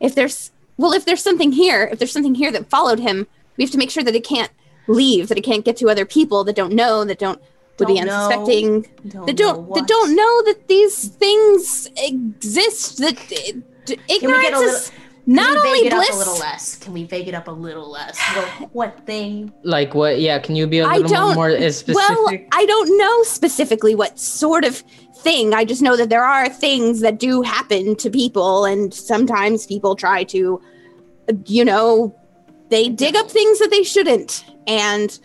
if 0.00 0.14
there's 0.14 0.50
well 0.76 0.92
if 0.92 1.04
there's 1.06 1.22
something 1.22 1.52
here, 1.52 1.88
if 1.90 1.98
there's 1.98 2.12
something 2.12 2.34
here 2.34 2.52
that 2.52 2.68
followed 2.70 2.98
him, 2.98 3.26
we 3.56 3.64
have 3.64 3.70
to 3.70 3.78
make 3.78 3.90
sure 3.90 4.02
that 4.04 4.14
it 4.14 4.24
can't 4.24 4.50
leave, 4.88 5.28
that 5.28 5.38
it 5.38 5.42
can't 5.44 5.64
get 5.64 5.76
to 5.78 5.88
other 5.90 6.04
people 6.06 6.44
that 6.44 6.54
don't 6.56 6.72
know, 6.74 7.04
that 7.04 7.18
don't 7.18 7.40
would 7.78 7.88
be 7.88 7.94
Don't 7.96 8.06
know. 8.06 8.12
unsuspecting. 8.30 8.86
Don't 9.08 9.26
that 9.26 9.36
don't 9.36 9.62
what. 9.66 9.74
that 9.80 9.86
don't 9.88 10.14
know 10.16 10.42
that 10.44 10.68
these 10.68 11.08
things 11.08 11.90
exist 11.96 12.98
that 12.98 13.16
d- 13.28 13.96
Can 14.08 14.30
we 14.30 14.32
get 14.42 14.52
ignorance 14.54 14.56
a 14.56 14.64
is 14.64 14.92
Not 15.28 15.46
Can 15.46 15.54
we 15.54 15.68
only 15.68 15.80
vague 15.80 15.86
it 15.86 15.92
up 15.92 16.12
a 16.12 16.16
little 16.16 16.38
less. 16.38 16.76
Can 16.76 16.92
we 16.92 17.04
vague 17.04 17.28
it 17.28 17.34
up 17.34 17.48
a 17.48 17.52
little 17.52 17.90
less? 17.90 18.20
What, 18.20 18.74
what 18.74 19.06
thing? 19.06 19.52
Like 19.64 19.92
what? 19.92 20.20
Yeah, 20.20 20.38
can 20.38 20.54
you 20.54 20.68
be 20.68 20.78
a 20.78 20.86
little 20.86 21.34
more 21.34 21.50
uh, 21.50 21.70
specific? 21.72 21.96
Well, 21.96 22.38
I 22.52 22.64
don't 22.64 22.96
know 22.96 23.22
specifically 23.24 23.96
what 23.96 24.20
sort 24.20 24.64
of 24.64 24.76
thing. 25.16 25.52
I 25.52 25.64
just 25.64 25.82
know 25.82 25.96
that 25.96 26.10
there 26.10 26.24
are 26.24 26.48
things 26.48 27.00
that 27.00 27.18
do 27.18 27.42
happen 27.42 27.96
to 27.96 28.08
people, 28.08 28.64
and 28.64 28.94
sometimes 28.94 29.66
people 29.66 29.96
try 29.96 30.22
to, 30.24 30.60
you 31.46 31.64
know, 31.64 32.14
they 32.68 32.88
dig 32.88 33.16
up 33.16 33.28
things 33.28 33.58
that 33.58 33.70
they 33.70 33.82
shouldn't, 33.82 34.44
and 34.68 35.18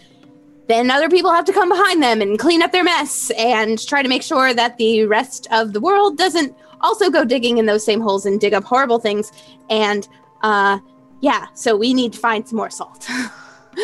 then 0.68 0.90
other 0.90 1.10
people 1.10 1.32
have 1.32 1.46
to 1.46 1.54
come 1.54 1.70
behind 1.70 2.02
them 2.02 2.22
and 2.22 2.40
clean 2.40 2.64
up 2.64 2.72
their 2.72 2.84
mess 2.84 3.30
and 3.38 3.86
try 3.86 4.02
to 4.02 4.10
make 4.10 4.24
sure 4.24 4.52
that 4.54 4.78
the 4.78 5.06
rest 5.06 5.48
of 5.52 5.74
the 5.74 5.82
world 5.82 6.18
doesn't 6.18 6.56
also 6.82 7.10
go 7.10 7.26
digging 7.26 7.58
in 7.58 7.66
those 7.66 7.84
same 7.84 8.02
holes 8.02 8.26
and 8.26 8.40
dig 8.40 8.54
up 8.54 8.64
horrible 8.64 9.00
things. 9.00 9.32
And 9.70 10.08
uh, 10.42 10.80
yeah, 11.22 11.48
so 11.54 11.76
we 11.76 11.94
need 11.94 12.14
to 12.14 12.20
find 12.20 12.48
some 12.48 12.58
more 12.58 12.70
salt. 12.70 13.08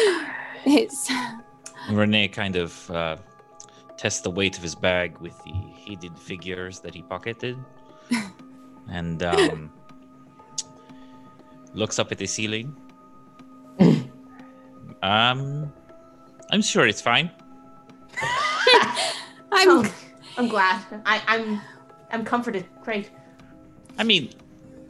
it's 0.65 1.09
Renee 1.89 2.27
kind 2.27 2.55
of 2.55 2.91
uh, 2.91 3.17
tests 3.97 4.21
the 4.21 4.29
weight 4.29 4.57
of 4.57 4.63
his 4.63 4.75
bag 4.75 5.17
with 5.19 5.41
the 5.43 5.51
hidden 5.51 6.13
figures 6.15 6.79
that 6.81 6.93
he 6.93 7.01
pocketed, 7.03 7.57
and 8.89 9.23
um, 9.23 9.71
looks 11.73 11.99
up 11.99 12.11
at 12.11 12.17
the 12.17 12.27
ceiling. 12.27 12.75
um, 15.03 15.71
I'm 16.51 16.61
sure 16.61 16.87
it's 16.87 17.01
fine. 17.01 17.31
I'm 19.51 19.69
Oh, 19.69 19.93
I'm 20.37 20.47
glad. 20.47 20.81
I, 21.05 21.21
I'm 21.27 21.61
I'm 22.11 22.23
comforted. 22.23 22.65
Great. 22.83 23.09
I 23.97 24.03
mean, 24.03 24.29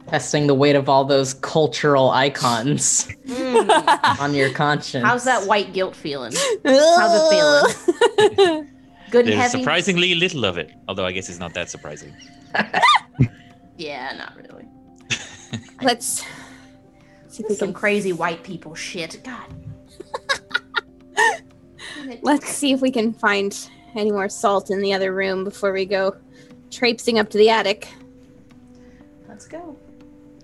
testing 0.08 0.46
the 0.46 0.54
weight 0.54 0.76
of 0.76 0.88
all 0.88 1.04
those 1.04 1.34
cultural 1.34 2.10
icons 2.10 3.08
Mm. 3.26 4.20
on 4.20 4.34
your 4.34 4.50
conscience. 4.52 5.04
How's 5.04 5.24
that 5.24 5.46
white 5.46 5.72
guilt 5.72 5.94
feeling? 5.96 6.32
How's 6.64 7.14
it 7.14 7.28
feeling? 7.30 8.68
Good 9.10 9.26
there's 9.26 9.36
heavy. 9.38 9.58
surprisingly 9.60 10.14
little 10.14 10.44
of 10.44 10.58
it, 10.58 10.70
although 10.86 11.06
I 11.06 11.12
guess 11.12 11.28
it's 11.30 11.38
not 11.38 11.54
that 11.54 11.70
surprising. 11.70 12.14
Yeah, 13.78 14.12
not 14.18 14.34
really. 14.36 14.66
Let's 15.82 16.24
see 17.28 17.44
if 17.44 17.48
we 17.48 17.54
Some 17.54 17.68
can 17.68 17.74
crazy 17.74 18.12
white 18.12 18.42
people 18.42 18.74
shit. 18.74 19.22
God. 19.22 19.46
let's 22.22 22.48
see 22.48 22.72
if 22.72 22.80
we 22.80 22.90
can 22.90 23.12
find 23.12 23.68
any 23.94 24.10
more 24.10 24.28
salt 24.28 24.70
in 24.70 24.80
the 24.80 24.92
other 24.92 25.14
room 25.14 25.44
before 25.44 25.72
we 25.72 25.84
go 25.84 26.16
traipsing 26.70 27.18
up 27.18 27.30
to 27.30 27.38
the 27.38 27.50
attic. 27.50 27.88
Let's 29.28 29.46
go. 29.46 29.76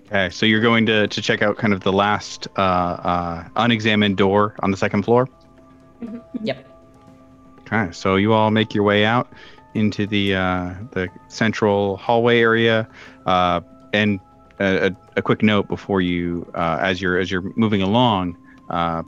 Okay, 0.07 0.29
so 0.29 0.45
you're 0.45 0.61
going 0.61 0.85
to 0.85 1.07
to 1.07 1.21
check 1.21 1.41
out 1.41 1.57
kind 1.57 1.73
of 1.73 1.81
the 1.81 1.91
last 1.91 2.47
uh, 2.57 2.61
uh, 2.61 3.47
unexamined 3.55 4.17
door 4.17 4.55
on 4.59 4.71
the 4.71 4.77
second 4.77 5.03
floor. 5.03 5.27
Yep. 6.43 6.71
Okay, 7.61 7.91
so 7.91 8.15
you 8.15 8.33
all 8.33 8.51
make 8.51 8.75
your 8.75 8.83
way 8.83 9.05
out 9.05 9.33
into 9.73 10.05
the 10.05 10.35
uh, 10.35 10.73
the 10.91 11.09
central 11.27 11.97
hallway 11.97 12.39
area, 12.39 12.87
uh, 13.25 13.61
and 13.93 14.19
a, 14.59 14.87
a, 14.87 14.95
a 15.17 15.21
quick 15.21 15.41
note 15.41 15.67
before 15.67 16.01
you, 16.01 16.49
uh, 16.53 16.77
as 16.81 17.01
you're 17.01 17.17
as 17.17 17.31
you're 17.31 17.51
moving 17.55 17.81
along, 17.81 18.37
uh, 18.69 19.01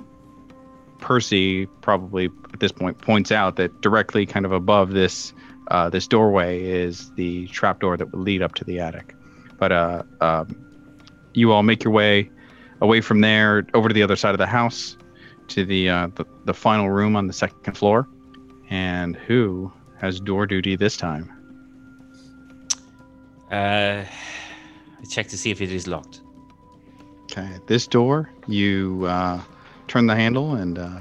Percy 1.00 1.68
probably 1.82 2.30
at 2.54 2.60
this 2.60 2.72
point 2.72 2.98
points 2.98 3.32
out 3.32 3.56
that 3.58 3.82
directly 3.82 4.26
kind 4.26 4.46
of 4.46 4.52
above 4.52 4.92
this 4.92 5.34
uh, 5.68 5.90
this 5.90 6.08
doorway 6.08 6.64
is 6.64 7.12
the 7.16 7.48
trapdoor 7.48 7.98
that 7.98 8.12
would 8.12 8.22
lead 8.22 8.42
up 8.42 8.56
to 8.56 8.64
the 8.64 8.80
attic. 8.80 9.16
But 9.58 9.72
uh, 9.72 10.04
um, 10.22 10.56
you 11.34 11.52
all 11.52 11.64
make 11.64 11.84
your 11.84 11.94
way 11.94 12.30
away 12.82 13.02
from 13.02 13.22
there 13.22 13.66
over 13.74 13.88
to 13.88 13.94
the 13.94 14.04
other 14.04 14.16
side 14.16 14.32
of 14.32 14.38
the 14.38 14.48
house 14.48 14.98
to 15.50 15.66
the 15.66 15.90
uh, 15.90 16.08
the, 16.16 16.26
the 16.46 16.54
final 16.54 16.90
room 16.90 17.16
on 17.16 17.28
the 17.28 17.34
second 17.34 17.78
floor. 17.78 18.08
And 18.70 19.16
who 19.16 19.72
has 20.00 20.20
door 20.20 20.46
duty 20.46 20.76
this 20.76 20.98
time? 20.98 21.32
Uh, 23.50 24.04
I 24.04 25.06
check 25.10 25.30
to 25.30 25.38
see 25.38 25.52
if 25.52 25.62
it 25.62 25.72
is 25.72 25.88
locked. 25.88 26.22
Okay, 27.24 27.50
this 27.68 27.88
door, 27.88 28.30
you 28.48 29.06
uh, 29.06 29.42
turn 29.88 30.08
the 30.08 30.16
handle, 30.16 30.56
and 30.56 30.78
uh, 30.78 31.00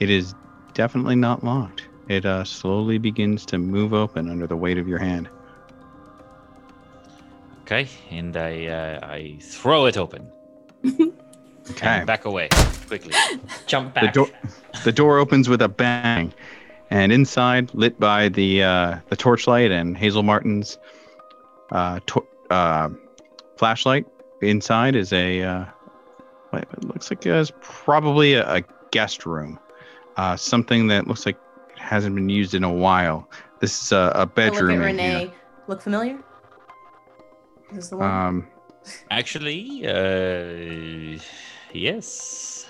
it 0.00 0.10
is 0.10 0.34
definitely 0.74 1.16
not 1.16 1.42
locked. 1.42 1.85
It 2.08 2.24
uh, 2.24 2.44
slowly 2.44 2.98
begins 2.98 3.44
to 3.46 3.58
move 3.58 3.92
open 3.92 4.28
under 4.30 4.46
the 4.46 4.56
weight 4.56 4.78
of 4.78 4.86
your 4.86 4.98
hand. 4.98 5.28
Okay, 7.62 7.88
and 8.10 8.36
I 8.36 8.66
uh, 8.66 9.06
I 9.06 9.38
throw 9.40 9.86
it 9.86 9.96
open. 9.96 10.30
Okay. 11.72 11.84
And 11.88 12.06
back 12.06 12.24
away 12.26 12.48
quickly. 12.86 13.12
Jump 13.66 13.92
The 13.94 14.02
back. 14.02 14.14
door, 14.14 14.28
the 14.84 14.92
door 14.92 15.18
opens 15.18 15.48
with 15.48 15.60
a 15.60 15.68
bang, 15.68 16.32
and 16.90 17.10
inside, 17.10 17.74
lit 17.74 17.98
by 17.98 18.28
the 18.28 18.62
uh, 18.62 18.98
the 19.08 19.16
torchlight 19.16 19.72
and 19.72 19.96
Hazel 19.96 20.22
Martin's 20.22 20.78
uh, 21.72 21.98
to- 22.06 22.26
uh, 22.50 22.90
flashlight, 23.56 24.06
inside 24.42 24.94
is 24.94 25.12
a 25.12 25.42
uh, 25.42 25.64
what 26.50 26.62
it 26.72 26.84
looks 26.84 27.10
like 27.10 27.26
it's 27.26 27.50
probably 27.60 28.34
a, 28.34 28.48
a 28.58 28.62
guest 28.92 29.26
room, 29.26 29.58
uh, 30.16 30.36
something 30.36 30.86
that 30.86 31.08
looks 31.08 31.26
like 31.26 31.34
it 31.34 31.40
hasn't 31.86 32.14
been 32.14 32.28
used 32.28 32.54
in 32.54 32.64
a 32.64 32.72
while. 32.72 33.28
This 33.60 33.80
is 33.82 33.92
a, 33.92 33.96
a 33.96 34.00
I'll 34.00 34.20
Look 34.20 34.34
bedroom 34.34 34.80
at 34.82 34.84
Renee. 34.84 35.32
Look 35.68 35.80
familiar? 35.80 36.18
Is 37.70 37.76
this 37.76 37.88
the 37.88 37.96
one? 37.96 38.10
Um, 38.10 38.46
Actually, 39.10 39.86
uh, 39.86 41.18
yes. 41.72 42.68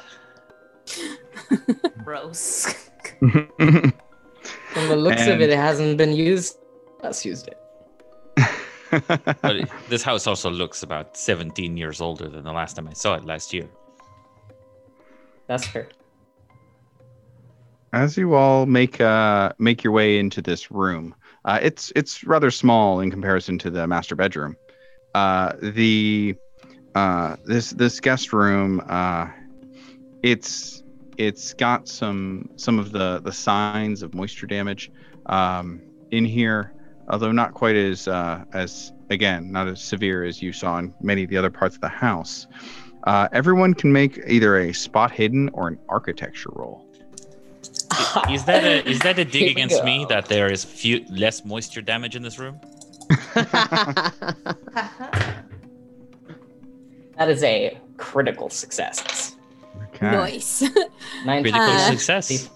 Gross. 2.04 2.88
From 3.18 4.88
the 4.88 4.96
looks 4.96 5.26
of 5.26 5.40
it, 5.40 5.50
it 5.50 5.58
hasn't 5.58 5.96
been 5.98 6.12
used. 6.14 6.58
Us 7.02 7.24
used 7.24 7.48
it. 7.48 7.58
But 9.42 9.56
it- 9.56 9.68
this 9.88 10.02
house 10.02 10.26
also 10.26 10.48
looks 10.50 10.82
about 10.82 11.16
17 11.16 11.76
years 11.76 12.00
older 12.00 12.28
than 12.28 12.44
the 12.44 12.52
last 12.52 12.76
time 12.76 12.88
I 12.88 12.92
saw 12.92 13.14
it 13.16 13.24
last 13.24 13.52
year. 13.52 13.68
That's 15.48 15.66
fair. 15.66 15.88
As 17.96 18.18
you 18.18 18.34
all 18.34 18.66
make 18.66 19.00
uh 19.00 19.54
make 19.58 19.82
your 19.82 19.94
way 19.94 20.18
into 20.18 20.42
this 20.42 20.70
room, 20.70 21.14
uh, 21.46 21.58
it's 21.62 21.94
it's 21.96 22.24
rather 22.24 22.50
small 22.50 23.00
in 23.00 23.10
comparison 23.10 23.56
to 23.60 23.70
the 23.70 23.86
master 23.86 24.14
bedroom. 24.14 24.54
Uh, 25.14 25.54
the 25.62 26.34
uh, 26.94 27.36
this 27.46 27.70
this 27.70 27.98
guest 28.00 28.34
room, 28.34 28.82
uh, 28.86 29.28
it's 30.22 30.82
it's 31.16 31.54
got 31.54 31.88
some 31.88 32.50
some 32.56 32.78
of 32.78 32.92
the 32.92 33.22
the 33.24 33.32
signs 33.32 34.02
of 34.02 34.12
moisture 34.12 34.46
damage 34.46 34.90
um, 35.24 35.80
in 36.10 36.26
here, 36.26 36.74
although 37.08 37.32
not 37.32 37.54
quite 37.54 37.76
as 37.76 38.06
uh, 38.06 38.44
as 38.52 38.92
again 39.08 39.50
not 39.50 39.68
as 39.68 39.82
severe 39.82 40.22
as 40.22 40.42
you 40.42 40.52
saw 40.52 40.76
in 40.76 40.94
many 41.00 41.24
of 41.24 41.30
the 41.30 41.38
other 41.38 41.50
parts 41.50 41.76
of 41.76 41.80
the 41.80 41.88
house. 41.88 42.46
Everyone 43.32 43.72
can 43.72 43.90
make 43.90 44.20
either 44.26 44.58
a 44.58 44.74
spot 44.74 45.12
hidden 45.12 45.48
or 45.54 45.68
an 45.68 45.78
architecture 45.88 46.50
roll. 46.52 46.85
Is 48.30 48.44
that 48.44 48.64
a 48.64 48.88
is 48.88 48.98
that 49.00 49.18
a 49.18 49.24
dig 49.24 49.32
Here 49.32 49.42
we 49.46 49.50
against 49.52 49.84
me 49.84 50.06
that 50.08 50.26
there 50.26 50.50
is 50.50 50.64
few 50.64 51.04
less 51.10 51.44
moisture 51.44 51.82
damage 51.82 52.16
in 52.16 52.22
this 52.22 52.38
room? 52.38 52.60
That 57.16 57.30
is 57.30 57.42
a 57.42 57.78
critical 57.96 58.50
success. 58.50 59.36
Okay. 59.94 60.10
Nice. 60.10 60.62
Nine 61.24 61.42
Critical 61.42 61.62
Uh, 61.62 61.90
success. 61.90 62.50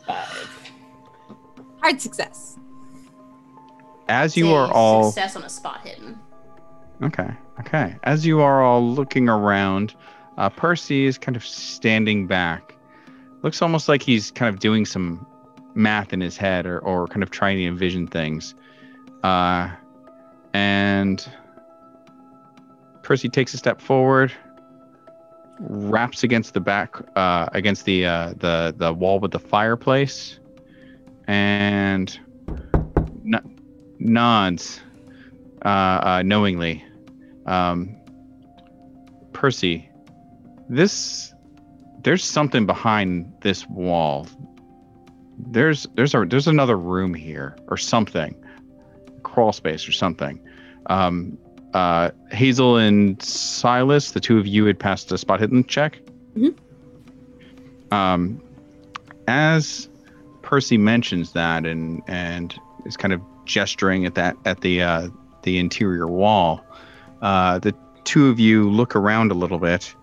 Hard 1.80 2.00
success. 2.00 2.58
As 4.08 4.36
you 4.36 4.46
Say 4.46 4.52
are 4.52 4.70
all 4.72 5.10
success 5.12 5.36
on 5.36 5.44
a 5.44 5.48
spot 5.48 5.80
hidden. 5.86 6.18
Okay. 7.02 7.30
Okay. 7.60 7.96
As 8.02 8.26
you 8.26 8.40
are 8.42 8.62
all 8.62 8.86
looking 8.86 9.28
around, 9.28 9.94
uh, 10.36 10.50
Percy 10.50 11.06
is 11.06 11.16
kind 11.16 11.36
of 11.36 11.44
standing 11.46 12.26
back. 12.26 12.69
Looks 13.42 13.62
almost 13.62 13.88
like 13.88 14.02
he's 14.02 14.30
kind 14.30 14.52
of 14.52 14.60
doing 14.60 14.84
some 14.84 15.26
math 15.74 16.12
in 16.12 16.20
his 16.20 16.36
head 16.36 16.66
or, 16.66 16.78
or 16.80 17.06
kind 17.06 17.22
of 17.22 17.30
trying 17.30 17.56
to 17.58 17.64
envision 17.64 18.06
things. 18.06 18.54
Uh, 19.22 19.70
and 20.52 21.26
Percy 23.02 23.28
takes 23.28 23.54
a 23.54 23.56
step 23.56 23.80
forward, 23.80 24.32
raps 25.58 26.22
against 26.22 26.54
the 26.54 26.60
back, 26.60 26.96
uh, 27.16 27.48
against 27.52 27.84
the, 27.84 28.06
uh, 28.06 28.34
the, 28.36 28.74
the 28.76 28.92
wall 28.92 29.20
with 29.20 29.30
the 29.30 29.38
fireplace, 29.38 30.38
and 31.26 32.18
n- 33.24 33.58
nods 33.98 34.80
uh, 35.64 35.68
uh, 35.68 36.22
knowingly. 36.24 36.84
Um, 37.46 37.96
Percy, 39.32 39.88
this 40.68 41.29
there's 42.02 42.24
something 42.24 42.66
behind 42.66 43.32
this 43.40 43.66
wall. 43.68 44.26
There's 45.38 45.86
there's 45.94 46.14
a 46.14 46.24
there's 46.24 46.48
another 46.48 46.76
room 46.76 47.14
here 47.14 47.56
or 47.68 47.76
something, 47.76 48.34
crawl 49.22 49.52
space 49.52 49.88
or 49.88 49.92
something. 49.92 50.40
Um, 50.86 51.38
uh, 51.72 52.10
Hazel 52.30 52.76
and 52.76 53.22
Silas, 53.22 54.12
the 54.12 54.20
two 54.20 54.38
of 54.38 54.46
you 54.46 54.64
had 54.66 54.78
passed 54.78 55.10
a 55.12 55.18
spot 55.18 55.40
hidden 55.40 55.64
check. 55.64 56.00
Mhm. 56.36 56.54
Um, 57.92 58.42
as 59.28 59.88
Percy 60.42 60.76
mentions 60.78 61.32
that 61.32 61.64
and 61.64 62.02
and 62.06 62.54
is 62.84 62.96
kind 62.96 63.12
of 63.12 63.20
gesturing 63.44 64.04
at 64.04 64.14
that 64.14 64.36
at 64.44 64.60
the 64.60 64.82
uh, 64.82 65.08
the 65.42 65.58
interior 65.58 66.06
wall, 66.06 66.64
uh, 67.22 67.58
the 67.58 67.74
two 68.04 68.28
of 68.28 68.38
you 68.38 68.70
look 68.70 68.94
around 68.94 69.30
a 69.30 69.34
little 69.34 69.58
bit, 69.58 69.94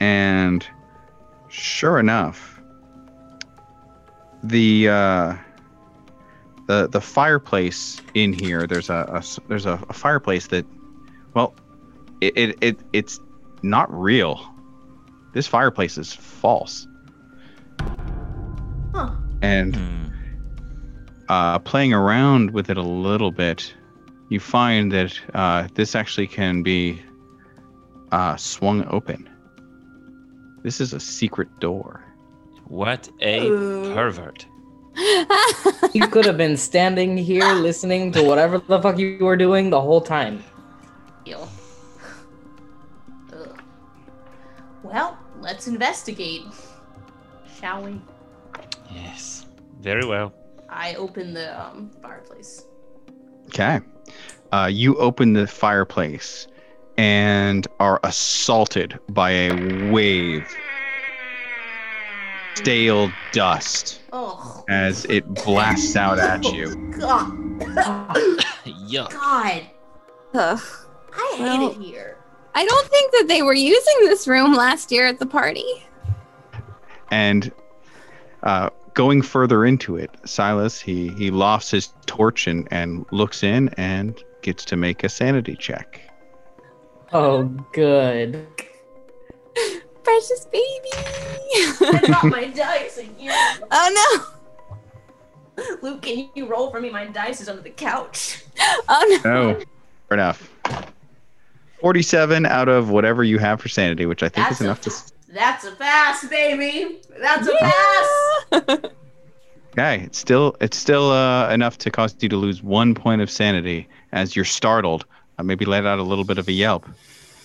and 0.00 0.66
sure 1.50 1.98
enough, 1.98 2.60
the 4.42 4.88
uh, 4.88 5.34
the 6.66 6.88
the 6.88 7.00
fireplace 7.00 8.00
in 8.14 8.32
here. 8.32 8.66
There's 8.66 8.88
a, 8.90 9.06
a 9.12 9.16
s- 9.18 9.40
there's 9.48 9.66
a, 9.66 9.78
a 9.88 9.92
fireplace 9.92 10.46
that, 10.48 10.64
well, 11.34 11.54
it, 12.20 12.36
it 12.36 12.58
it 12.62 12.78
it's 12.92 13.20
not 13.62 13.92
real. 13.92 14.40
This 15.34 15.46
fireplace 15.46 15.98
is 15.98 16.12
false. 16.12 16.86
Huh. 18.94 19.10
And 19.42 19.76
Hmm. 19.76 20.06
uh, 21.28 21.58
playing 21.60 21.92
around 21.92 22.50
with 22.50 22.68
it 22.70 22.76
a 22.76 22.82
little 22.82 23.30
bit, 23.30 23.72
you 24.28 24.40
find 24.40 24.90
that 24.92 25.18
uh, 25.34 25.68
this 25.74 25.94
actually 25.94 26.26
can 26.26 26.62
be 26.64 27.00
uh, 28.10 28.36
swung 28.36 28.84
open. 28.88 29.29
This 30.62 30.80
is 30.80 30.92
a 30.92 31.00
secret 31.00 31.48
door. 31.60 32.04
What 32.64 33.08
a 33.20 33.46
Ooh. 33.46 33.94
pervert. 33.94 34.46
You 35.92 36.06
could 36.06 36.24
have 36.26 36.36
been 36.36 36.56
standing 36.56 37.16
here 37.16 37.52
listening 37.54 38.12
to 38.12 38.22
whatever 38.22 38.58
the 38.58 38.80
fuck 38.80 38.98
you 38.98 39.18
were 39.20 39.36
doing 39.36 39.70
the 39.70 39.80
whole 39.80 40.00
time. 40.00 40.44
Ew. 41.24 41.38
Ugh. 43.32 43.62
Well, 44.84 45.18
let's 45.40 45.66
investigate. 45.66 46.42
Shall 47.58 47.82
we? 47.82 48.00
Yes. 48.94 49.46
Very 49.80 50.06
well. 50.06 50.32
I 50.68 50.94
open 50.94 51.34
the 51.34 51.60
um, 51.60 51.90
fireplace. 52.00 52.66
Okay. 53.46 53.80
Uh, 54.52 54.68
you 54.70 54.96
open 54.96 55.32
the 55.32 55.46
fireplace 55.46 56.46
and 57.00 57.66
are 57.78 57.98
assaulted 58.04 58.98
by 59.08 59.30
a 59.30 59.90
wave 59.90 60.46
stale 62.56 63.10
dust 63.32 64.02
Oh. 64.12 64.64
as 64.68 65.06
it 65.06 65.26
blasts 65.32 65.96
out 65.96 66.18
at 66.18 66.44
you. 66.52 66.66
God. 67.00 67.30
Yuck. 68.66 69.10
God. 69.12 69.62
Ugh. 70.34 70.60
I 71.14 71.34
hate 71.36 71.42
Well- 71.42 71.70
it 71.70 71.78
here. 71.78 72.18
I 72.54 72.66
don't 72.66 72.88
think 72.88 73.12
that 73.12 73.28
they 73.28 73.40
were 73.42 73.54
using 73.54 73.94
this 74.00 74.28
room 74.28 74.52
last 74.54 74.92
year 74.92 75.06
at 75.06 75.18
the 75.20 75.26
party. 75.26 75.64
And 77.10 77.50
uh, 78.42 78.68
going 78.92 79.22
further 79.22 79.64
into 79.64 79.96
it, 79.96 80.10
Silas 80.26 80.78
he 80.80 81.08
he 81.10 81.30
lofts 81.30 81.70
his 81.70 81.94
torch 82.04 82.46
and 82.46 82.68
and 82.70 83.06
looks 83.10 83.42
in 83.42 83.68
and 83.78 84.22
gets 84.42 84.64
to 84.66 84.76
make 84.76 85.02
a 85.04 85.08
sanity 85.08 85.56
check. 85.56 86.00
Oh, 87.12 87.44
good. 87.72 88.46
Precious 90.02 90.46
baby. 90.46 90.90
I 90.94 92.02
dropped 92.06 92.24
my 92.26 92.46
dice 92.46 92.98
again. 92.98 93.34
oh 93.70 94.26
no. 95.58 95.64
Luke, 95.82 96.02
can 96.02 96.30
you 96.34 96.46
roll 96.46 96.70
for 96.70 96.80
me? 96.80 96.90
My 96.90 97.06
dice 97.06 97.40
is 97.40 97.48
under 97.48 97.62
the 97.62 97.70
couch. 97.70 98.44
Oh 98.88 99.20
no. 99.24 99.30
Oh, 99.30 99.54
fair 100.08 100.18
enough. 100.18 100.50
Forty-seven 101.80 102.46
out 102.46 102.68
of 102.68 102.90
whatever 102.90 103.24
you 103.24 103.38
have 103.38 103.60
for 103.60 103.68
sanity, 103.68 104.06
which 104.06 104.22
I 104.22 104.28
think 104.28 104.46
That's 104.48 104.60
is 104.60 104.66
enough 104.66 104.80
to. 104.82 104.92
that's 105.32 105.64
a 105.64 105.72
pass, 105.72 106.26
baby. 106.28 107.00
That's 107.20 107.48
a 107.48 107.52
pass. 107.58 108.78
Okay, 109.72 110.02
it's 110.02 110.18
still 110.18 110.56
it's 110.60 110.76
still 110.76 111.12
uh, 111.12 111.48
enough 111.52 111.78
to 111.78 111.92
cause 111.92 112.16
you 112.18 112.28
to 112.28 112.36
lose 112.36 112.60
one 112.60 112.92
point 112.92 113.20
of 113.22 113.30
sanity 113.30 113.88
as 114.10 114.34
you're 114.34 114.44
startled. 114.44 115.06
Uh, 115.40 115.42
maybe 115.42 115.64
let 115.64 115.86
out 115.86 115.98
a 115.98 116.02
little 116.02 116.24
bit 116.24 116.36
of 116.36 116.48
a 116.48 116.52
yelp. 116.52 116.86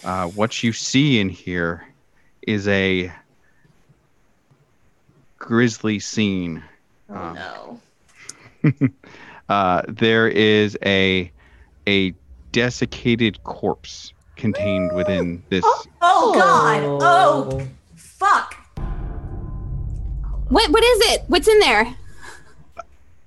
Uh, 0.03 0.27
what 0.27 0.61
you 0.61 0.73
see 0.73 1.17
in 1.21 1.29
here 1.29 1.87
is 2.41 2.67
a 2.67 3.09
grisly 5.37 5.97
scene. 5.99 6.61
Oh 7.09 7.15
Um, 7.15 7.35
no. 8.63 8.89
uh, 9.49 9.83
there 9.87 10.27
is 10.27 10.77
a 10.85 11.31
a 11.87 12.13
desiccated 12.51 13.41
corpse 13.45 14.11
contained 14.35 14.91
within 14.93 15.41
this. 15.49 15.63
Oh 16.01 16.33
god. 16.35 16.83
Oh 17.01 17.65
fuck. 17.95 18.55
What 20.49 20.69
what 20.69 20.83
is 20.83 21.13
it? 21.13 21.23
What's 21.27 21.47
in 21.47 21.59
there? 21.59 21.95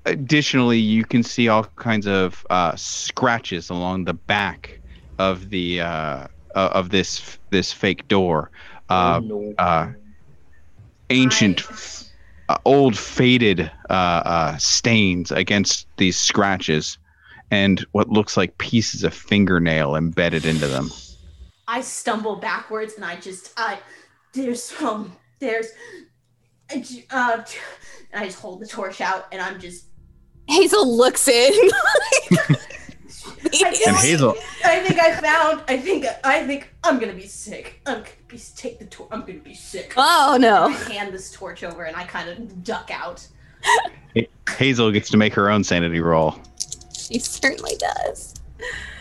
Additionally, 0.09 0.79
you 0.79 1.05
can 1.05 1.23
see 1.23 1.49
all 1.49 1.65
kinds 1.77 2.07
of 2.07 2.47
uh, 2.51 2.75
scratches 2.77 3.71
along 3.71 4.05
the 4.05 4.15
back 4.15 4.81
of 5.19 5.51
the 5.51 5.81
uh, 5.81 6.27
uh, 6.55 6.71
of 6.73 6.91
this 6.91 7.39
this 7.51 7.73
fake 7.73 8.09
door. 8.09 8.51
Uh, 8.89 9.21
no. 9.23 9.55
uh, 9.59 9.89
ancient, 11.11 12.11
uh, 12.49 12.57
old, 12.65 12.97
faded 12.97 13.71
uh, 13.91 13.93
uh, 13.93 14.57
stains 14.57 15.31
against 15.31 15.87
these 15.99 16.17
scratches, 16.17 16.99
and 17.51 17.85
what 17.93 18.09
looks 18.09 18.37
like 18.37 18.57
pieces 18.59 19.05
of 19.05 19.13
fingernail 19.13 19.95
embedded 19.95 20.47
into 20.47 20.67
them. 20.67 20.91
I 21.69 21.83
stumble 21.83 22.37
backwards 22.37 22.95
and 22.95 23.05
I 23.05 23.17
just 23.17 23.53
I 23.59 23.79
there's 24.33 24.73
um 24.81 25.15
there's 25.39 25.67
uh 27.11 27.43
and 28.13 28.23
I 28.23 28.25
just 28.25 28.41
hold 28.41 28.61
the 28.61 28.67
torch 28.67 29.03
out 29.03 29.27
and 29.33 29.43
I'm 29.43 29.61
just 29.61 29.85
Hazel 30.49 30.97
looks 30.97 31.29
in. 31.29 31.53
I 31.53 32.57
And 33.87 33.97
Hazel, 33.97 34.35
I 34.65 34.81
think 34.81 35.01
I 35.01 35.15
found 35.21 35.63
I 35.69 35.79
think 35.79 36.05
I 36.25 36.47
think 36.47 36.73
I'm 36.85 36.99
gonna 36.99 37.15
be 37.15 37.27
sick. 37.27 37.81
I'm 37.87 37.99
gonna 37.99 38.09
be 38.27 38.39
take 38.57 38.79
the 38.79 38.85
torch. 38.87 39.09
I'm 39.11 39.21
gonna 39.21 39.39
be 39.39 39.55
sick. 39.55 39.95
oh 39.97 40.35
I 40.35 40.39
no. 40.39 40.69
hand 40.69 41.15
this 41.15 41.33
torch 41.33 41.65
over 41.65 41.85
and 41.85 41.97
I 41.97 42.05
kind 42.05 42.29
of 42.29 42.63
duck 42.65 42.91
out. 42.93 43.27
Hazel 44.51 44.91
gets 44.91 45.09
to 45.11 45.17
make 45.17 45.35
her 45.35 45.51
own 45.51 45.65
sanity 45.65 46.01
roll. 46.01 46.35
She 46.97 47.19
certainly 47.19 47.77
does. 47.79 48.35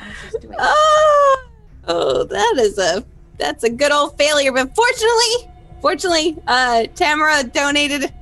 I'm 0.02 0.12
just 0.24 0.42
doing 0.42 0.56
Oh, 0.60 1.48
oh, 1.88 2.24
that 2.24 2.56
is 2.60 2.78
a 2.78 3.04
that's 3.38 3.64
a 3.64 3.70
good 3.70 3.92
old 3.92 4.18
failure. 4.18 4.52
But 4.52 4.74
fortunately, 4.76 5.52
fortunately, 5.82 6.38
uh, 6.48 6.86
Tamara 6.96 7.44
donated. 7.44 8.14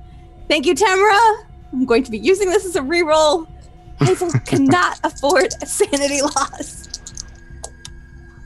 Thank 0.48 0.66
you, 0.66 0.76
Tamara. 0.76 1.45
I'm 1.76 1.86
going 1.86 2.04
to 2.04 2.12
be 2.12 2.18
using 2.18 2.50
this 2.50 2.66
as 2.66 2.78
a 2.78 2.82
reroll. 2.82 3.48
Hazel 4.00 4.32
cannot 4.46 4.98
afford 5.04 5.54
a 5.62 5.66
sanity 5.66 6.22
loss. 6.22 6.88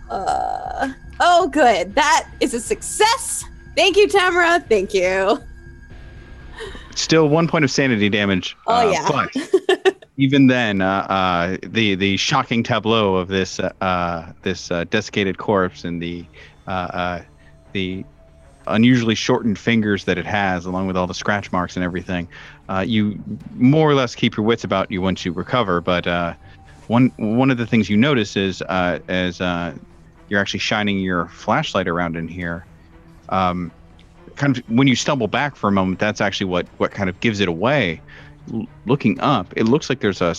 Uh, 0.09 0.91
oh, 1.19 1.47
good. 1.47 1.93
That 1.93 2.27
is 2.39 2.55
a 2.55 2.59
success. 2.59 3.45
Thank 3.75 3.97
you, 3.97 4.07
Tamara. 4.07 4.59
Thank 4.61 4.95
you. 4.95 5.39
Still 6.95 7.29
one 7.29 7.47
point 7.47 7.63
of 7.63 7.69
sanity 7.69 8.09
damage. 8.09 8.57
Oh, 8.65 8.87
uh, 8.87 8.91
yeah. 8.91 9.07
But 9.07 10.03
even 10.17 10.47
then, 10.47 10.81
uh, 10.81 11.05
uh, 11.07 11.57
the 11.61 11.93
the 11.95 12.17
shocking 12.17 12.63
tableau 12.63 13.15
of 13.15 13.27
this 13.27 13.59
uh, 13.59 13.71
uh, 13.79 14.33
this 14.41 14.71
uh, 14.71 14.85
desiccated 14.85 15.37
corpse 15.37 15.85
and 15.85 16.01
the 16.01 16.25
uh, 16.67 16.71
uh, 16.71 17.21
the 17.73 18.03
unusually 18.67 19.15
shortened 19.15 19.57
fingers 19.57 20.05
that 20.05 20.17
it 20.17 20.25
has, 20.25 20.65
along 20.65 20.87
with 20.87 20.97
all 20.97 21.07
the 21.07 21.13
scratch 21.13 21.51
marks 21.51 21.75
and 21.75 21.85
everything, 21.85 22.27
uh, 22.69 22.81
you 22.81 23.21
more 23.55 23.89
or 23.89 23.95
less 23.95 24.15
keep 24.15 24.37
your 24.37 24.45
wits 24.45 24.63
about 24.63 24.91
you 24.91 25.01
once 25.01 25.25
you 25.25 25.33
recover. 25.33 25.81
But 25.81 26.05
uh, 26.07 26.33
one 26.87 27.11
one 27.17 27.51
of 27.51 27.57
the 27.57 27.65
things 27.65 27.89
you 27.89 27.97
notice 27.97 28.37
is 28.37 28.61
uh, 28.63 28.99
as 29.07 29.41
uh, 29.41 29.73
you're 30.29 30.39
actually 30.39 30.59
shining 30.59 30.99
your 30.99 31.25
flashlight 31.27 31.87
around 31.87 32.15
in 32.15 32.27
here. 32.27 32.65
Um, 33.29 33.71
kind 34.35 34.57
of 34.57 34.69
when 34.69 34.87
you 34.87 34.95
stumble 34.95 35.27
back 35.27 35.55
for 35.55 35.67
a 35.67 35.71
moment, 35.71 35.99
that's 35.99 36.21
actually 36.21 36.45
what 36.45 36.67
what 36.77 36.91
kind 36.91 37.09
of 37.09 37.19
gives 37.19 37.39
it 37.39 37.47
away. 37.47 38.01
L- 38.53 38.67
looking 38.85 39.19
up, 39.19 39.51
it 39.57 39.63
looks 39.63 39.89
like 39.89 39.99
there's 39.99 40.21
a 40.21 40.35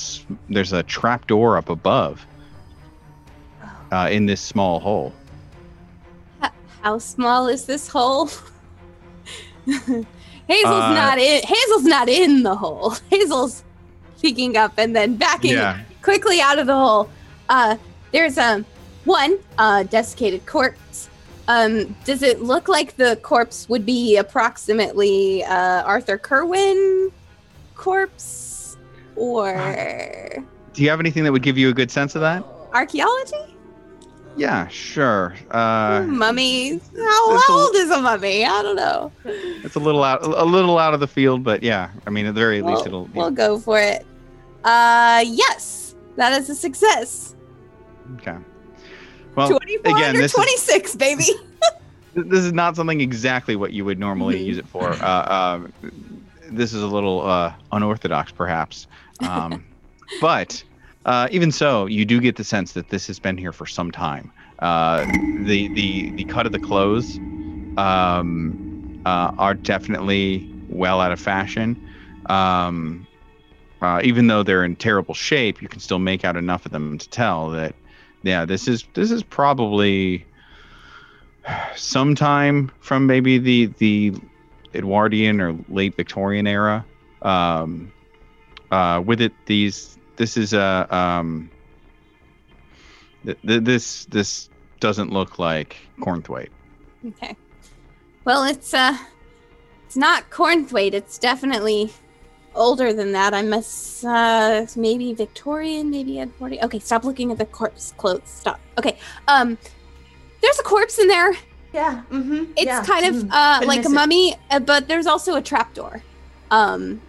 there's 0.49 0.73
a 0.73 0.85
trap 0.85 1.27
door 1.27 1.57
up 1.57 1.69
above 1.69 2.25
uh, 3.91 4.09
in 4.11 4.27
this 4.27 4.41
small 4.41 4.79
hole. 4.79 5.13
How 6.83 6.99
small 6.99 7.49
is 7.49 7.67
this 7.67 7.89
hole? 7.89 8.31
Hazel's 10.51 10.85
Uh, 10.85 10.95
not 10.95 11.19
in. 11.19 11.43
Hazel's 11.45 11.85
not 11.85 12.09
in 12.09 12.43
the 12.43 12.55
hole. 12.57 12.95
Hazel's 13.11 13.63
peeking 14.21 14.57
up 14.57 14.73
and 14.79 14.95
then 14.97 15.17
backing 15.17 15.53
Yeah. 15.53 15.79
quickly 16.03 16.41
out 16.41 16.59
of 16.59 16.67
the 16.67 16.75
hole. 16.77 17.09
Uh, 17.49 17.77
there's 18.13 18.37
um 18.39 18.65
one 19.05 19.39
uh 19.59 19.85
desiccated 19.85 20.45
corpse. 20.47 21.09
Um, 21.49 21.97
does 22.05 22.23
it 22.23 22.43
look 22.43 22.69
like 22.69 22.97
the 22.97 23.17
corpse 23.23 23.69
would 23.69 23.85
be 23.87 24.17
approximately 24.17 25.43
uh 25.45 25.83
Arthur 25.83 26.19
Kerwin 26.19 27.11
corpse 27.75 28.77
or 29.17 29.55
Do 30.75 30.83
you 30.83 30.91
have 30.91 31.01
anything 31.01 31.25
that 31.25 31.33
would 31.33 31.43
give 31.43 31.57
you 31.59 31.69
a 31.71 31.73
good 31.75 31.91
sense 31.91 32.15
of 32.15 32.21
that? 32.23 32.45
archaeology? 32.73 33.57
Yeah, 34.41 34.69
sure. 34.69 35.35
Uh, 35.51 36.03
mummy. 36.09 36.71
How, 36.97 37.35
It's 37.35 37.49
a- 37.49 37.53
old 37.53 37.77
is 37.77 37.91
a 37.91 38.01
mummy? 38.01 38.47
I 38.47 38.63
don't 38.63 38.77
know. 38.77 39.13
it's 39.25 39.75
a 39.75 39.79
little 39.79 40.03
out, 40.03 40.23
a 40.23 40.45
little 40.45 40.79
out 40.79 40.95
of 40.95 41.01
the 41.01 41.07
field, 41.07 41.45
but 41.45 41.63
yeah. 41.63 41.91
I 42.07 42.11
mean, 42.11 42.25
at 42.25 42.35
the 42.35 42.41
very 42.41 42.63
least, 42.63 42.87
it'll. 42.87 43.05
we'll 43.15 43.31
go 43.31 43.59
for 43.59 43.79
it. 43.79 44.07
Uh, 44.65 45.23
yes, 45.27 45.95
that 46.17 46.33
is 46.41 46.49
a 46.49 46.55
success. 46.55 47.35
Okay. 48.17 48.37
Well, 49.37 49.51
24 49.51 49.97
again, 49.97 50.15
this 50.15 50.27
is, 50.27 50.33
26, 50.33 50.97
baby. 50.97 51.25
this 52.15 52.43
is 52.43 52.53
not 52.55 52.77
something 52.77 53.03
exactly 53.03 53.57
what 53.57 53.75
you 53.75 53.85
would 53.85 53.99
normally 53.99 54.43
use 54.43 54.57
it 54.57 54.67
for. 54.67 54.91
Uh, 55.03 55.61
um, 55.61 55.73
this 56.51 56.73
is 56.73 56.83
a 56.83 56.87
little 56.87 57.21
uh, 57.27 57.53
unorthodox, 57.73 58.33
perhaps. 58.33 58.87
Um, 59.21 59.65
but 60.21 60.65
uh, 61.05 61.29
even 61.31 61.51
so, 61.51 61.87
you 61.87 62.05
do 62.05 62.21
get 62.21 62.37
the 62.37 62.45
sense 62.45 62.73
that 62.73 62.91
this 62.91 63.07
has 63.07 63.19
been 63.19 63.39
here 63.39 63.53
for 63.53 63.67
some 63.67 63.91
time. 63.91 64.33
Uh, 64.59 65.07
the 65.45 65.69
the 65.69 66.11
the 66.11 66.25
cut 66.25 66.45
of 66.45 66.53
the 66.53 66.59
clothes 66.59 67.17
um, 67.79 69.01
uh, 69.07 69.33
are 69.39 69.55
definitely 69.55 70.53
well 70.69 71.01
out 71.01 71.13
of 71.13 71.21
fashion. 71.21 71.83
Um, 72.27 73.07
uh, 73.81 74.01
even 74.05 74.27
though 74.27 74.43
they're 74.43 74.65
in 74.65 74.77
terrible 74.77 75.15
shape, 75.15 75.63
you 75.63 75.69
can 75.69 75.81
still 75.81 75.99
make 75.99 76.25
out 76.25 76.37
enough 76.37 76.67
of 76.67 76.73
them 76.73 76.99
to 76.99 77.09
tell 77.09 77.51
that, 77.51 77.75
yeah, 78.23 78.45
this 78.45 78.69
is 78.69 78.85
this 78.93 79.11
is 79.11 79.23
probably 79.23 80.27
sometime 81.75 82.71
from 82.81 83.07
maybe 83.07 83.39
the 83.39 83.67
the 83.79 84.15
Edwardian 84.75 85.41
or 85.41 85.57
late 85.69 85.97
Victorian 85.97 86.47
era. 86.47 86.85
Um, 87.23 87.93
uh, 88.71 89.03
with 89.05 89.21
it, 89.21 89.33
these 89.47 89.99
this 90.21 90.37
is 90.37 90.53
a 90.53 90.87
um, 90.95 91.51
th- 93.25 93.39
th- 93.41 93.65
this 93.65 94.05
this 94.05 94.51
doesn't 94.79 95.11
look 95.11 95.39
like 95.39 95.79
Cornthwaite. 95.99 96.51
Okay. 97.09 97.35
Well, 98.27 98.45
it's 98.45 98.75
uh, 98.75 98.99
it's 99.87 99.97
not 99.97 100.29
Cornthwaite. 100.29 100.93
It's 100.93 101.17
definitely 101.17 101.91
older 102.55 102.93
than 102.93 103.13
that. 103.13 103.33
I 103.33 103.41
must 103.41 104.05
uh, 104.05 104.67
maybe 104.77 105.15
Victorian, 105.15 105.91
maybe 105.91 106.21
Edwardian. 106.21 106.65
Okay, 106.67 106.81
stop 106.81 107.03
looking 107.05 107.33
at 107.33 107.39
the 107.39 107.47
corpse 107.47 107.95
clothes. 107.97 108.29
Stop. 108.29 108.61
Okay. 108.77 108.99
Um, 109.27 109.57
there's 110.43 110.59
a 110.59 110.63
corpse 110.63 110.99
in 110.99 111.09
there. 111.09 111.33
Yeah. 111.73 112.03
Mm-hmm. 112.11 112.53
It's 112.59 112.67
yeah. 112.67 112.85
kind 112.85 113.07
of 113.07 113.15
mhm. 113.15 113.29
uh 113.33 113.61
Couldn't 113.61 113.69
like 113.69 113.87
a 113.87 113.89
mummy, 113.89 114.37
uh, 114.51 114.61
but 114.61 114.87
there's 114.87 115.07
also 115.07 115.37
a 115.37 115.43
trapdoor. 115.43 116.03
Um, 116.51 117.01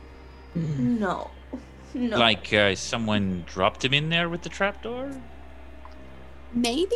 No. 0.56 1.30
No. 1.94 2.18
Like 2.18 2.54
uh, 2.54 2.76
someone 2.76 3.44
dropped 3.48 3.84
him 3.84 3.94
in 3.94 4.10
there 4.10 4.30
with 4.30 4.42
the 4.44 4.50
trapdoor? 4.50 5.12
maybe. 6.54 6.96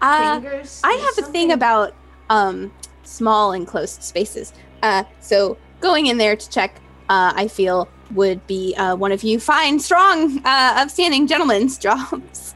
Uh, 0.00 0.40
Fingers. 0.40 0.80
I 0.84 0.96
There's 0.96 1.16
have 1.16 1.28
a 1.28 1.32
thing 1.32 1.52
about 1.52 1.94
um 2.30 2.72
small 3.04 3.52
enclosed 3.52 4.02
spaces. 4.02 4.52
Uh, 4.82 5.04
so 5.20 5.56
going 5.80 6.06
in 6.06 6.18
there 6.18 6.36
to 6.36 6.50
check, 6.50 6.76
uh, 7.08 7.32
I 7.34 7.48
feel 7.48 7.88
would 8.12 8.46
be 8.46 8.74
uh, 8.76 8.94
one 8.96 9.10
of 9.12 9.22
you 9.24 9.40
fine, 9.40 9.80
strong, 9.80 10.38
uh, 10.38 10.74
upstanding 10.76 11.26
gentlemen's 11.26 11.76
jobs. 11.86 12.54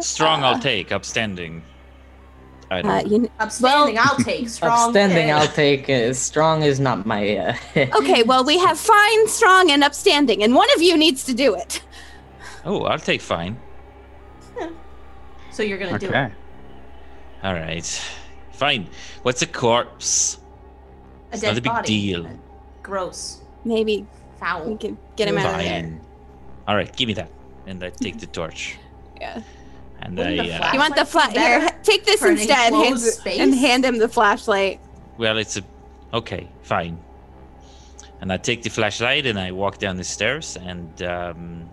Strong, 0.00 0.42
Uh, 0.42 0.48
I'll 0.48 0.58
take. 0.58 0.92
Upstanding. 0.92 1.62
I 2.70 2.82
don't. 2.82 2.90
Uh, 2.90 3.02
you, 3.08 3.30
Upstanding, 3.40 3.98
I'll 3.98 4.16
take. 4.16 4.48
Strong. 4.58 4.88
Upstanding. 4.88 5.32
I'll 5.32 5.48
take. 5.48 5.90
Uh, 5.90 6.12
strong 6.14 6.62
is 6.62 6.78
not 6.78 7.04
my. 7.04 7.36
Uh, 7.36 7.56
okay, 7.96 8.22
well 8.22 8.44
we 8.44 8.58
have 8.58 8.78
fine, 8.78 9.26
strong, 9.28 9.70
and 9.70 9.82
upstanding, 9.82 10.42
and 10.44 10.54
one 10.54 10.68
of 10.76 10.82
you 10.82 10.96
needs 10.96 11.24
to 11.24 11.34
do 11.34 11.54
it. 11.54 11.82
oh, 12.64 12.82
I'll 12.84 12.98
take 12.98 13.20
fine. 13.20 13.58
So 15.50 15.64
you're 15.64 15.78
gonna 15.78 15.98
do 15.98 16.06
it. 16.06 16.10
Okay. 16.10 16.32
All 17.42 17.54
right. 17.54 17.84
Fine. 18.52 18.88
What's 19.22 19.42
a 19.42 19.46
corpse? 19.46 20.38
A 21.32 21.34
It's 21.34 21.40
dead 21.42 21.48
not 21.48 21.58
a 21.58 21.60
big 21.62 21.72
body. 21.72 21.86
deal. 21.88 22.40
Gross. 22.82 23.40
Maybe 23.64 24.06
foul. 24.38 24.64
we 24.70 24.76
can 24.76 24.96
get 25.16 25.28
him 25.28 25.38
out 25.38 25.58
of 25.58 25.60
there. 25.60 26.00
All 26.68 26.76
right, 26.76 26.94
give 26.96 27.08
me 27.08 27.14
that. 27.14 27.30
And 27.66 27.82
I 27.82 27.90
take 27.90 28.18
the 28.20 28.26
torch. 28.26 28.78
Yeah. 29.20 29.42
And 30.02 30.16
Wouldn't 30.16 30.40
I, 30.40 30.46
the 30.46 30.52
uh, 30.52 30.72
You 30.72 30.78
want 30.78 30.96
the 30.96 31.04
flat 31.04 31.36
here? 31.36 31.70
Take 31.82 32.04
this 32.04 32.22
instead, 32.22 32.72
hand, 32.72 32.98
and 33.26 33.54
hand 33.54 33.84
him 33.84 33.98
the 33.98 34.08
flashlight. 34.08 34.80
well, 35.18 35.38
it's 35.38 35.56
a. 35.56 35.62
Okay, 36.12 36.48
fine. 36.62 36.98
And 38.20 38.32
I 38.32 38.36
take 38.36 38.62
the 38.62 38.68
flashlight 38.68 39.24
and 39.24 39.38
I 39.38 39.50
walk 39.52 39.78
down 39.78 39.96
the 39.96 40.04
stairs 40.04 40.58
and 40.60 41.02
um, 41.02 41.70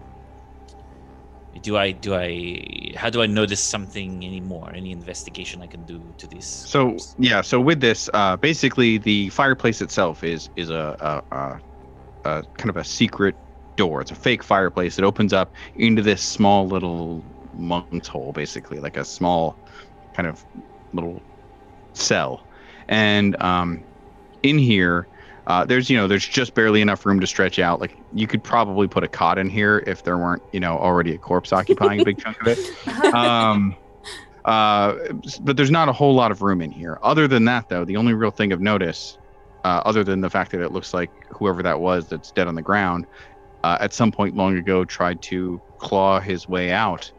do 1.61 1.77
I 1.77 1.91
do 1.91 2.15
I 2.15 2.93
how 2.95 3.09
do 3.09 3.21
I 3.21 3.25
notice 3.25 3.59
something 3.59 4.23
anymore? 4.23 4.71
Any 4.73 4.91
investigation 4.91 5.61
I 5.61 5.67
can 5.67 5.83
do 5.83 6.01
to 6.17 6.27
this? 6.27 6.45
So 6.45 6.97
yeah, 7.19 7.41
so 7.41 7.59
with 7.59 7.81
this, 7.81 8.09
uh, 8.13 8.37
basically 8.37 8.97
the 8.97 9.29
fireplace 9.29 9.81
itself 9.81 10.23
is 10.23 10.49
is 10.55 10.69
a, 10.69 11.23
a, 11.31 11.35
a, 11.35 11.61
a 12.29 12.43
kind 12.57 12.69
of 12.69 12.77
a 12.77 12.83
secret 12.83 13.35
door. 13.75 14.01
It's 14.01 14.11
a 14.11 14.15
fake 14.15 14.43
fireplace. 14.43 14.97
It 14.97 15.03
opens 15.03 15.33
up 15.33 15.53
into 15.75 16.01
this 16.01 16.21
small 16.21 16.67
little 16.67 17.23
monk's 17.57 18.07
hole, 18.07 18.31
basically 18.31 18.79
like 18.79 18.97
a 18.97 19.05
small 19.05 19.55
kind 20.13 20.27
of 20.27 20.43
little 20.93 21.21
cell. 21.93 22.43
And 22.87 23.41
um, 23.41 23.83
in 24.43 24.57
here, 24.57 25.07
uh, 25.47 25.63
there's 25.65 25.89
you 25.89 25.97
know 25.97 26.07
there's 26.07 26.27
just 26.27 26.53
barely 26.53 26.81
enough 26.81 27.05
room 27.05 27.19
to 27.19 27.27
stretch 27.27 27.57
out. 27.59 27.79
Like 27.79 27.97
you 28.13 28.27
could 28.27 28.43
probably 28.43 28.87
put 28.87 29.03
a 29.03 29.07
cot 29.07 29.37
in 29.37 29.49
here 29.49 29.83
if 29.87 30.03
there 30.03 30.17
weren't 30.17 30.43
you 30.51 30.59
know 30.59 30.77
already 30.77 31.13
a 31.13 31.17
corpse 31.17 31.53
occupying 31.53 32.01
a 32.01 32.03
big 32.03 32.19
chunk 32.19 32.41
of 32.41 32.47
it. 32.47 32.87
um, 33.13 33.75
uh, 34.45 34.95
but 35.41 35.57
there's 35.57 35.71
not 35.71 35.89
a 35.89 35.93
whole 35.93 36.15
lot 36.15 36.31
of 36.31 36.41
room 36.41 36.61
in 36.61 36.71
here. 36.71 36.99
Other 37.01 37.27
than 37.27 37.45
that, 37.45 37.69
though, 37.69 37.85
the 37.85 37.97
only 37.97 38.13
real 38.13 38.31
thing 38.31 38.51
of 38.53 38.61
notice, 38.61 39.17
uh, 39.63 39.81
other 39.85 40.03
than 40.03 40.21
the 40.21 40.29
fact 40.29 40.51
that 40.51 40.61
it 40.61 40.71
looks 40.71 40.93
like 40.93 41.11
whoever 41.29 41.61
that 41.63 41.79
was 41.79 42.07
that's 42.07 42.31
dead 42.31 42.47
on 42.47 42.55
the 42.55 42.61
ground, 42.61 43.07
uh, 43.63 43.77
at 43.79 43.93
some 43.93 44.11
point 44.11 44.35
long 44.35 44.57
ago 44.57 44.85
tried 44.85 45.21
to 45.21 45.61
claw 45.77 46.19
his 46.19 46.47
way 46.47 46.71
out 46.71 47.11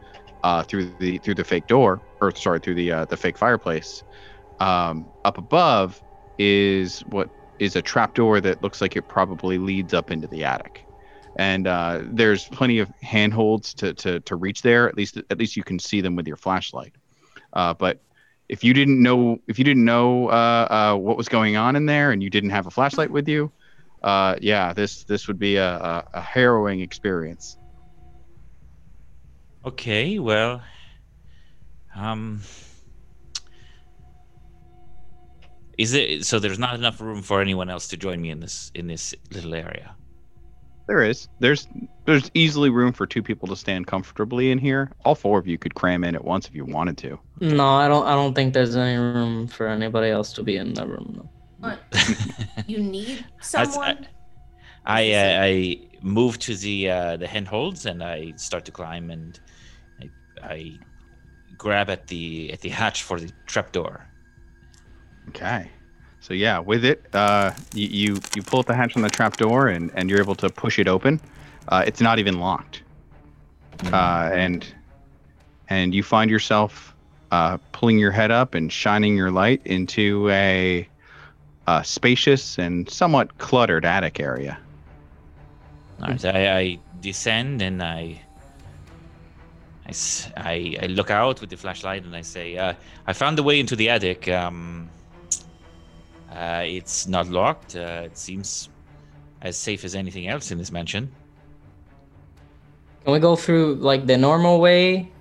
uh, 0.43 0.63
through 0.63 0.95
the 0.99 1.17
through 1.19 1.35
the 1.35 1.43
fake 1.43 1.67
door, 1.67 2.01
or 2.21 2.33
sorry, 2.35 2.59
through 2.59 2.75
the 2.75 2.91
uh, 2.91 3.05
the 3.05 3.17
fake 3.17 3.37
fireplace. 3.37 4.03
Um, 4.59 5.07
up 5.25 5.37
above 5.37 6.01
is 6.37 7.01
what 7.01 7.29
is 7.59 7.75
a 7.75 7.81
trapdoor 7.81 8.41
that 8.41 8.61
looks 8.63 8.81
like 8.81 8.95
it 8.95 9.07
probably 9.07 9.57
leads 9.57 9.93
up 9.93 10.11
into 10.11 10.27
the 10.27 10.43
attic 10.45 10.87
and 11.39 11.67
uh, 11.67 12.01
there's 12.03 12.47
plenty 12.49 12.79
of 12.79 12.91
handholds 13.01 13.73
to, 13.75 13.93
to 13.93 14.19
to 14.21 14.35
reach 14.35 14.61
there. 14.61 14.89
At 14.89 14.97
least 14.97 15.17
at 15.29 15.37
least 15.37 15.55
you 15.55 15.63
can 15.63 15.79
see 15.79 16.01
them 16.01 16.15
with 16.15 16.27
your 16.27 16.37
flashlight. 16.37 16.95
Uh, 17.53 17.73
but 17.73 18.01
if 18.49 18.63
you 18.63 18.73
didn't 18.73 19.01
know 19.01 19.39
if 19.47 19.59
you 19.59 19.65
didn't 19.65 19.85
know 19.85 20.29
uh, 20.29 20.67
uh, 20.69 20.97
what 20.97 21.17
was 21.17 21.29
going 21.29 21.55
on 21.55 21.75
in 21.75 21.85
there 21.85 22.11
and 22.11 22.23
you 22.23 22.29
didn't 22.29 22.49
have 22.51 22.67
a 22.67 22.71
flashlight 22.71 23.11
with 23.11 23.29
you, 23.29 23.53
uh, 24.03 24.35
yeah, 24.41 24.73
this 24.73 25.03
this 25.05 25.27
would 25.27 25.39
be 25.39 25.57
a, 25.57 25.69
a, 25.69 26.05
a 26.15 26.21
harrowing 26.21 26.81
experience. 26.81 27.58
Okay, 29.69 30.17
well, 30.17 30.63
um, 31.95 32.41
is 35.77 35.93
it 35.93 36.25
so? 36.25 36.39
There's 36.39 36.57
not 36.57 36.73
enough 36.73 36.99
room 36.99 37.21
for 37.21 37.39
anyone 37.39 37.69
else 37.69 37.87
to 37.89 37.97
join 37.97 38.19
me 38.19 38.31
in 38.31 38.39
this 38.39 38.71
in 38.73 38.87
this 38.87 39.13
little 39.31 39.53
area. 39.53 39.95
There 40.87 41.03
is 41.03 41.27
there's 41.39 41.67
there's 42.07 42.31
easily 42.33 42.71
room 42.71 42.93
for 42.93 43.05
two 43.05 43.21
people 43.21 43.47
to 43.49 43.55
stand 43.55 43.85
comfortably 43.85 44.49
in 44.49 44.57
here. 44.57 44.91
All 45.05 45.13
four 45.13 45.37
of 45.37 45.45
you 45.45 45.59
could 45.59 45.75
cram 45.75 46.03
in 46.03 46.15
at 46.15 46.25
once 46.25 46.47
if 46.47 46.55
you 46.55 46.65
wanted 46.65 46.97
to. 46.99 47.19
no, 47.39 47.67
I 47.67 47.87
don't. 47.87 48.07
I 48.07 48.15
don't 48.15 48.33
think 48.33 48.55
there's 48.55 48.75
any 48.75 48.97
room 48.97 49.47
for 49.47 49.67
anybody 49.67 50.09
else 50.09 50.33
to 50.33 50.41
be 50.41 50.57
in 50.57 50.73
the 50.73 50.87
room. 50.87 51.13
No. 51.15 51.29
What? 51.59 51.79
You 52.67 52.79
need 52.79 53.23
someone. 53.39 54.07
I 54.85 55.11
uh, 55.13 55.43
I 55.43 55.89
move 56.01 56.39
to 56.39 56.55
the 56.55 56.89
uh, 56.89 57.17
the 57.17 57.27
handholds 57.27 57.85
and 57.85 58.03
I 58.03 58.33
start 58.37 58.65
to 58.65 58.71
climb 58.71 59.11
and 59.11 59.39
I, 60.43 60.79
grab 61.59 61.89
at 61.89 62.07
the 62.07 62.51
at 62.51 62.61
the 62.61 62.69
hatch 62.69 63.03
for 63.03 63.19
the 63.19 63.31
trapdoor. 63.45 64.07
Okay. 65.27 65.69
So 66.21 66.33
yeah, 66.33 66.59
with 66.59 66.83
it, 66.83 67.05
uh, 67.13 67.51
you, 67.73 67.87
you 67.87 68.19
you 68.35 68.41
pull 68.41 68.61
at 68.61 68.65
the 68.65 68.73
hatch 68.73 68.95
on 68.95 69.03
the 69.03 69.09
trapdoor 69.09 69.67
and 69.67 69.91
and 69.93 70.09
you're 70.09 70.19
able 70.19 70.35
to 70.35 70.49
push 70.49 70.79
it 70.79 70.87
open. 70.87 71.19
Uh, 71.67 71.83
it's 71.85 72.01
not 72.01 72.17
even 72.17 72.39
locked. 72.39 72.81
Uh, 73.93 74.29
and 74.33 74.73
and 75.69 75.93
you 75.93 76.01
find 76.01 76.31
yourself 76.31 76.95
uh, 77.31 77.57
pulling 77.71 77.99
your 77.99 78.11
head 78.11 78.31
up 78.31 78.55
and 78.55 78.73
shining 78.73 79.15
your 79.15 79.31
light 79.31 79.61
into 79.65 80.27
a, 80.29 80.87
uh 81.67 81.83
spacious 81.83 82.57
and 82.57 82.89
somewhat 82.89 83.37
cluttered 83.37 83.85
attic 83.85 84.19
area. 84.19 84.57
All 86.01 86.09
right, 86.09 86.25
I, 86.25 86.57
I 86.59 86.79
descend 87.01 87.61
and 87.61 87.83
I, 87.83 88.21
I, 89.89 89.91
s- 89.91 90.29
I- 90.37 90.77
I 90.83 90.85
look 90.85 91.09
out 91.09 91.41
with 91.41 91.49
the 91.49 91.57
flashlight 91.57 92.03
and 92.03 92.15
I 92.15 92.21
say, 92.21 92.55
uh, 92.57 92.73
I 93.07 93.13
found 93.13 93.37
the 93.39 93.43
way 93.43 93.59
into 93.59 93.75
the 93.75 93.89
attic. 93.89 94.27
Um, 94.29 94.87
uh, 96.31 96.61
it's 96.63 97.07
not 97.07 97.27
locked. 97.27 97.75
Uh, 97.75 98.03
it 98.05 98.15
seems 98.15 98.69
as 99.41 99.57
safe 99.57 99.83
as 99.83 99.95
anything 99.95 100.27
else 100.27 100.51
in 100.51 100.59
this 100.59 100.71
mansion. 100.71 101.11
Can 103.03 103.13
we 103.13 103.19
go 103.19 103.35
through 103.35 103.75
like 103.75 104.05
the 104.05 104.15
normal 104.17 104.59
way 104.59 105.11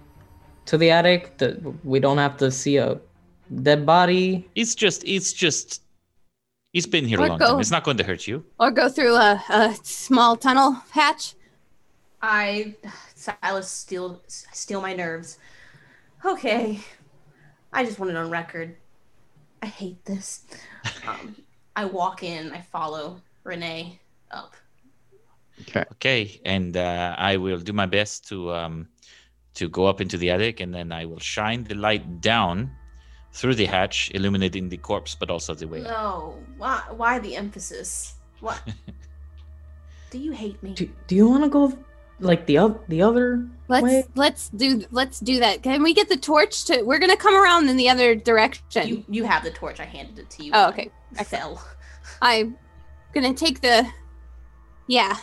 to 0.66 0.76
the 0.76 0.90
attic? 0.90 1.38
That 1.38 1.52
we 1.84 1.98
don't 1.98 2.18
have 2.18 2.36
to 2.38 2.50
see 2.50 2.76
a 2.76 3.00
dead 3.62 3.86
body. 3.86 4.46
It's 4.54 4.74
just, 4.74 5.02
it's 5.06 5.32
just, 5.32 5.80
it's 6.74 6.86
been 6.86 7.06
here 7.06 7.20
a 7.20 7.26
long 7.26 7.38
go- 7.38 7.52
time. 7.52 7.60
It's 7.60 7.70
not 7.70 7.84
going 7.84 7.96
to 7.96 8.04
hurt 8.04 8.26
you. 8.26 8.44
Or 8.60 8.70
go 8.70 8.90
through 8.90 9.14
a, 9.14 9.42
a 9.48 9.74
small 9.82 10.36
tunnel 10.36 10.72
hatch? 10.90 11.34
I 12.20 12.74
Silas 13.29 13.70
steal 13.70 14.22
steal 14.29 14.81
my 14.81 14.95
nerves. 14.95 15.39
Okay. 16.24 16.81
I 17.72 17.85
just 17.85 17.99
want 17.99 18.11
it 18.11 18.16
on 18.16 18.31
record. 18.31 18.76
I 19.62 19.66
hate 19.66 20.05
this. 20.05 20.45
Um, 21.07 21.37
I 21.76 21.85
walk 21.85 22.22
in, 22.22 22.53
I 22.53 22.61
follow 22.61 23.20
Renee 23.45 24.01
up. 24.31 24.55
Okay. 25.62 25.85
Okay, 25.93 26.41
and 26.45 26.76
uh, 26.76 27.14
I 27.18 27.37
will 27.37 27.59
do 27.59 27.72
my 27.72 27.87
best 27.87 28.29
to 28.29 28.53
um, 28.53 28.89
to 29.55 29.68
go 29.68 29.87
up 29.87 30.01
into 30.01 30.16
the 30.16 30.31
attic, 30.31 30.61
and 30.61 30.72
then 30.72 30.93
I 30.93 31.05
will 31.05 31.18
shine 31.18 31.64
the 31.64 31.74
light 31.74 32.20
down 32.20 32.70
through 33.33 33.57
the 33.57 33.66
hatch, 33.66 34.11
illuminating 34.14 34.68
the 34.68 34.76
corpse, 34.76 35.14
but 35.14 35.31
also 35.31 35.55
the 35.55 35.66
way. 35.66 35.81
up. 35.81 35.91
No. 35.91 36.35
Why 36.57 36.83
why 36.91 37.18
the 37.18 37.37
emphasis? 37.37 38.14
What 38.41 38.62
Do 40.11 40.18
you 40.18 40.33
hate 40.33 40.62
me? 40.62 40.72
Do, 40.72 40.89
do 41.07 41.14
you 41.16 41.29
want 41.29 41.45
to 41.45 41.51
go 41.51 41.76
like 42.20 42.46
the 42.46 42.58
other 42.58 42.78
the 42.88 43.02
other 43.02 43.46
Let's 43.68 43.84
way? 43.84 44.04
let's 44.14 44.48
do 44.50 44.84
let's 44.90 45.20
do 45.20 45.40
that. 45.40 45.62
Can 45.62 45.82
we 45.82 45.92
get 45.94 46.08
the 46.08 46.16
torch 46.16 46.64
to? 46.66 46.82
We're 46.82 46.98
gonna 46.98 47.16
come 47.16 47.34
around 47.36 47.68
in 47.68 47.76
the 47.76 47.88
other 47.88 48.14
direction. 48.14 48.88
You 48.88 49.04
you 49.08 49.24
have 49.24 49.44
the 49.44 49.50
torch. 49.50 49.78
I 49.80 49.84
handed 49.84 50.18
it 50.18 50.30
to 50.30 50.44
you. 50.44 50.50
Oh, 50.54 50.68
okay. 50.70 50.90
I 51.18 51.24
fell. 51.24 51.62
I'm 52.22 52.56
gonna 53.14 53.34
take 53.34 53.60
the. 53.60 53.86
Yeah. 54.86 55.16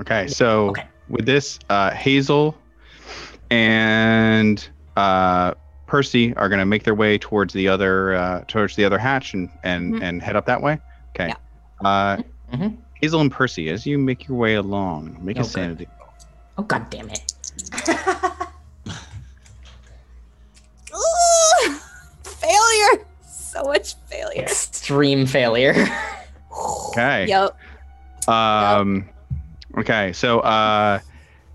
Okay, 0.00 0.26
so 0.26 0.74
with 1.08 1.24
this, 1.24 1.58
uh, 1.70 1.90
Hazel 1.92 2.54
and 3.50 4.68
uh, 4.96 5.54
Percy 5.86 6.34
are 6.34 6.48
going 6.48 6.58
to 6.58 6.66
make 6.66 6.82
their 6.82 6.94
way 6.94 7.16
towards 7.16 7.54
the 7.54 7.68
other 7.68 8.14
uh, 8.14 8.44
towards 8.48 8.76
the 8.76 8.84
other 8.84 8.98
hatch 8.98 9.34
and 9.34 9.48
and, 9.62 9.94
Mhm. 9.94 10.02
and 10.02 10.22
head 10.22 10.36
up 10.36 10.46
that 10.46 10.60
way. 10.60 10.78
Okay. 11.10 11.32
Uh, 11.84 12.18
Mhm. 12.52 12.76
Hazel 13.06 13.20
and 13.20 13.30
Percy, 13.30 13.68
as 13.70 13.86
you 13.86 13.98
make 13.98 14.26
your 14.26 14.36
way 14.36 14.56
along, 14.56 15.16
make 15.20 15.36
a 15.36 15.42
Okay. 15.42 15.48
sanity. 15.48 15.86
Oh 16.58 16.64
god 16.64 16.90
damn 16.90 17.08
it! 17.08 17.32
Ooh, 20.92 21.74
failure. 22.24 23.04
So 23.24 23.62
much 23.62 23.94
failure. 24.06 24.42
Extreme 24.42 25.26
failure. 25.26 25.74
Okay. 26.90 27.26
Yep. 27.28 27.56
Um, 28.28 29.08
okay, 29.78 30.12
so 30.12 30.40
uh, 30.40 30.98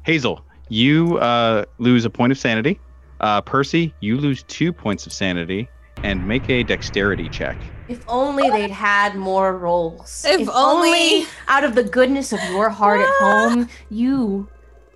Hazel, 0.05 0.45
you 0.69 1.17
uh, 1.17 1.65
lose 1.79 2.05
a 2.05 2.09
point 2.09 2.31
of 2.31 2.37
sanity. 2.37 2.79
Uh, 3.19 3.41
Percy, 3.41 3.93
you 3.99 4.15
lose 4.15 4.43
two 4.43 4.71
points 4.71 5.05
of 5.05 5.11
sanity, 5.11 5.67
and 6.01 6.25
make 6.25 6.49
a 6.49 6.63
dexterity 6.63 7.27
check. 7.27 7.57
If 7.91 8.03
only 8.07 8.49
they'd 8.49 8.71
had 8.71 9.15
more 9.15 9.57
roles. 9.57 10.23
If 10.25 10.47
only- 10.49 11.25
out 11.47 11.63
of 11.63 11.75
the 11.75 11.83
goodness 11.83 12.31
of 12.31 12.39
your 12.49 12.69
heart 12.69 13.01
at 13.01 13.07
ah. 13.07 13.49
home, 13.49 13.69
you 13.89 14.47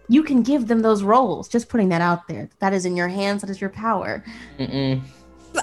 you 0.08 0.24
can 0.24 0.44
give 0.44 0.68
them 0.68 0.82
those 0.82 1.04
roles. 1.04 1.48
Just 1.48 1.68
putting 1.68 1.90
that 1.90 2.02
out 2.02 2.28
there. 2.28 2.50
That 2.60 2.74
is 2.74 2.86
in 2.86 2.96
your 2.96 3.08
hands. 3.08 3.42
That 3.42 3.50
is 3.50 3.60
your 3.60 3.72
power. 3.72 4.24
Mm-mm. 4.60 5.02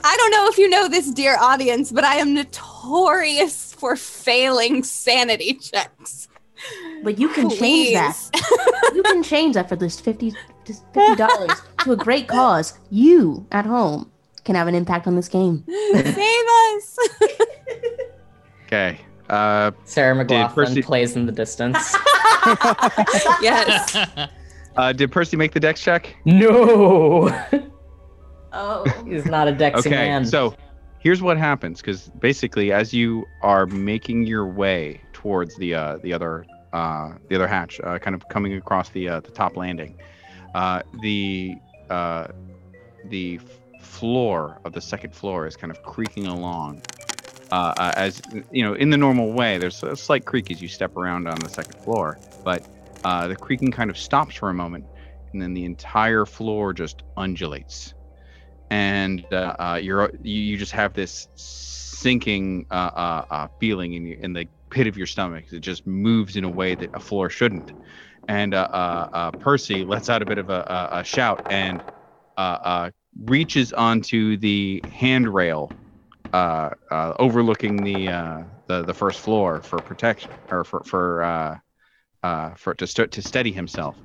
I 0.05 0.17
don't 0.17 0.31
know 0.31 0.49
if 0.49 0.59
you 0.59 0.69
know 0.69 0.89
this, 0.89 1.11
dear 1.11 1.37
audience, 1.39 1.93
but 1.93 2.05
I 2.05 2.17
am 2.17 2.35
notorious 2.35 3.73
for 3.75 3.95
failing 3.95 4.83
sanity 4.83 5.55
checks. 5.55 6.29
But 7.03 7.19
you 7.19 7.29
can 7.29 7.51
change 7.51 7.93
that. 7.95 8.93
you 8.95 9.03
can 9.03 9.23
change 9.23 9.55
that 9.55 9.69
for 9.69 9.77
this 9.77 9.99
fifty 10.01 10.35
dollars 11.17 11.61
to 11.81 11.93
a 11.93 11.97
great 11.97 12.29
cause. 12.29 12.79
You 12.91 13.47
at 13.53 13.67
home 13.67 14.12
can 14.45 14.55
have 14.55 14.67
an 14.69 14.75
impact 14.75 15.07
on 15.07 15.15
this 15.17 15.29
game. 15.29 15.65
Save 15.95 16.47
us. 16.77 16.99
Okay. 18.67 18.99
Uh, 19.29 19.71
Sarah 19.85 20.15
McLachlan 20.25 20.55
Percy- 20.55 20.83
plays 20.83 21.15
in 21.15 21.27
the 21.27 21.33
distance. 21.33 21.95
yes. 23.43 23.95
uh, 24.77 24.93
did 24.95 25.13
Percy 25.13 25.37
make 25.37 25.53
the 25.53 25.61
dex 25.61 25.83
check? 25.83 26.17
no, 26.25 27.29
Oh. 28.55 28.85
he's 29.07 29.27
not 29.27 29.47
a 29.49 29.53
Dexy 29.53 29.75
Okay, 29.81 29.91
man. 29.91 30.25
so 30.25 30.55
here's 31.01 31.21
what 31.21 31.37
happens 31.37 31.83
because 31.83 32.09
basically, 32.19 32.73
as 32.73 32.95
you 32.95 33.27
are 33.43 33.67
making 33.67 34.23
your 34.25 34.47
way 34.47 35.01
towards 35.13 35.55
the 35.57 35.75
uh, 35.75 35.99
the 36.03 36.13
other 36.15 36.47
uh, 36.73 37.13
the 37.29 37.35
other 37.35 37.47
hatch, 37.47 37.79
uh, 37.85 37.99
kind 37.99 38.15
of 38.15 38.27
coming 38.31 38.55
across 38.55 38.89
the 38.91 39.07
uh, 39.09 39.21
the 39.21 39.31
top 39.33 39.57
landing, 39.57 39.99
uh, 40.55 40.81
the 41.03 41.55
uh, 41.91 42.27
the 43.11 43.37
f- 43.43 43.61
floor 43.99 44.61
of 44.65 44.73
the 44.73 44.81
second 44.81 45.15
floor 45.15 45.47
is 45.47 45.57
kind 45.57 45.71
of 45.71 45.83
creaking 45.83 46.27
along. 46.27 46.83
Uh, 47.51 47.75
uh, 47.77 47.93
as 47.97 48.23
you 48.51 48.65
know, 48.65 48.75
in 48.75 48.89
the 48.91 48.97
normal 48.97 49.33
way, 49.33 49.59
there's 49.59 49.83
a 49.83 49.95
slight 49.95 50.25
creak 50.25 50.51
as 50.51 50.63
you 50.63 50.69
step 50.69 50.97
around 50.97 51.29
on 51.29 51.39
the 51.41 51.49
second 51.49 51.79
floor, 51.85 52.19
but 52.45 52.67
uh, 53.05 53.29
the 53.29 53.37
creaking 53.37 53.71
kind 53.71 53.91
of 53.91 53.99
stops 53.99 54.35
for 54.37 54.49
a 54.49 54.55
moment, 54.55 54.85
and 55.33 55.43
then 55.43 55.53
the 55.53 55.65
entire 55.65 56.25
floor 56.25 56.73
just 56.73 57.03
undulates 57.17 57.95
and 58.71 59.27
uh, 59.33 59.55
uh, 59.59 59.79
you're 59.83 60.11
you, 60.23 60.57
just 60.57 60.73
have 60.73 60.95
this 60.95 61.29
sinking 61.37 62.65
uh, 62.71 63.47
feeling 63.61 63.93
in, 63.93 64.07
in 64.25 64.33
the 64.33 64.47
pit 64.73 64.87
of 64.87 64.97
your 64.97 65.07
stomach. 65.07 65.45
It 65.53 65.61
just 65.61 65.87
moves 65.87 66.37
in 66.37 66.45
a 66.45 66.49
way 66.49 66.75
that 66.75 66.91
a 66.95 67.01
floor 67.01 67.29
shouldn't. 67.29 67.71
And 68.29 68.55
uh, 68.55 68.69
uh, 68.73 69.09
uh, 69.13 69.31
Percy 69.33 69.85
lets 69.85 70.09
out 70.09 70.23
a 70.23 70.25
bit 70.25 70.39
of 70.39 70.49
a, 70.49 70.89
a, 70.93 71.01
a 71.01 71.05
shout 71.05 71.47
and 71.51 71.83
uh, 72.37 72.41
uh, 72.41 72.91
reaches 73.25 73.73
onto 73.73 74.37
the 74.37 74.83
handrail 74.93 75.73
uh, 76.33 76.71
uh, 76.91 77.15
overlooking 77.19 77.83
the, 77.85 78.09
uh, 78.09 78.43
the 78.67 78.83
the 78.83 78.95
first 78.95 79.21
floor 79.21 79.61
for 79.61 79.79
protection 79.79 80.31
or 80.51 80.65
for 80.65 80.83
for 80.85 81.23
uh, 81.23 81.59
uh, 82.23 82.51
for 82.55 82.75
to 82.75 82.87
start 82.87 83.13
to 83.13 83.23
steady 83.23 83.53
himself. 83.53 83.97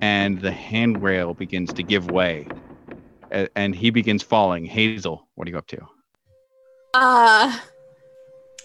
And 0.00 0.40
the 0.40 0.50
handrail 0.50 1.34
begins 1.34 1.72
to 1.74 1.82
give 1.82 2.10
way 2.10 2.48
a- 3.30 3.48
and 3.56 3.74
he 3.74 3.90
begins 3.90 4.22
falling. 4.22 4.64
Hazel, 4.64 5.28
what 5.34 5.46
are 5.46 5.50
you 5.50 5.58
up 5.58 5.66
to? 5.68 5.86
Uh 6.94 7.58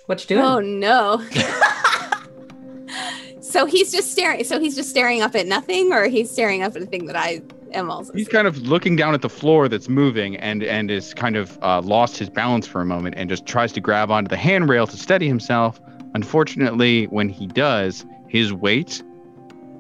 what 0.07 0.21
you 0.21 0.36
doing? 0.36 0.45
oh 0.45 0.59
no. 0.59 1.23
so 3.41 3.65
he's 3.65 3.91
just 3.91 4.11
staring 4.11 4.43
so 4.43 4.59
he's 4.59 4.75
just 4.75 4.89
staring 4.89 5.21
up 5.21 5.36
at 5.36 5.45
nothing 5.45 5.93
or 5.93 6.07
he's 6.07 6.31
staring 6.31 6.63
up 6.63 6.75
at 6.75 6.81
a 6.81 6.86
thing 6.86 7.05
that 7.05 7.15
I 7.15 7.41
am 7.74 7.89
also 7.89 8.13
He's 8.13 8.28
kind 8.28 8.47
of 8.47 8.57
looking 8.59 8.95
down 8.95 9.13
at 9.13 9.22
the 9.22 9.30
floor 9.30 9.68
that's 9.68 9.89
moving 9.89 10.36
and 10.38 10.63
and 10.63 10.91
is 10.91 11.13
kind 11.13 11.36
of 11.36 11.57
uh, 11.61 11.82
lost 11.82 12.18
his 12.18 12.30
balance 12.30 12.68
for 12.68 12.82
a 12.82 12.86
moment 12.86 13.16
and 13.18 13.30
just 13.30 13.45
tries 13.45 13.72
to 13.74 13.82
grab 13.82 14.11
onto 14.11 14.30
the 14.30 14.38
handrail 14.38 14.88
to 14.88 14.97
steady 14.97 15.28
himself. 15.28 15.80
Unfortunately, 16.13 17.05
when 17.05 17.30
he 17.30 17.47
does, 17.47 18.05
his 18.28 18.53
weight 18.53 19.03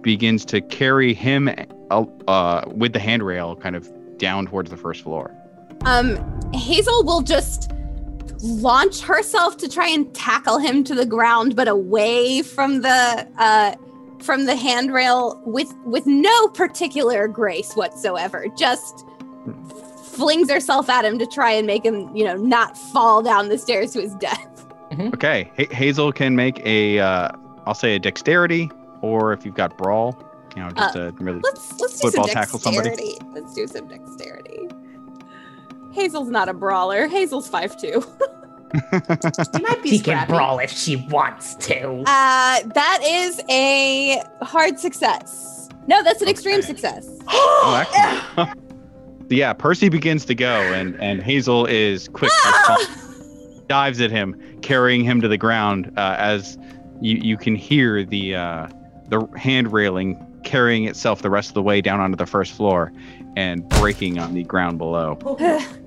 begins 0.01 0.45
to 0.45 0.61
carry 0.61 1.13
him 1.13 1.49
uh, 1.91 2.05
uh, 2.27 2.63
with 2.67 2.93
the 2.93 2.99
handrail 2.99 3.55
kind 3.55 3.75
of 3.75 3.89
down 4.17 4.45
towards 4.45 4.69
the 4.69 4.77
first 4.77 5.01
floor. 5.01 5.35
Um, 5.85 6.17
Hazel 6.53 7.03
will 7.03 7.21
just 7.21 7.71
launch 8.41 9.01
herself 9.01 9.57
to 9.57 9.69
try 9.69 9.87
and 9.87 10.13
tackle 10.13 10.57
him 10.57 10.83
to 10.83 10.95
the 10.95 11.05
ground, 11.05 11.55
but 11.55 11.67
away 11.67 12.41
from 12.41 12.81
the 12.81 13.27
uh, 13.37 13.75
from 14.25 14.45
the 14.45 14.55
handrail 14.55 15.41
with 15.45 15.73
with 15.85 16.05
no 16.05 16.47
particular 16.49 17.27
grace 17.27 17.73
whatsoever. 17.75 18.47
Just 18.57 19.05
flings 20.03 20.49
herself 20.49 20.89
at 20.89 21.05
him 21.05 21.19
to 21.19 21.25
try 21.27 21.51
and 21.51 21.67
make 21.67 21.85
him, 21.85 22.13
you 22.15 22.23
know, 22.23 22.35
not 22.35 22.77
fall 22.77 23.21
down 23.21 23.49
the 23.49 23.57
stairs 23.57 23.91
to 23.93 24.01
his 24.01 24.15
death. 24.15 24.65
Okay, 25.13 25.51
ha- 25.57 25.73
Hazel 25.75 26.11
can 26.11 26.35
make 26.35 26.65
a, 26.65 26.99
uh, 26.99 27.29
I'll 27.65 27.73
say 27.73 27.95
a 27.95 27.99
dexterity, 27.99 28.71
or 29.01 29.33
if 29.33 29.45
you've 29.45 29.55
got 29.55 29.77
brawl, 29.77 30.17
you 30.55 30.63
know, 30.63 30.69
just 30.71 30.95
Uh, 30.95 30.99
a 31.07 31.11
really 31.13 31.41
Let's 31.43 31.79
let's 31.81 31.99
football 32.01 32.25
some 32.27 32.33
tackle 32.33 32.59
somebody. 32.59 33.17
Let's 33.33 33.53
do 33.53 33.67
some 33.67 33.87
dexterity. 33.87 34.69
Hazel's 35.91 36.29
not 36.29 36.47
a 36.49 36.53
brawler. 36.53 37.07
Hazel's 37.07 37.47
five 37.47 37.75
two. 37.79 38.03
She 38.75 39.61
might 39.61 39.81
be 39.83 39.89
she 39.89 39.99
can 39.99 40.27
brawl 40.27 40.59
if 40.59 40.71
she 40.71 40.95
wants 40.95 41.55
to. 41.55 41.99
Uh, 42.01 42.61
that 42.73 42.99
is 43.03 43.41
a 43.49 44.21
hard 44.41 44.79
success. 44.79 45.69
No, 45.87 46.03
that's 46.03 46.21
an 46.21 46.27
extreme 46.27 46.61
success. 46.61 47.07
Oh, 47.27 47.83
excellent. 47.83 48.59
yeah, 49.29 49.51
Percy 49.53 49.89
begins 49.89 50.25
to 50.25 50.35
go, 50.35 50.61
and 50.73 50.95
and 51.01 51.21
Hazel 51.21 51.65
is 51.65 52.07
quick, 52.09 52.31
Ah! 52.43 52.95
dives 53.67 53.99
at 53.99 54.11
him, 54.11 54.39
carrying 54.61 55.03
him 55.03 55.21
to 55.21 55.27
the 55.27 55.37
ground. 55.37 55.91
Uh, 55.97 56.15
as 56.19 56.57
you 57.01 57.17
you 57.17 57.37
can 57.37 57.55
hear 57.55 58.03
the 58.03 58.35
uh, 58.35 58.67
the 59.09 59.27
hand 59.35 59.73
railing 59.73 60.21
carrying 60.43 60.85
itself 60.85 61.23
the 61.23 61.29
rest 61.31 61.49
of 61.49 61.55
the 61.55 61.63
way 61.63 61.81
down 61.81 61.99
onto 61.99 62.15
the 62.15 62.27
first 62.27 62.53
floor, 62.53 62.93
and 63.35 63.67
breaking 63.69 64.19
on 64.19 64.35
the 64.35 64.43
ground 64.43 64.77
below. 64.77 65.17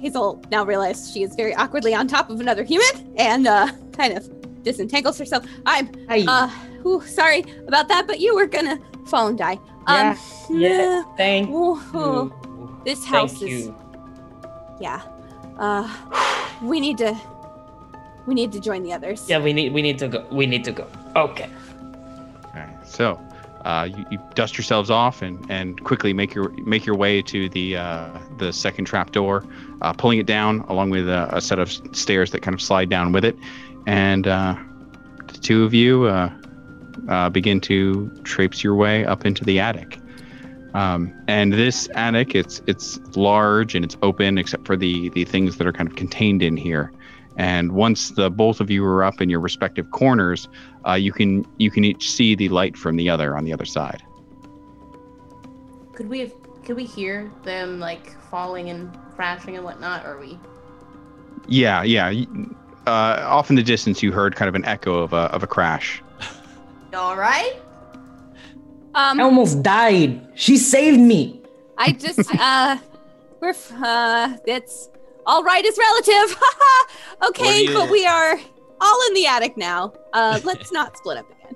Hazel 0.00 0.42
now 0.50 0.64
realized 0.64 1.12
she 1.12 1.22
is 1.22 1.34
very 1.34 1.54
awkwardly 1.54 1.94
on 1.94 2.06
top 2.08 2.30
of 2.30 2.40
another 2.40 2.62
human 2.64 3.14
and 3.16 3.46
uh, 3.46 3.68
kind 3.92 4.16
of 4.16 4.28
disentangles 4.62 5.18
herself. 5.18 5.44
I'm 5.66 5.92
Hey. 6.08 6.24
uh, 6.26 6.48
whew, 6.82 7.00
sorry 7.06 7.44
about 7.66 7.88
that, 7.88 8.06
but 8.06 8.20
you 8.20 8.34
were 8.34 8.46
gonna 8.46 8.78
fall 9.06 9.26
and 9.28 9.38
die. 9.38 9.58
Um, 9.86 9.96
Yeah, 9.96 10.16
yeah, 10.50 11.02
thank 11.16 11.48
Whoa. 11.50 12.24
you. 12.24 12.80
This 12.84 13.00
Thank 13.00 13.30
house 13.30 13.42
is 13.42 13.66
you. 13.66 13.74
yeah. 14.80 15.02
Uh, 15.58 15.88
we 16.62 16.78
need 16.80 16.98
to 16.98 17.16
we 18.26 18.34
need 18.34 18.52
to 18.52 18.60
join 18.60 18.82
the 18.82 18.92
others. 18.92 19.28
Yeah, 19.28 19.40
we 19.40 19.52
need 19.52 19.72
we 19.72 19.82
need 19.82 19.98
to 19.98 20.08
go. 20.08 20.24
We 20.30 20.46
need 20.46 20.62
to 20.64 20.72
go. 20.72 20.86
Okay. 21.16 21.48
Okay, 22.50 22.66
so 22.84 23.18
uh, 23.64 23.88
you, 23.90 24.04
you 24.10 24.18
dust 24.34 24.56
yourselves 24.56 24.90
off 24.90 25.22
and, 25.22 25.44
and 25.50 25.82
quickly 25.84 26.12
make 26.12 26.34
your 26.34 26.50
make 26.64 26.86
your 26.86 26.96
way 26.96 27.22
to 27.22 27.48
the 27.48 27.76
uh, 27.76 28.08
the 28.38 28.52
second 28.52 28.84
trap 28.84 29.12
door, 29.12 29.44
uh, 29.82 29.92
pulling 29.92 30.18
it 30.18 30.26
down 30.26 30.60
along 30.68 30.90
with 30.90 31.08
a, 31.08 31.28
a 31.34 31.40
set 31.40 31.58
of 31.58 31.70
stairs 31.96 32.30
that 32.30 32.40
kind 32.42 32.54
of 32.54 32.62
slide 32.62 32.88
down 32.88 33.12
with 33.12 33.24
it, 33.24 33.36
and 33.86 34.26
uh, 34.26 34.56
the 35.26 35.38
two 35.38 35.64
of 35.64 35.74
you 35.74 36.04
uh, 36.04 36.30
uh, 37.08 37.28
begin 37.30 37.60
to 37.60 38.10
traipse 38.24 38.62
your 38.62 38.74
way 38.74 39.04
up 39.04 39.26
into 39.26 39.44
the 39.44 39.60
attic. 39.60 39.98
Um, 40.74 41.12
and 41.26 41.52
this 41.52 41.88
attic, 41.94 42.34
it's 42.34 42.62
it's 42.66 42.98
large 43.16 43.74
and 43.74 43.84
it's 43.84 43.96
open 44.02 44.38
except 44.38 44.66
for 44.66 44.76
the 44.76 45.08
the 45.10 45.24
things 45.24 45.56
that 45.56 45.66
are 45.66 45.72
kind 45.72 45.88
of 45.88 45.96
contained 45.96 46.42
in 46.42 46.56
here. 46.56 46.92
And 47.38 47.72
once 47.72 48.10
the 48.10 48.30
both 48.30 48.60
of 48.60 48.68
you 48.68 48.84
are 48.84 49.04
up 49.04 49.20
in 49.20 49.30
your 49.30 49.38
respective 49.38 49.90
corners, 49.92 50.48
uh, 50.86 50.94
you 50.94 51.12
can 51.12 51.46
you 51.58 51.70
can 51.70 51.84
each 51.84 52.10
see 52.10 52.34
the 52.34 52.48
light 52.48 52.76
from 52.76 52.96
the 52.96 53.08
other 53.08 53.36
on 53.36 53.44
the 53.44 53.52
other 53.52 53.64
side. 53.64 54.02
Could 55.94 56.08
we 56.08 56.18
have, 56.20 56.32
could 56.64 56.76
we 56.76 56.84
hear 56.84 57.30
them 57.44 57.78
like 57.78 58.20
falling 58.28 58.70
and 58.70 58.96
crashing 59.14 59.54
and 59.54 59.64
whatnot? 59.64 60.04
Or 60.04 60.14
are 60.14 60.20
we? 60.20 60.38
Yeah, 61.46 61.84
yeah. 61.84 62.12
Uh, 62.86 63.22
off 63.24 63.50
in 63.50 63.56
the 63.56 63.62
distance, 63.62 64.02
you 64.02 64.10
heard 64.10 64.34
kind 64.34 64.48
of 64.48 64.56
an 64.56 64.64
echo 64.64 64.98
of 64.98 65.12
a 65.12 65.30
of 65.32 65.44
a 65.44 65.46
crash. 65.46 66.02
All 66.94 67.16
right. 67.16 67.62
Um, 68.94 69.20
I 69.20 69.22
almost 69.22 69.62
died. 69.62 70.26
She 70.34 70.56
saved 70.56 70.98
me. 70.98 71.40
I 71.76 71.92
just 71.92 72.34
uh, 72.40 72.78
we're 73.40 73.50
f- 73.50 73.72
uh, 73.80 74.36
it's 74.44 74.88
all 75.28 75.44
right 75.44 75.64
is 75.64 75.78
relative. 75.78 76.36
okay, 77.28 77.62
you- 77.62 77.74
but 77.74 77.88
we 77.90 78.04
are 78.06 78.36
all 78.80 79.06
in 79.08 79.14
the 79.14 79.26
attic 79.26 79.56
now. 79.56 79.92
Uh, 80.12 80.40
let's 80.44 80.72
not 80.72 80.96
split 80.96 81.18
up 81.18 81.30
again. 81.30 81.54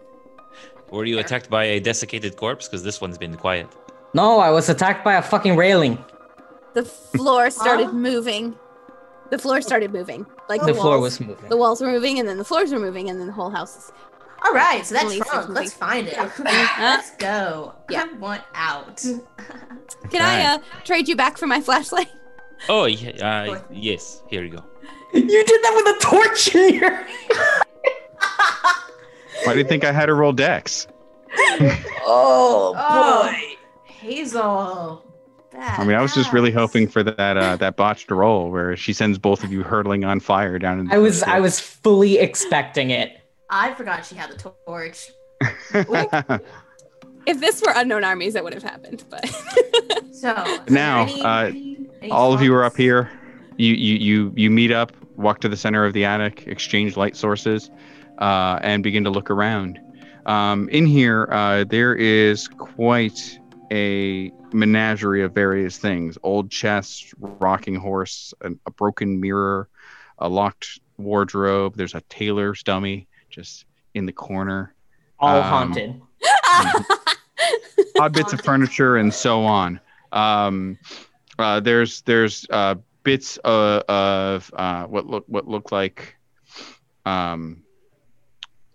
Were 0.91 1.05
you 1.07 1.19
attacked 1.19 1.49
by 1.51 1.65
a 1.65 1.81
desiccated 1.81 2.37
corpse? 2.37 2.69
Because 2.69 2.83
this 2.85 3.01
one's 3.01 3.19
been 3.19 3.35
quiet. 3.37 3.67
No, 4.15 4.39
I 4.41 4.51
was 4.51 4.69
attacked 4.69 5.05
by 5.05 5.15
a 5.15 5.23
fucking 5.23 5.57
railing. 5.57 5.97
The 6.75 6.85
floor 6.85 7.51
started 7.63 7.87
Huh? 7.87 7.93
moving. 7.93 8.55
The 9.31 9.39
floor 9.39 9.63
started 9.63 9.91
moving. 9.93 10.27
Like 10.51 10.61
The 10.61 10.67
the, 10.69 10.75
floor 10.75 10.99
walls. 10.99 11.19
was 11.19 11.21
moving. 11.29 11.49
The 11.49 11.57
walls 11.57 11.81
were 11.81 11.91
moving, 11.91 12.19
and 12.19 12.29
then 12.29 12.37
the 12.37 12.45
floors 12.45 12.71
were 12.73 12.79
moving, 12.79 13.09
and 13.09 13.19
then 13.19 13.27
the 13.27 13.33
whole 13.33 13.49
house 13.51 13.77
is. 13.79 13.93
All 14.45 14.53
right. 14.53 14.85
So 14.85 14.95
that's 14.95 15.05
Police 15.07 15.25
trunk. 15.27 15.49
is 15.49 15.55
Let's 15.55 15.73
find 15.73 16.09
it. 16.09 16.19
Let's 16.39 17.17
go. 17.17 17.75
yeah. 17.89 18.05
I 18.13 18.19
want 18.19 18.43
out. 18.55 18.99
Can 20.11 20.21
I 20.21 20.45
uh, 20.55 20.59
trade 20.85 21.09
you 21.09 21.17
back 21.17 21.39
for 21.39 21.47
my 21.47 21.61
flashlight? 21.63 22.09
Oh, 22.69 22.85
yeah, 22.87 23.11
uh, 23.51 23.61
yes. 23.71 24.23
Here 24.29 24.43
you 24.45 24.51
go. 24.51 24.65
You 25.13 25.23
did 25.45 25.47
that 25.63 25.73
with 25.77 25.97
a 25.97 26.01
torch 26.01 26.55
in 26.55 26.75
your. 26.75 27.07
Why 29.45 29.53
do 29.55 29.59
you 29.59 29.65
think 29.65 29.85
I 29.85 29.93
had 29.93 30.07
to 30.07 30.15
roll 30.15 30.33
dex? 30.33 30.87
Oh 32.05 32.75
Oh. 32.77 33.23
boy. 33.31 33.57
Hazel. 33.85 35.05
I 35.55 35.85
mean, 35.85 35.97
I 35.97 36.01
was 36.03 36.15
just 36.15 36.33
really 36.33 36.51
hoping 36.51 36.89
for 36.89 37.03
that 37.03 37.37
uh, 37.37 37.57
that 37.57 37.77
botched 37.77 38.11
roll 38.11 38.51
where 38.51 38.77
she 38.77 38.93
sends 38.93 39.19
both 39.19 39.45
of 39.45 39.53
you 39.53 39.63
hurtling 39.63 40.05
on 40.05 40.19
fire 40.21 40.59
down 40.59 40.79
in. 40.81 40.87
the. 40.89 40.95
I 40.95 40.99
was 40.99 41.23
I 41.25 41.41
was 41.41 41.61
fully 41.61 42.19
expecting 42.19 42.91
it. 42.91 43.19
I 43.51 43.75
forgot 43.75 44.07
she 44.07 44.15
had 44.15 44.31
the 44.31 44.53
torch. 44.67 45.11
If 47.25 47.39
this 47.39 47.63
were 47.63 47.73
unknown 47.77 48.03
armies, 48.03 48.35
that 48.35 48.43
would 48.43 48.53
have 48.53 48.65
happened. 48.65 49.05
But 49.09 49.29
So 50.13 50.31
are 50.33 50.45
there 50.45 50.65
Now, 50.71 51.03
any- 51.03 51.23
uh, 51.23 51.45
any- 51.45 51.72
any 52.03 52.11
All 52.11 52.33
of 52.33 52.43
you 52.43 52.55
are 52.55 52.65
up 52.65 52.77
here. 52.77 53.11
You 53.57 53.75
you 53.75 53.97
you 53.97 54.33
you 54.37 54.51
meet 54.51 54.73
up, 54.73 54.93
walk 55.17 55.41
to 55.41 55.49
the 55.49 55.57
center 55.57 55.85
of 55.85 55.93
the 55.93 56.05
attic, 56.05 56.47
exchange 56.47 56.97
light 56.97 57.17
sources, 57.17 57.71
uh, 58.19 58.59
and 58.63 58.83
begin 58.83 59.05
to 59.05 59.11
look 59.11 59.31
around. 59.31 59.81
Um, 60.27 60.69
in 60.71 60.87
here, 60.87 61.29
uh, 61.31 61.65
there 61.65 61.95
is 61.95 62.49
quite 62.49 63.39
a 63.71 64.31
menagerie 64.53 65.23
of 65.23 65.33
various 65.33 65.79
things: 65.79 66.19
old 66.23 66.51
chests, 66.51 67.15
rocking 67.19 67.77
horse, 67.77 68.35
a, 68.41 68.51
a 68.67 68.71
broken 68.73 69.21
mirror, 69.21 69.69
a 70.19 70.29
locked 70.29 70.81
wardrobe. 70.99 71.77
There's 71.77 71.95
a 71.95 72.01
tailor's 72.03 72.63
dummy 72.63 73.07
just 73.31 73.65
in 73.95 74.07
the 74.07 74.13
corner. 74.13 74.75
All 75.19 75.37
Um, 75.37 75.43
haunted. 75.43 76.01
odd 78.01 78.13
bits 78.13 78.33
of 78.33 78.41
furniture 78.45 78.97
and 78.97 79.13
so 79.13 79.45
on. 79.45 79.81
Um, 80.11 80.79
uh, 81.39 81.61
there's 81.61 82.03
there's 82.03 82.47
uh, 82.51 82.75
bits 83.05 83.37
of, 83.39 83.83
of 83.89 84.51
uh, 84.57 84.85
what 84.85 85.07
look 85.07 85.25
what 85.29 85.49
look 85.49 85.73
like 85.73 86.17
um, 87.05 87.63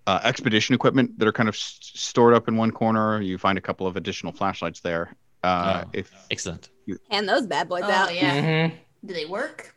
uh, 0.05 0.19
expedition 0.23 0.73
equipment 0.75 1.17
that 1.19 1.27
are 1.27 1.33
kind 1.33 1.49
of 1.49 1.55
s- 1.55 1.79
stored 1.81 2.33
up 2.33 2.47
in 2.47 2.55
one 2.57 2.71
corner. 2.71 3.21
You 3.21 3.37
find 3.37 3.57
a 3.57 3.61
couple 3.61 3.87
of 3.87 3.95
additional 3.97 4.31
flashlights 4.33 4.79
there. 4.81 5.15
Uh, 5.43 5.83
Oh. 5.85 5.89
If 5.93 6.11
Excellent. 6.31 6.69
hand 7.11 7.29
those 7.29 7.45
bad 7.45 7.69
boys 7.69 7.83
Oh 7.85 7.91
out. 7.91 8.13
yeah. 8.15 8.41
Mhm. 8.69 8.73
Do 9.05 9.13
they 9.13 9.25
work? 9.25 9.73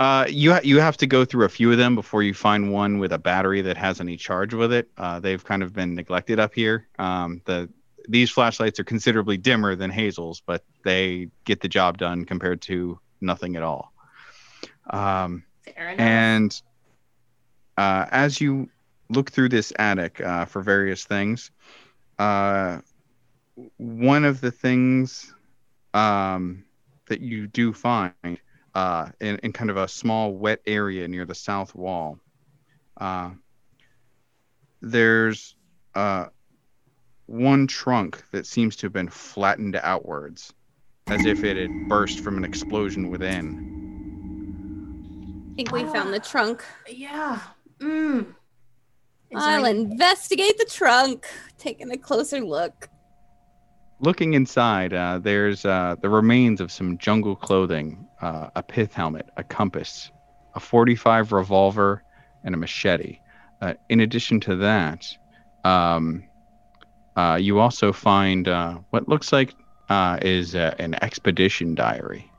Uh, 0.00 0.24
you 0.28 0.52
ha- 0.52 0.60
you 0.62 0.78
have 0.78 0.96
to 0.96 1.06
go 1.06 1.24
through 1.24 1.44
a 1.44 1.48
few 1.48 1.70
of 1.72 1.76
them 1.78 1.94
before 1.96 2.22
you 2.22 2.32
find 2.32 2.72
one 2.72 2.98
with 2.98 3.12
a 3.12 3.18
battery 3.18 3.60
that 3.62 3.76
has 3.76 4.00
any 4.00 4.16
charge 4.16 4.54
with 4.54 4.72
it. 4.72 4.88
Uh, 4.96 5.18
they've 5.18 5.44
kind 5.44 5.62
of 5.62 5.72
been 5.72 5.94
neglected 5.94 6.38
up 6.38 6.54
here. 6.54 6.86
Um, 7.00 7.42
the 7.46 7.68
these 8.08 8.30
flashlights 8.30 8.80
are 8.80 8.84
considerably 8.84 9.36
dimmer 9.36 9.74
than 9.76 9.90
Hazel's, 9.90 10.42
but 10.44 10.64
they 10.82 11.28
get 11.44 11.60
the 11.60 11.68
job 11.68 11.98
done 11.98 12.24
compared 12.24 12.62
to 12.62 12.98
nothing 13.20 13.56
at 13.56 13.62
all. 13.62 13.92
Um, 14.88 15.44
and 15.76 16.60
uh, 17.76 18.06
as 18.10 18.40
you 18.40 18.70
look 19.10 19.30
through 19.30 19.50
this 19.50 19.72
attic 19.78 20.20
uh, 20.20 20.46
for 20.46 20.62
various 20.62 21.04
things, 21.04 21.50
uh, 22.18 22.78
one 23.76 24.24
of 24.24 24.40
the 24.40 24.50
things 24.50 25.32
um, 25.92 26.64
that 27.06 27.20
you 27.20 27.46
do 27.46 27.72
find 27.72 28.38
uh, 28.74 29.08
in, 29.20 29.38
in 29.42 29.52
kind 29.52 29.70
of 29.70 29.76
a 29.76 29.88
small 29.88 30.32
wet 30.32 30.60
area 30.66 31.06
near 31.08 31.26
the 31.26 31.34
south 31.34 31.74
wall, 31.74 32.18
uh, 32.98 33.30
there's 34.80 35.56
uh, 35.94 36.26
one 37.28 37.66
trunk 37.66 38.24
that 38.32 38.46
seems 38.46 38.74
to 38.74 38.86
have 38.86 38.92
been 38.92 39.08
flattened 39.08 39.76
outwards, 39.76 40.54
as 41.08 41.26
if 41.26 41.44
it 41.44 41.56
had 41.58 41.88
burst 41.88 42.20
from 42.20 42.38
an 42.38 42.44
explosion 42.44 43.10
within. 43.10 43.76
I 45.52 45.56
think 45.56 45.72
we 45.72 45.84
found 45.84 46.14
the 46.14 46.20
trunk. 46.20 46.64
yeah. 46.88 47.40
Mm. 47.80 48.34
I'll 49.34 49.62
there- 49.62 49.70
investigate 49.70 50.56
the 50.56 50.64
trunk, 50.64 51.26
taking 51.58 51.90
a 51.90 51.98
closer 51.98 52.40
look. 52.40 52.88
Looking 54.00 54.34
inside, 54.34 54.94
uh, 54.94 55.18
there's 55.18 55.64
uh, 55.64 55.96
the 56.00 56.08
remains 56.08 56.60
of 56.60 56.72
some 56.72 56.96
jungle 56.98 57.36
clothing, 57.36 58.06
uh, 58.22 58.48
a 58.56 58.62
pith 58.62 58.94
helmet, 58.94 59.28
a 59.36 59.44
compass, 59.44 60.10
a 60.54 60.60
45 60.60 61.32
revolver, 61.32 62.02
and 62.44 62.54
a 62.54 62.58
machete. 62.58 63.18
Uh, 63.60 63.74
in 63.88 64.00
addition 64.00 64.38
to 64.40 64.56
that, 64.56 65.04
um, 65.64 66.27
uh, 67.18 67.34
you 67.34 67.58
also 67.58 67.92
find 67.92 68.46
uh, 68.46 68.78
what 68.90 69.08
looks 69.08 69.32
like 69.32 69.54
uh, 69.88 70.18
is 70.22 70.54
uh, 70.54 70.72
an 70.78 70.94
expedition 71.02 71.74
diary. 71.74 72.30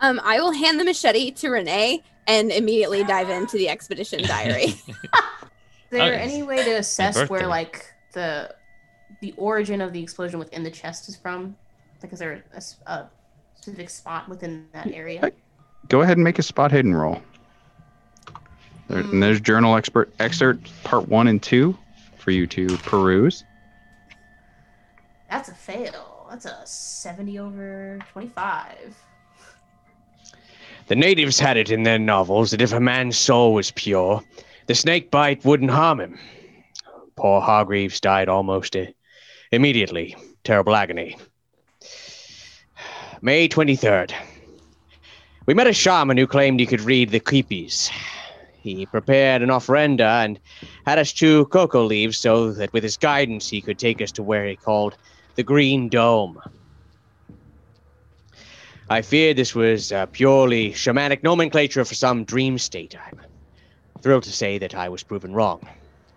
Um, 0.00 0.20
I 0.24 0.40
will 0.40 0.52
hand 0.52 0.80
the 0.80 0.84
machete 0.84 1.30
to 1.32 1.48
Renee 1.50 2.02
and 2.26 2.50
immediately 2.50 3.04
dive 3.04 3.30
into 3.30 3.56
the 3.56 3.68
expedition 3.68 4.22
diary. 4.26 4.64
Is 4.74 4.80
there 5.90 6.14
Okay. 6.14 6.20
any 6.20 6.42
way 6.42 6.62
to 6.64 6.72
assess 6.72 7.28
where 7.30 7.46
like 7.46 7.86
the 8.12 8.54
the 9.20 9.32
origin 9.36 9.80
of 9.80 9.92
the 9.92 10.02
explosion 10.02 10.38
within 10.38 10.62
the 10.64 10.70
chest 10.70 11.08
is 11.08 11.16
from? 11.16 11.56
Like, 12.02 12.12
is 12.12 12.18
there 12.18 12.44
a, 12.52 12.56
s- 12.56 12.76
a 12.86 13.06
specific 13.54 13.88
spot 13.88 14.28
within 14.28 14.66
that 14.72 14.88
area? 14.92 15.32
Go 15.88 16.02
ahead 16.02 16.16
and 16.16 16.24
make 16.24 16.38
a 16.38 16.42
spot 16.42 16.70
hidden 16.72 16.94
roll. 16.94 17.22
There, 18.88 18.98
and 18.98 19.22
there's 19.22 19.40
journal 19.40 19.76
expert 19.76 20.12
excerpt 20.18 20.70
part 20.84 21.08
one 21.08 21.28
and 21.28 21.42
two 21.42 21.76
for 22.28 22.32
you 22.32 22.46
to 22.46 22.66
peruse. 22.84 23.42
That's 25.30 25.48
a 25.48 25.54
fail. 25.54 26.26
That's 26.28 26.44
a 26.44 26.60
seventy 26.66 27.38
over 27.38 27.98
twenty-five. 28.12 28.94
The 30.88 30.94
natives 30.94 31.40
had 31.40 31.56
it 31.56 31.70
in 31.70 31.84
their 31.84 31.98
novels 31.98 32.50
that 32.50 32.60
if 32.60 32.74
a 32.74 32.80
man's 32.80 33.16
soul 33.16 33.54
was 33.54 33.70
pure, 33.70 34.22
the 34.66 34.74
snake 34.74 35.10
bite 35.10 35.42
wouldn't 35.42 35.70
harm 35.70 36.00
him. 36.00 36.18
Poor 37.16 37.40
Hargreaves 37.40 37.98
died 37.98 38.28
almost 38.28 38.76
uh, 38.76 38.84
immediately. 39.50 40.14
Terrible 40.44 40.76
agony. 40.76 41.16
May 43.22 43.48
23rd. 43.48 44.12
We 45.46 45.54
met 45.54 45.66
a 45.66 45.72
shaman 45.72 46.18
who 46.18 46.26
claimed 46.26 46.60
he 46.60 46.66
could 46.66 46.82
read 46.82 47.08
the 47.08 47.20
quipus. 47.20 47.90
He 48.60 48.86
prepared 48.86 49.42
an 49.42 49.50
ofrenda 49.50 50.24
and 50.24 50.40
had 50.84 50.98
us 50.98 51.12
chew 51.12 51.44
coca 51.46 51.78
leaves 51.78 52.18
so 52.18 52.52
that 52.52 52.72
with 52.72 52.82
his 52.82 52.96
guidance 52.96 53.48
he 53.48 53.60
could 53.60 53.78
take 53.78 54.02
us 54.02 54.12
to 54.12 54.22
where 54.22 54.46
he 54.46 54.56
called 54.56 54.96
the 55.36 55.42
Green 55.42 55.88
Dome. 55.88 56.38
I 58.90 59.02
feared 59.02 59.36
this 59.36 59.54
was 59.54 59.92
purely 60.12 60.72
shamanic 60.72 61.22
nomenclature 61.22 61.84
for 61.84 61.94
some 61.94 62.24
dream 62.24 62.58
state. 62.58 62.96
I'm 62.96 63.20
thrilled 64.02 64.24
to 64.24 64.32
say 64.32 64.58
that 64.58 64.74
I 64.74 64.88
was 64.88 65.02
proven 65.02 65.34
wrong. 65.34 65.60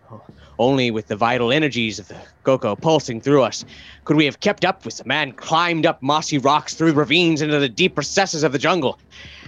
Oh, 0.09 0.21
Only 0.61 0.91
with 0.91 1.07
the 1.07 1.15
vital 1.15 1.51
energies 1.51 1.97
of 1.97 2.07
the 2.07 2.21
coca 2.43 2.75
pulsing 2.75 3.19
through 3.19 3.41
us 3.41 3.65
could 4.05 4.15
we 4.15 4.25
have 4.25 4.41
kept 4.41 4.63
up 4.63 4.85
with 4.85 4.95
the 4.97 5.03
man 5.05 5.31
climbed 5.31 5.87
up 5.87 6.03
mossy 6.03 6.37
rocks 6.37 6.75
through 6.75 6.93
ravines 6.93 7.41
into 7.41 7.57
the 7.57 7.67
deep 7.67 7.97
recesses 7.97 8.43
of 8.43 8.51
the 8.51 8.59
jungle, 8.59 8.99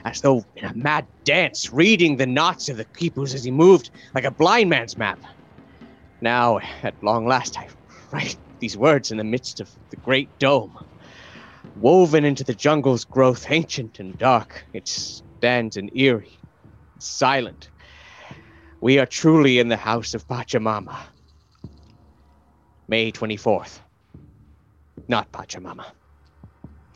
as 0.06 0.22
though 0.22 0.44
in 0.56 0.66
a 0.66 0.74
mad 0.74 1.06
dance, 1.24 1.72
reading 1.72 2.18
the 2.18 2.26
knots 2.26 2.68
of 2.68 2.78
the 2.78 2.86
quipus 2.86 3.36
as 3.36 3.44
he 3.44 3.52
moved 3.52 3.92
like 4.16 4.24
a 4.24 4.32
blind 4.32 4.72
man's 4.72 4.98
map. 4.98 5.20
Now, 6.20 6.58
at 6.82 6.96
long 7.04 7.28
last, 7.28 7.60
I 7.60 7.68
write 8.12 8.36
these 8.58 8.76
words 8.76 9.12
in 9.12 9.20
the 9.20 9.24
midst 9.24 9.60
of 9.60 9.70
the 9.92 9.98
great 9.98 10.30
dome. 10.40 10.76
Woven 11.76 12.26
into 12.26 12.44
the 12.44 12.56
jungle's 12.56 13.06
growth, 13.06 13.52
ancient 13.52 14.00
and 14.00 14.18
dark, 14.18 14.66
it 14.74 14.88
stands 14.88 15.78
an 15.78 15.92
eerie, 15.96 16.40
silent. 16.98 17.70
We 18.84 19.00
are 19.00 19.06
truly 19.06 19.60
in 19.60 19.70
the 19.70 19.78
house 19.78 20.14
of 20.14 20.28
Pachamama. 20.28 20.98
May 22.90 23.14
24th. 23.14 23.80
Not 25.08 25.32
Pachamama. 25.32 25.86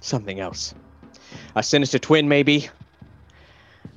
Something 0.02 0.42
else. 0.42 0.76
A 1.56 1.64
sinister 1.64 1.98
twin, 1.98 2.28
maybe? 2.28 2.68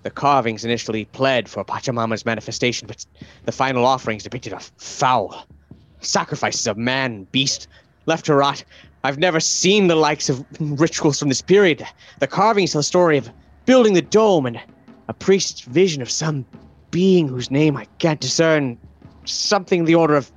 The 0.04 0.10
carvings 0.10 0.64
initially 0.64 1.06
pled 1.06 1.48
for 1.48 1.64
Pachamama's 1.64 2.24
manifestation, 2.24 2.86
but 2.86 3.04
the 3.44 3.50
final 3.50 3.84
offerings 3.84 4.22
depicted 4.22 4.52
a 4.52 4.60
foul. 4.60 5.44
Sacrifices 5.98 6.68
of 6.68 6.76
man 6.76 7.10
and 7.12 7.32
beast, 7.32 7.66
left 8.06 8.26
to 8.26 8.36
rot. 8.36 8.62
I've 9.02 9.18
never 9.18 9.40
seen 9.40 9.88
the 9.88 9.96
likes 9.96 10.28
of 10.28 10.46
rituals 10.60 11.18
from 11.18 11.28
this 11.28 11.42
period. 11.42 11.84
The 12.20 12.28
carvings 12.28 12.70
tell 12.70 12.78
the 12.78 12.84
story 12.84 13.18
of 13.18 13.28
building 13.66 13.94
the 13.94 14.02
dome 14.02 14.46
and 14.46 14.60
a 15.08 15.12
priest's 15.12 15.62
vision 15.62 16.00
of 16.02 16.08
some 16.08 16.46
being 16.90 17.28
whose 17.28 17.50
name 17.50 17.76
I 17.76 17.86
can't 17.98 18.20
discern. 18.20 18.78
Something 19.24 19.80
in 19.80 19.84
the 19.84 19.94
order 19.94 20.14
of 20.14 20.30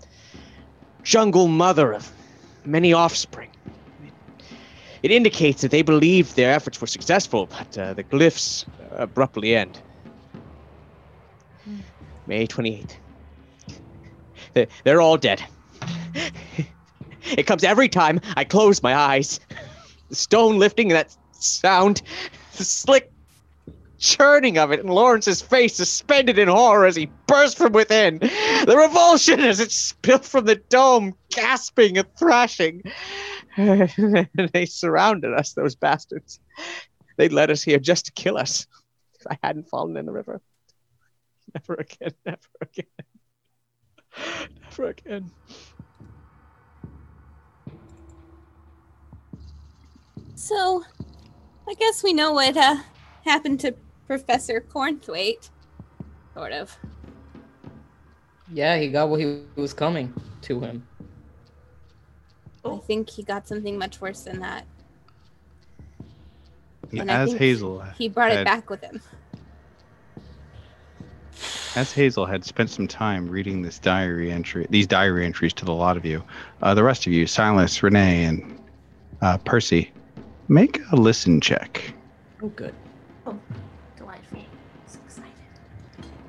jungle 1.03 1.47
mother 1.47 1.93
of 1.93 2.11
many 2.65 2.93
offspring. 2.93 3.49
It 5.01 5.11
indicates 5.11 5.61
that 5.61 5.71
they 5.71 5.81
believed 5.81 6.35
their 6.35 6.51
efforts 6.53 6.79
were 6.79 6.87
successful, 6.87 7.47
but 7.47 7.77
uh, 7.77 7.93
the 7.93 8.03
glyphs 8.03 8.65
abruptly 8.91 9.55
end. 9.55 9.79
May 12.25 12.47
28th. 12.47 12.95
They're, 14.53 14.67
they're 14.85 15.01
all 15.01 15.17
dead. 15.17 15.43
it 17.25 17.45
comes 17.45 17.63
every 17.63 17.89
time 17.89 18.21
I 18.37 18.43
close 18.43 18.81
my 18.81 18.95
eyes. 18.95 19.39
The 20.09 20.15
stone 20.15 20.57
lifting 20.57 20.89
that 20.89 21.15
sound, 21.31 22.01
the 22.57 22.63
slick 22.63 23.12
churning 24.03 24.57
of 24.57 24.71
it, 24.71 24.81
and 24.81 24.89
Lawrence's 24.89 25.41
face 25.41 25.75
suspended 25.75 26.37
in 26.37 26.49
horror 26.49 26.85
as 26.85 26.95
he 26.95 27.09
burst 27.25 27.57
from 27.57 27.71
within. 27.71 28.19
The 28.19 28.75
revulsion 28.77 29.39
as 29.39 29.61
it 29.61 29.71
spilled 29.71 30.25
from 30.25 30.45
the 30.45 30.55
dome, 30.55 31.15
gasping 31.29 31.97
and 31.97 32.07
thrashing. 32.17 32.83
they 33.57 34.65
surrounded 34.65 35.33
us, 35.33 35.53
those 35.53 35.75
bastards. 35.75 36.39
They'd 37.17 37.31
led 37.31 37.49
us 37.49 37.63
here 37.63 37.79
just 37.79 38.05
to 38.07 38.11
kill 38.11 38.37
us. 38.37 38.67
If 39.19 39.27
I 39.31 39.37
hadn't 39.41 39.69
fallen 39.69 39.95
in 39.95 40.05
the 40.05 40.11
river. 40.11 40.41
Never 41.53 41.75
again, 41.75 42.11
never 42.25 42.39
again. 42.61 42.85
Never 44.61 44.89
again. 44.89 45.31
So, 50.35 50.83
I 51.69 51.73
guess 51.75 52.03
we 52.03 52.11
know 52.11 52.33
what 52.33 52.57
uh, 52.57 52.77
happened 53.23 53.61
to 53.61 53.73
Professor 54.13 54.61
Cornthwaite. 54.61 55.49
Sort 56.35 56.51
of. 56.51 56.77
Yeah, 58.51 58.77
he 58.77 58.89
got 58.89 59.09
what 59.09 59.19
he 59.19 59.41
was 59.55 59.73
coming 59.73 60.13
to 60.43 60.59
him. 60.59 60.85
I 62.63 62.77
think 62.77 63.09
he 63.09 63.23
got 63.23 63.47
something 63.47 63.75
much 63.75 64.01
worse 64.01 64.21
than 64.21 64.39
that. 64.41 64.67
Yeah, 66.91 67.01
And 67.01 67.09
as 67.09 67.33
Hazel 67.33 67.83
He 67.97 68.07
brought 68.07 68.31
it 68.33 68.45
back 68.45 68.69
with 68.69 68.83
him. 68.83 69.01
As 71.75 71.91
Hazel 71.91 72.27
had 72.27 72.45
spent 72.45 72.69
some 72.69 72.87
time 72.87 73.27
reading 73.27 73.63
this 73.63 73.79
diary 73.79 74.31
entry, 74.31 74.67
these 74.69 74.85
diary 74.85 75.25
entries 75.25 75.53
to 75.53 75.65
the 75.65 75.73
lot 75.73 75.97
of 75.97 76.05
you, 76.05 76.23
uh, 76.61 76.75
the 76.75 76.83
rest 76.83 77.07
of 77.07 77.13
you, 77.13 77.25
Silas, 77.25 77.81
Renee, 77.81 78.25
and 78.25 78.59
uh, 79.23 79.39
Percy, 79.39 79.91
make 80.49 80.79
a 80.91 80.95
listen 80.95 81.41
check. 81.41 81.95
Oh, 82.43 82.49
good. 82.49 82.75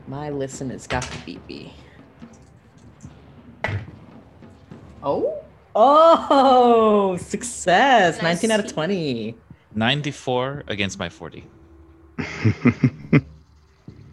My 0.07 0.31
listen 0.31 0.71
has 0.71 0.87
got 0.87 1.03
to 1.03 1.19
be 1.25 1.39
B. 1.47 1.73
Oh? 5.03 5.41
Oh, 5.75 7.17
success! 7.17 8.23
19 8.23 8.51
out 8.51 8.61
of 8.61 8.73
20. 8.73 9.35
94 9.75 10.65
against 10.69 10.99
my 10.99 11.09
40. 11.09 11.45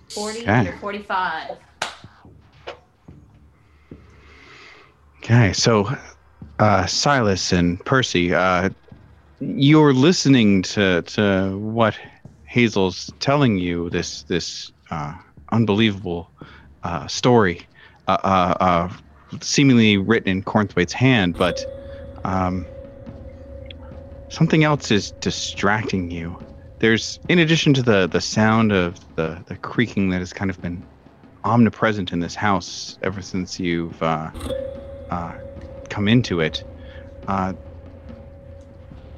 40 0.09 0.41
Okay. 0.41 0.45
under 0.47 0.71
45. 0.77 1.57
Okay, 5.23 5.53
so 5.53 5.87
uh, 6.59 6.85
Silas 6.87 7.51
and 7.51 7.79
Percy, 7.85 8.33
uh, 8.33 8.69
you're 9.39 9.93
listening 9.93 10.61
to 10.63 11.01
to 11.03 11.57
what 11.57 11.97
Hazel's 12.45 13.11
telling 13.19 13.57
you 13.59 13.89
this 13.91 14.23
this 14.23 14.71
uh, 14.89 15.13
unbelievable 15.51 16.29
uh, 16.83 17.07
story, 17.07 17.61
uh, 18.07 18.17
uh, 18.23 18.55
uh, 18.59 18.93
seemingly 19.41 19.97
written 19.97 20.29
in 20.29 20.43
Cornthwaite's 20.43 20.93
hand, 20.93 21.37
but 21.37 21.63
um, 22.23 22.65
something 24.29 24.63
else 24.63 24.91
is 24.91 25.11
distracting 25.11 26.11
you. 26.11 26.37
There's, 26.79 27.19
in 27.29 27.37
addition 27.39 27.73
to 27.75 27.83
the 27.83 28.07
the 28.07 28.21
sound 28.21 28.71
of 28.71 28.99
the 29.15 29.43
the 29.45 29.55
creaking 29.57 30.09
that 30.09 30.19
has 30.19 30.33
kind 30.33 30.49
of 30.49 30.59
been 30.61 30.83
omnipresent 31.43 32.11
in 32.11 32.19
this 32.19 32.35
house 32.35 32.97
ever 33.03 33.21
since 33.21 33.59
you've 33.59 34.01
uh, 34.01 34.31
uh, 35.09 35.33
come 35.89 36.07
into 36.07 36.39
it. 36.39 36.63
Uh, 37.27 37.53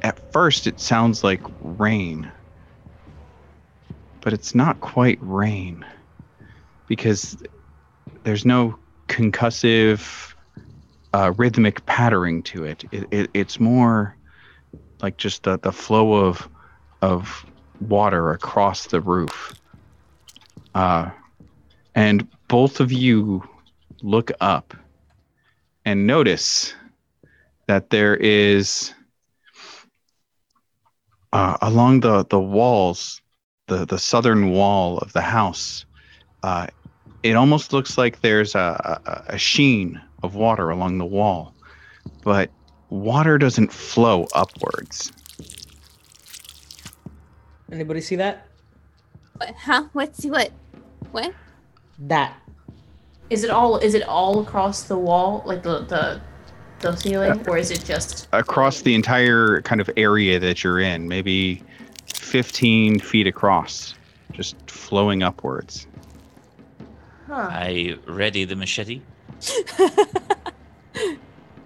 at 0.01 0.19
first, 0.33 0.67
it 0.67 0.79
sounds 0.79 1.23
like 1.23 1.41
rain, 1.61 2.29
but 4.19 4.33
it's 4.33 4.53
not 4.53 4.81
quite 4.81 5.17
rain 5.21 5.85
because 6.87 7.37
there's 8.23 8.45
no 8.45 8.77
concussive, 9.07 10.33
uh, 11.13 11.33
rhythmic 11.37 11.85
pattering 11.85 12.43
to 12.43 12.63
it. 12.63 12.83
It, 12.91 13.07
it. 13.11 13.29
It's 13.33 13.59
more 13.59 14.17
like 15.01 15.17
just 15.17 15.43
the, 15.43 15.59
the 15.59 15.71
flow 15.71 16.13
of 16.13 16.47
of 17.01 17.45
water 17.81 18.31
across 18.31 18.87
the 18.87 19.01
roof. 19.01 19.53
Uh, 20.73 21.09
and 21.95 22.27
both 22.47 22.79
of 22.79 22.91
you 22.91 23.43
look 24.01 24.31
up 24.39 24.73
and 25.85 26.07
notice 26.07 26.73
that 27.67 27.89
there 27.89 28.15
is 28.15 28.93
uh, 31.31 31.57
along 31.61 31.99
the 32.01 32.25
the 32.25 32.39
walls, 32.39 33.21
the 33.67 33.85
the 33.85 33.99
southern 33.99 34.51
wall 34.51 34.97
of 34.99 35.13
the 35.13 35.21
house. 35.21 35.85
Uh, 36.43 36.67
it 37.23 37.35
almost 37.35 37.73
looks 37.73 37.97
like 37.97 38.21
there's 38.21 38.53
a, 38.53 39.01
a, 39.05 39.33
a 39.33 39.37
sheen 39.37 39.99
of 40.21 40.35
water 40.35 40.69
along 40.69 40.97
the 40.97 41.05
wall, 41.05 41.53
but 42.21 42.49
water 42.89 43.37
doesn't 43.37 43.71
flow 43.71 44.27
upwards. 44.35 45.11
Anybody 47.71 48.01
see 48.01 48.17
that? 48.17 48.45
What, 49.37 49.55
huh? 49.55 49.85
What's 49.93 50.23
what? 50.25 50.51
What? 51.11 51.33
That. 51.97 52.35
Is 53.29 53.43
it 53.43 53.49
all 53.49 53.77
is 53.77 53.93
it 53.93 54.03
all 54.03 54.41
across 54.41 54.83
the 54.83 54.97
wall, 54.97 55.43
like 55.45 55.63
the 55.63 55.79
the 55.79 56.21
the 56.81 56.95
ceiling, 56.97 57.47
or 57.47 57.57
is 57.57 57.71
it 57.71 57.83
just 57.83 58.27
across 58.33 58.81
the 58.81 58.93
entire 58.93 59.61
kind 59.61 59.79
of 59.81 59.89
area 59.95 60.39
that 60.39 60.63
you're 60.63 60.79
in, 60.79 61.07
maybe 61.07 61.63
15 62.13 62.99
feet 62.99 63.25
across, 63.27 63.95
just 64.33 64.55
flowing 64.69 65.23
upwards. 65.23 65.87
Huh. 67.33 67.49
I 67.51 67.97
ready 68.07 68.45
the 68.45 68.55
machete. 68.55 69.01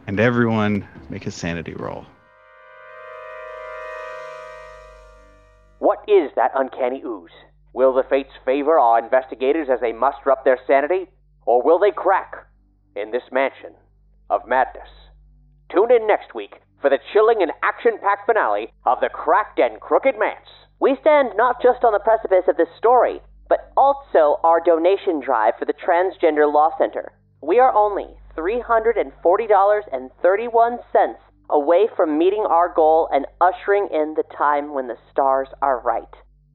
And 0.08 0.22
everyone 0.22 0.88
make 1.10 1.28
a 1.28 1.32
sanity 1.32 1.74
roll. 1.74 2.06
What 5.80 6.00
is 6.08 6.32
that 6.38 6.52
uncanny 6.56 7.04
ooze? 7.06 7.32
Will 7.74 7.94
the 7.94 8.04
fates 8.10 8.32
favor 8.46 8.80
our 8.80 8.98
investigators 8.98 9.68
as 9.70 9.82
they 9.82 9.92
muster 9.92 10.32
up 10.32 10.46
their 10.46 10.60
sanity, 10.66 11.08
or 11.46 11.62
will 11.62 11.78
they 11.78 11.92
crack 11.92 12.48
in 12.96 13.12
this 13.12 13.24
mansion 13.34 13.74
of 14.30 14.48
madness? 14.48 14.88
Tune 15.70 15.92
in 15.92 16.08
next 16.08 16.34
week 16.34 16.62
for 16.82 16.90
the 16.90 17.00
chilling 17.12 17.42
and 17.42 17.52
action 17.62 17.98
packed 18.02 18.26
finale 18.26 18.72
of 18.86 19.02
The 19.02 19.10
Cracked 19.10 19.60
and 19.60 19.82
Crooked 19.82 20.18
Manse. 20.18 20.48
We 20.80 20.96
stand 21.02 21.34
not 21.36 21.62
just 21.62 21.84
on 21.84 21.92
the 21.92 22.00
precipice 22.00 22.48
of 22.48 22.56
this 22.56 22.70
story, 22.78 23.20
but 23.50 23.72
also 23.76 24.40
our 24.44 24.62
donation 24.64 25.20
drive 25.20 25.56
for 25.58 25.66
the 25.66 25.74
Transgender 25.74 26.52
Law 26.52 26.70
Center. 26.78 27.12
We 27.42 27.60
are 27.60 27.74
only 27.74 28.08
$340.31 28.38 31.16
away 31.50 31.88
from 31.96 32.18
meeting 32.18 32.46
our 32.50 32.74
goal 32.74 33.08
and 33.12 33.26
ushering 33.40 33.88
in 33.92 34.16
the 34.16 34.24
time 34.38 34.74
when 34.74 34.88
the 34.88 34.98
stars 35.12 35.48
are 35.62 35.80
right. 35.80 36.04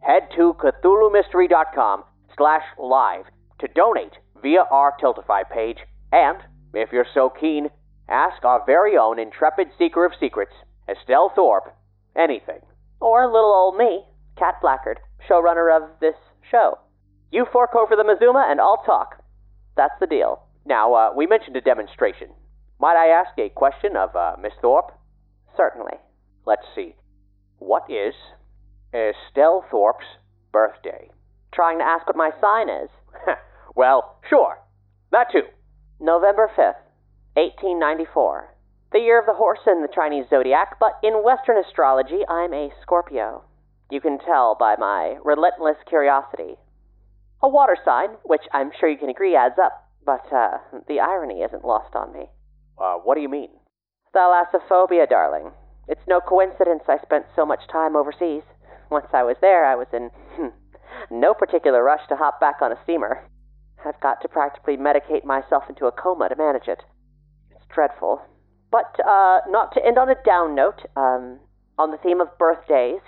Head 0.00 0.28
to 0.36 0.54
CthulhuMystery.com 0.54 2.04
slash 2.36 2.64
live 2.78 3.24
to 3.60 3.68
donate 3.68 4.18
via 4.42 4.64
our 4.70 4.94
Tiltify 5.00 5.48
page, 5.50 5.78
and, 6.10 6.38
if 6.74 6.90
you're 6.92 7.06
so 7.14 7.30
keen, 7.30 7.70
ask 8.08 8.44
our 8.44 8.64
very 8.66 8.96
own 8.96 9.18
intrepid 9.18 9.68
seeker 9.78 10.04
of 10.04 10.12
secrets, 10.18 10.52
Estelle 10.88 11.30
Thorpe, 11.34 11.74
anything. 12.16 12.60
Or 13.00 13.26
little 13.26 13.52
old 13.52 13.76
me, 13.76 14.04
Cat 14.36 14.56
Blackard, 14.60 14.98
showrunner 15.28 15.74
of 15.74 15.88
this 16.00 16.16
show. 16.50 16.78
You 17.32 17.46
fork 17.50 17.74
over 17.74 17.96
the 17.96 18.04
Mazuma 18.04 18.46
and 18.48 18.60
I'll 18.60 18.82
talk. 18.84 19.24
That's 19.74 19.98
the 19.98 20.06
deal. 20.06 20.42
Now, 20.66 20.92
uh, 20.92 21.12
we 21.16 21.26
mentioned 21.26 21.56
a 21.56 21.62
demonstration. 21.62 22.28
Might 22.78 22.96
I 22.96 23.08
ask 23.08 23.30
a 23.38 23.48
question 23.48 23.96
of 23.96 24.14
uh, 24.14 24.36
Miss 24.40 24.52
Thorpe? 24.60 24.92
Certainly. 25.56 25.96
Let's 26.44 26.66
see. 26.74 26.94
What 27.58 27.90
is 27.90 28.14
Estelle 28.92 29.64
Thorpe's 29.70 30.04
birthday? 30.52 31.08
Trying 31.54 31.78
to 31.78 31.84
ask 31.84 32.06
what 32.06 32.16
my 32.16 32.32
sign 32.38 32.68
is. 32.68 32.90
well, 33.74 34.18
sure. 34.28 34.58
That 35.10 35.28
too. 35.32 35.48
November 36.00 36.50
5th, 36.54 36.84
1894. 37.34 38.54
The 38.92 38.98
year 38.98 39.18
of 39.18 39.24
the 39.24 39.32
horse 39.32 39.60
in 39.66 39.80
the 39.80 39.88
Chinese 39.94 40.26
zodiac, 40.28 40.78
but 40.78 40.98
in 41.02 41.24
Western 41.24 41.56
astrology, 41.56 42.20
I'm 42.28 42.52
a 42.52 42.68
Scorpio. 42.82 43.44
You 43.90 44.02
can 44.02 44.18
tell 44.18 44.54
by 44.58 44.76
my 44.76 45.16
relentless 45.24 45.76
curiosity. 45.88 46.56
A 47.42 47.48
water 47.48 47.76
sign, 47.84 48.10
which 48.22 48.42
I'm 48.52 48.70
sure 48.78 48.88
you 48.88 48.98
can 48.98 49.08
agree 49.08 49.34
adds 49.34 49.58
up, 49.58 49.88
but 50.04 50.32
uh, 50.32 50.58
the 50.86 51.00
irony 51.00 51.42
isn't 51.42 51.64
lost 51.64 51.94
on 51.94 52.12
me. 52.12 52.30
Uh, 52.80 52.94
what 52.96 53.16
do 53.16 53.20
you 53.20 53.28
mean? 53.28 53.50
Thalassophobia, 54.14 55.08
darling. 55.08 55.52
It's 55.88 56.06
no 56.06 56.20
coincidence 56.20 56.84
I 56.88 56.98
spent 57.02 57.26
so 57.34 57.44
much 57.44 57.66
time 57.70 57.96
overseas. 57.96 58.42
Once 58.90 59.08
I 59.12 59.24
was 59.24 59.36
there, 59.40 59.64
I 59.64 59.74
was 59.74 59.88
in 59.92 60.10
hmm, 60.36 60.54
no 61.10 61.34
particular 61.34 61.82
rush 61.82 62.06
to 62.08 62.16
hop 62.16 62.38
back 62.40 62.56
on 62.62 62.70
a 62.70 62.78
steamer. 62.84 63.24
I've 63.84 64.00
got 64.00 64.20
to 64.22 64.28
practically 64.28 64.76
medicate 64.76 65.24
myself 65.24 65.64
into 65.68 65.86
a 65.86 65.92
coma 65.92 66.28
to 66.28 66.36
manage 66.36 66.68
it. 66.68 66.82
It's 67.50 67.66
dreadful. 67.74 68.22
But 68.70 68.94
uh, 69.04 69.40
not 69.48 69.72
to 69.74 69.84
end 69.84 69.98
on 69.98 70.08
a 70.08 70.14
down 70.24 70.54
note, 70.54 70.80
um, 70.96 71.40
on 71.78 71.90
the 71.90 71.98
theme 71.98 72.20
of 72.20 72.38
birthdays, 72.38 73.00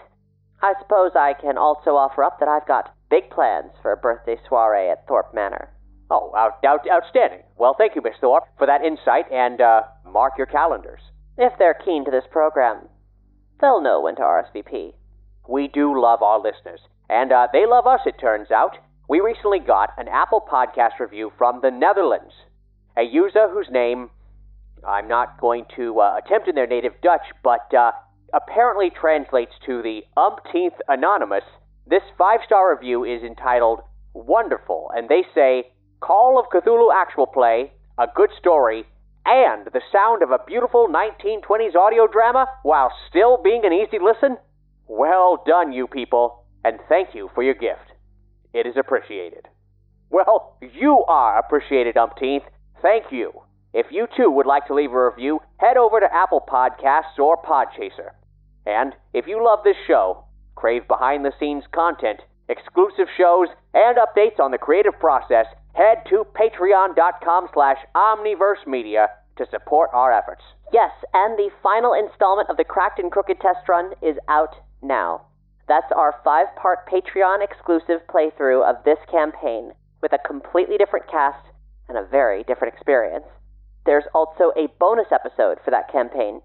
I 0.63 0.75
suppose 0.81 1.13
I 1.15 1.35
can 1.35 1.59
also 1.59 1.91
offer 1.91 2.25
up 2.25 2.41
that 2.41 2.49
I've 2.49 2.67
got 2.67 2.95
big 3.11 3.31
plans 3.31 3.73
for 3.83 3.93
a 3.93 3.97
birthday 3.97 4.37
soiree 4.49 4.91
at 4.91 5.07
Thorpe 5.07 5.35
Manor. 5.35 5.71
Oh, 6.11 6.33
out, 6.37 6.59
out, 6.65 6.87
outstanding. 6.91 7.43
Well, 7.57 7.75
thank 7.77 7.95
you, 7.95 8.03
Miss 8.03 8.15
Thorpe, 8.21 8.45
for 8.59 8.67
that 8.67 8.85
insight, 8.85 9.31
and 9.33 9.61
uh, 9.61 9.83
mark 10.07 10.35
your 10.37 10.47
calendars. 10.47 11.01
If 11.39 11.53
they're 11.59 11.75
keen 11.75 12.05
to 12.05 12.11
this 12.11 12.25
program, 12.31 12.89
they'll 13.61 13.81
know 13.81 14.01
when 14.03 14.17
to 14.17 14.23
RSVP. 14.23 14.95
We 15.49 15.69
do 15.69 16.01
love 16.01 16.23
our 16.23 16.39
listeners, 16.39 16.81
and 17.09 17.33
uh, 17.33 17.49
they 17.53 17.67
love 17.67 17.87
us, 17.87 18.01
it 18.07 18.19
turns 18.21 18.51
out. 18.51 18.77
We 19.09 19.21
recently 19.21 19.59
got 19.61 19.91
an 19.99 20.09
Apple 20.09 20.41
Podcast 20.41 20.99
review 21.01 21.33
from 21.37 21.61
the 21.61 21.71
Netherlands. 21.71 22.33
A 22.97 23.03
user 23.03 23.49
whose 23.51 23.69
name 23.71 24.11
I'm 24.87 25.09
not 25.09 25.41
going 25.41 25.65
to 25.77 26.01
uh, 26.01 26.21
attempt 26.25 26.49
in 26.49 26.55
their 26.55 26.67
native 26.67 26.93
Dutch, 27.03 27.25
but 27.43 27.73
uh, 27.75 27.93
apparently 28.35 28.91
translates 28.91 29.53
to 29.65 29.81
the 29.83 30.03
umpteenth 30.17 30.75
anonymous. 30.89 31.45
This 31.87 32.03
five 32.19 32.41
star 32.45 32.75
review 32.75 33.05
is 33.05 33.23
entitled 33.23 33.81
Wonderful, 34.13 34.91
and 34.95 35.09
they 35.09 35.23
say, 35.35 35.73
Call 36.01 36.39
of 36.39 36.47
Cthulhu 36.53 36.91
actual 36.95 37.27
play, 37.27 37.73
a 37.99 38.07
good 38.15 38.31
story, 38.39 38.85
and 39.25 39.67
the 39.73 39.81
sound 39.93 40.23
of 40.23 40.31
a 40.31 40.45
beautiful 40.47 40.89
1920s 40.89 41.75
audio 41.75 42.07
drama 42.07 42.47
while 42.63 42.93
still 43.09 43.41
being 43.43 43.63
an 43.65 43.73
easy 43.73 43.99
listen? 44.03 44.37
Well 44.87 45.43
done, 45.47 45.73
you 45.73 45.87
people, 45.87 46.45
and 46.65 46.79
thank 46.89 47.15
you 47.15 47.31
for 47.35 47.43
your 47.43 47.55
gift. 47.55 47.93
It 48.53 48.67
is 48.67 48.77
appreciated. 48.77 49.49
Well, 50.11 50.59
you 50.61 51.05
are 51.09 51.39
appreciated, 51.39 51.97
umpteenth. 51.97 52.45
Thank 52.83 53.07
you. 53.11 53.33
If 53.73 53.87
you 53.91 54.07
too 54.17 54.31
would 54.31 54.47
like 54.47 54.67
to 54.67 54.75
leave 54.75 54.93
a 54.93 55.11
review, 55.11 55.41
head 55.57 55.77
over 55.77 55.99
to 55.99 56.15
Apple 56.15 56.45
Podcasts 56.47 57.19
or 57.19 57.37
Podchaser. 57.37 58.11
And 58.67 58.95
if 59.13 59.27
you 59.27 59.45
love 59.45 59.61
this 59.65 59.77
show, 59.87 60.25
crave 60.55 60.89
behind 60.89 61.25
the 61.25 61.33
scenes 61.39 61.65
content, 61.73 62.21
exclusive 62.49 63.09
shows, 63.17 63.49
and 63.75 63.97
updates 63.99 64.41
on 64.41 64.51
the 64.51 64.59
creative 64.59 64.99
process, 64.99 65.47
head 65.75 65.99
to 66.09 66.25
patreon.com 66.35 67.49
slash 67.53 67.79
omniversemedia 67.95 69.09
to 69.37 69.47
support 69.51 69.91
our 69.93 70.13
efforts. 70.13 70.43
Yes, 70.73 70.93
and 71.13 71.37
the 71.39 71.51
final 71.63 71.93
installment 71.93 72.49
of 72.51 72.57
the 72.57 72.65
Cracked 72.65 72.99
and 72.99 73.11
Crooked 73.11 73.41
test 73.41 73.69
run 73.69 73.93
is 74.03 74.17
out 74.29 74.55
now. 74.83 75.27
That's 75.67 75.91
our 75.95 76.15
five 76.25 76.47
part 76.57 76.89
Patreon 76.89 77.43
exclusive 77.43 78.07
playthrough 78.09 78.69
of 78.69 78.85
this 78.85 78.99
campaign 79.11 79.73
with 80.03 80.13
a 80.13 80.19
completely 80.27 80.77
different 80.77 81.09
cast 81.11 81.47
and 81.89 81.97
a 81.97 82.05
very 82.05 82.45
different 82.45 82.75
experience. 82.75 83.25
There's 83.87 84.05
also 84.15 84.53
a 84.57 84.69
bonus 84.79 85.09
episode 85.11 85.59
for 85.65 85.71
that 85.71 85.91
campaign. 85.91 86.41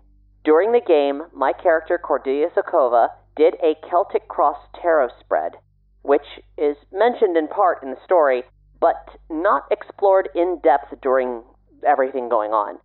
During 0.49 0.71
the 0.71 0.81
game, 0.81 1.27
my 1.31 1.53
character 1.53 1.99
Cordelia 1.99 2.49
Sokova 2.49 3.09
did 3.35 3.53
a 3.61 3.75
Celtic 3.87 4.27
Cross 4.27 4.57
tarot 4.81 5.09
spread, 5.19 5.57
which 6.01 6.25
is 6.57 6.75
mentioned 6.91 7.37
in 7.37 7.47
part 7.47 7.83
in 7.83 7.91
the 7.91 8.03
story, 8.03 8.41
but 8.79 9.15
not 9.29 9.67
explored 9.69 10.27
in 10.33 10.59
depth 10.63 10.99
during 11.03 11.43
everything 11.85 12.29
going 12.29 12.51
on. 12.51 12.79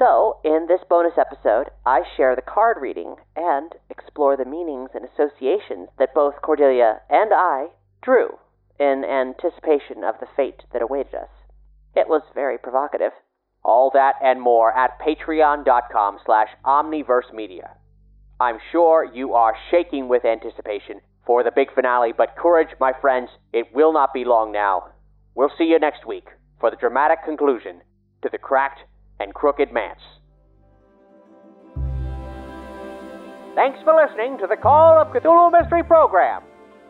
So, 0.00 0.40
in 0.42 0.66
this 0.66 0.80
bonus 0.90 1.16
episode, 1.16 1.70
I 1.86 2.02
share 2.16 2.34
the 2.34 2.42
card 2.42 2.78
reading 2.80 3.14
and 3.36 3.70
explore 3.88 4.36
the 4.36 4.44
meanings 4.44 4.90
and 4.92 5.04
associations 5.04 5.90
that 5.96 6.12
both 6.12 6.42
Cordelia 6.42 7.02
and 7.08 7.30
I 7.32 7.68
drew 8.02 8.36
in 8.80 9.04
anticipation 9.04 10.02
of 10.02 10.18
the 10.18 10.26
fate 10.34 10.64
that 10.72 10.82
awaited 10.82 11.14
us. 11.14 11.30
It 11.94 12.08
was 12.08 12.22
very 12.34 12.58
provocative. 12.58 13.12
All 13.62 13.90
that 13.94 14.14
and 14.22 14.40
more 14.40 14.76
at 14.76 14.98
patreon.com 15.00 16.18
slash 16.24 16.48
omniversemedia. 16.64 17.68
I'm 18.40 18.58
sure 18.72 19.04
you 19.04 19.34
are 19.34 19.54
shaking 19.70 20.08
with 20.08 20.24
anticipation 20.24 21.00
for 21.26 21.44
the 21.44 21.52
big 21.54 21.72
finale, 21.74 22.12
but 22.16 22.36
courage, 22.36 22.70
my 22.80 22.92
friends, 23.00 23.28
it 23.52 23.66
will 23.74 23.92
not 23.92 24.14
be 24.14 24.24
long 24.24 24.50
now. 24.50 24.88
We'll 25.34 25.52
see 25.58 25.64
you 25.64 25.78
next 25.78 26.06
week 26.06 26.26
for 26.58 26.70
the 26.70 26.76
dramatic 26.76 27.24
conclusion 27.24 27.82
to 28.22 28.28
the 28.32 28.38
Cracked 28.38 28.80
and 29.18 29.34
Crooked 29.34 29.72
Manse. 29.72 30.00
Thanks 33.54 33.78
for 33.84 33.94
listening 33.94 34.38
to 34.38 34.46
the 34.46 34.56
Call 34.56 34.98
of 34.98 35.08
Cthulhu 35.08 35.52
Mystery 35.52 35.82
Program. 35.84 36.42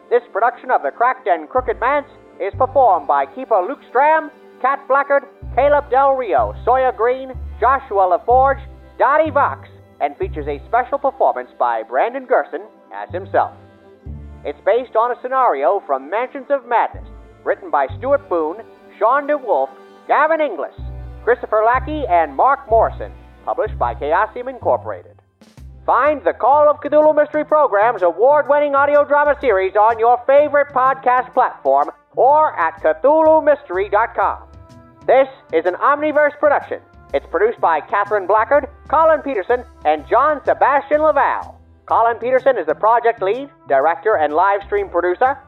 This 0.09 0.23
production 0.33 0.71
of 0.71 0.83
the 0.83 0.91
Cracked 0.91 1.27
and 1.27 1.49
Crooked 1.49 1.81
Manse 1.81 2.11
is 2.41 2.53
performed 2.57 3.09
by 3.09 3.27
Keeper 3.27 3.61
Luke 3.67 3.81
Stram, 3.93 4.31
Cat 4.61 4.87
Blackard, 4.89 5.25
Caleb 5.55 5.91
Del 5.91 6.15
Rio, 6.17 6.55
Sawyer 6.65 6.93
Greene, 6.93 7.33
Joshua 7.59 8.07
La 8.09 8.19
Forge, 8.25 8.61
Dottie 8.99 9.31
Vox, 9.31 9.69
and 10.01 10.17
features 10.17 10.47
a 10.49 10.63
special 10.67 10.99
performance 10.99 11.51
by 11.59 11.83
Brandon 11.83 12.27
Gerson 12.27 12.63
as 12.95 13.11
himself. 13.13 13.53
It's 14.45 14.61
based 14.65 14.97
on 14.97 15.13
a 15.13 15.21
scenario 15.21 15.83
from 15.87 16.11
Mansions 16.11 16.47
of 16.51 16.67
Madness, 16.67 17.09
written 17.45 17.71
by 17.71 17.87
Stuart 17.99 18.29
Boon, 18.29 18.57
Sean 18.99 19.27
DeWolf, 19.27 19.69
Gavin 20.09 20.41
Inglis, 20.41 20.75
Christopher 21.25 21.63
Lackey, 21.65 22.05
and 22.09 22.35
Mark 22.35 22.69
Morrison, 22.71 23.13
published 23.45 23.79
by 23.79 23.95
Chaosium 23.95 24.49
Incorporated. 24.49 25.21
Find 25.87 26.23
the 26.25 26.33
Call 26.35 26.69
of 26.69 26.81
Cthulhu 26.81 27.15
Mystery 27.17 27.45
Program's 27.45 28.03
award 28.03 28.47
winning 28.49 28.75
audio 28.75 29.05
drama 29.05 29.37
series 29.41 29.75
on 29.77 29.99
your 29.99 30.23
favorite 30.27 30.69
podcast 30.69 31.33
platform 31.33 31.91
or 32.17 32.55
at 32.59 32.81
CthulhuMystery.com. 32.83 34.50
This 35.07 35.29
is 35.53 35.67
an 35.67 35.75
Omniverse 35.75 36.39
production. 36.39 36.81
It's 37.15 37.27
produced 37.31 37.61
by 37.61 37.81
Catherine 37.81 38.27
Blackard, 38.27 38.69
Colin 38.89 39.23
Peterson, 39.23 39.65
and 39.85 40.07
John 40.09 40.41
Sebastian 40.45 41.01
La 41.01 41.13
Valle. 41.13 41.61
Colin 41.87 42.19
Peterson 42.19 42.59
is 42.59 42.67
the 42.67 42.75
project 42.75 43.23
lead, 43.23 43.49
director, 43.67 44.17
and 44.17 44.33
live 44.33 44.63
stream 44.67 44.89
producer. 44.89 45.39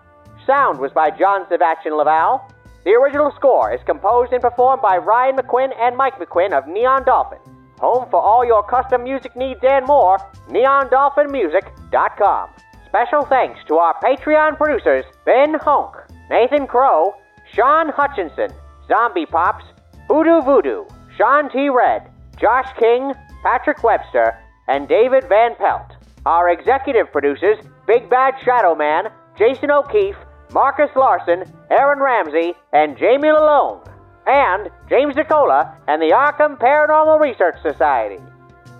Sound 0.46 0.78
was 0.80 0.92
by 0.92 1.10
John 1.10 1.46
Sebastian 1.48 1.96
La 1.96 2.04
Valle. 2.04 2.48
The 2.84 2.92
original 2.92 3.32
score 3.36 3.72
is 3.72 3.80
composed 3.86 4.32
and 4.32 4.42
performed 4.42 4.82
by 4.82 4.96
Ryan 4.96 5.36
McQuinn 5.36 5.72
and 5.78 5.96
Mike 5.96 6.18
McQuinn 6.18 6.52
of 6.52 6.66
Neon 6.66 7.04
Dolphin. 7.04 7.38
Home 7.78 8.08
for 8.10 8.20
all 8.20 8.44
your 8.44 8.64
custom 8.64 9.04
music 9.04 9.36
needs 9.36 9.60
and 9.62 9.86
more, 9.86 10.18
neondolphinmusic.com. 10.48 12.48
special 12.88 13.24
thanks 13.26 13.60
to 13.68 13.76
our 13.76 13.94
Patreon 14.00 14.56
producers 14.56 15.04
Ben 15.24 15.54
Honk, 15.54 15.94
Nathan 16.28 16.66
Crow, 16.66 17.14
Sean 17.52 17.88
Hutchinson, 17.90 18.50
Zombie 18.92 19.24
Pops, 19.24 19.64
Hoodoo 20.08 20.42
Voodoo, 20.42 20.84
Sean 21.16 21.50
T. 21.50 21.70
Red, 21.70 22.10
Josh 22.38 22.68
King, 22.78 23.14
Patrick 23.42 23.82
Webster, 23.82 24.36
and 24.68 24.86
David 24.86 25.24
Van 25.30 25.54
Pelt. 25.56 25.96
Our 26.26 26.50
executive 26.50 27.10
producers, 27.10 27.56
Big 27.86 28.10
Bad 28.10 28.34
Shadow 28.44 28.74
Man, 28.74 29.04
Jason 29.38 29.70
O'Keefe, 29.70 30.16
Marcus 30.52 30.90
Larson, 30.94 31.44
Aaron 31.70 32.00
Ramsey, 32.00 32.52
and 32.74 32.98
Jamie 32.98 33.28
Lalone, 33.28 33.80
and 34.26 34.68
James 34.90 35.16
Nicola 35.16 35.74
and 35.88 36.02
the 36.02 36.12
Arkham 36.12 36.58
Paranormal 36.58 37.18
Research 37.18 37.56
Society. 37.62 38.22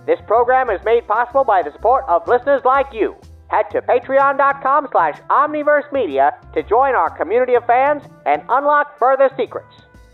This 0.05 0.19
program 0.27 0.69
is 0.69 0.83
made 0.85 1.07
possible 1.07 1.43
by 1.43 1.63
the 1.63 1.71
support 1.71 2.05
of 2.07 2.27
listeners 2.27 2.61
like 2.63 2.93
you. 2.93 3.15
Head 3.47 3.71
to 3.71 3.81
patreon.com 3.81 4.89
slash 4.91 5.17
omniverse 5.31 5.91
media 5.91 6.33
to 6.53 6.61
join 6.61 6.93
our 6.93 7.09
community 7.17 7.55
of 7.55 7.65
fans 7.65 8.03
and 8.27 8.43
unlock 8.49 8.99
further 8.99 9.31
secrets. 9.35 9.73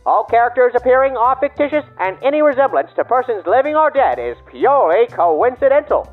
All 0.10 0.24
characters 0.24 0.72
appearing 0.76 1.16
are 1.18 1.38
fictitious, 1.40 1.84
and 2.00 2.18
any 2.24 2.42
resemblance 2.42 2.90
to 2.96 3.06
persons 3.06 3.44
living 3.46 3.76
or 3.76 3.92
dead 3.92 4.18
is 4.18 4.36
purely 4.50 5.06
coincidental. 5.06 6.12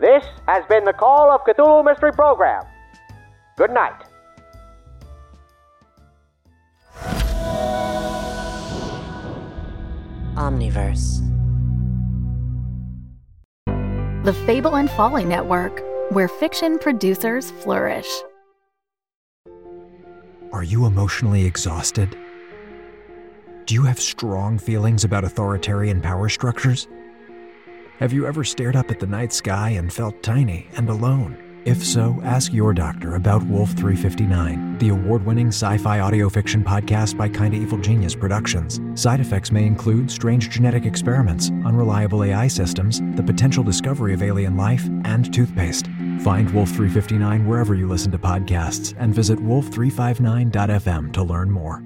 This 0.00 0.24
has 0.48 0.64
been 0.68 0.84
the 0.84 0.92
Call 0.92 1.30
of 1.30 1.42
Cthulhu 1.42 1.84
Mystery 1.84 2.10
Program. 2.10 2.64
Good 3.56 3.70
night. 3.70 4.02
Omniverse. 10.34 11.20
The 14.24 14.32
Fable 14.44 14.74
and 14.74 14.90
Folly 14.90 15.24
Network, 15.24 15.84
where 16.10 16.26
fiction 16.26 16.80
producers 16.80 17.52
flourish. 17.62 18.08
Are 20.52 20.64
you 20.64 20.86
emotionally 20.86 21.46
exhausted? 21.46 22.16
Do 23.70 23.76
you 23.76 23.82
have 23.82 24.00
strong 24.00 24.58
feelings 24.58 25.04
about 25.04 25.22
authoritarian 25.22 26.00
power 26.00 26.28
structures? 26.28 26.88
Have 28.00 28.12
you 28.12 28.26
ever 28.26 28.42
stared 28.42 28.74
up 28.74 28.90
at 28.90 28.98
the 28.98 29.06
night 29.06 29.32
sky 29.32 29.68
and 29.68 29.92
felt 29.92 30.24
tiny 30.24 30.66
and 30.76 30.88
alone? 30.88 31.62
If 31.64 31.84
so, 31.86 32.20
ask 32.24 32.52
your 32.52 32.74
doctor 32.74 33.14
about 33.14 33.44
Wolf 33.44 33.70
359, 33.74 34.78
the 34.78 34.88
award 34.88 35.24
winning 35.24 35.52
sci 35.52 35.78
fi 35.78 36.00
audio 36.00 36.28
fiction 36.28 36.64
podcast 36.64 37.16
by 37.16 37.28
Kinda 37.28 37.58
Evil 37.58 37.78
Genius 37.78 38.16
Productions. 38.16 38.80
Side 39.00 39.20
effects 39.20 39.52
may 39.52 39.66
include 39.66 40.10
strange 40.10 40.50
genetic 40.50 40.84
experiments, 40.84 41.52
unreliable 41.64 42.24
AI 42.24 42.48
systems, 42.48 43.00
the 43.14 43.22
potential 43.22 43.62
discovery 43.62 44.14
of 44.14 44.24
alien 44.24 44.56
life, 44.56 44.84
and 45.04 45.32
toothpaste. 45.32 45.86
Find 46.24 46.50
Wolf 46.50 46.70
359 46.70 47.46
wherever 47.46 47.76
you 47.76 47.86
listen 47.86 48.10
to 48.10 48.18
podcasts 48.18 48.96
and 48.98 49.14
visit 49.14 49.38
wolf359.fm 49.38 51.12
to 51.12 51.22
learn 51.22 51.52
more. 51.52 51.84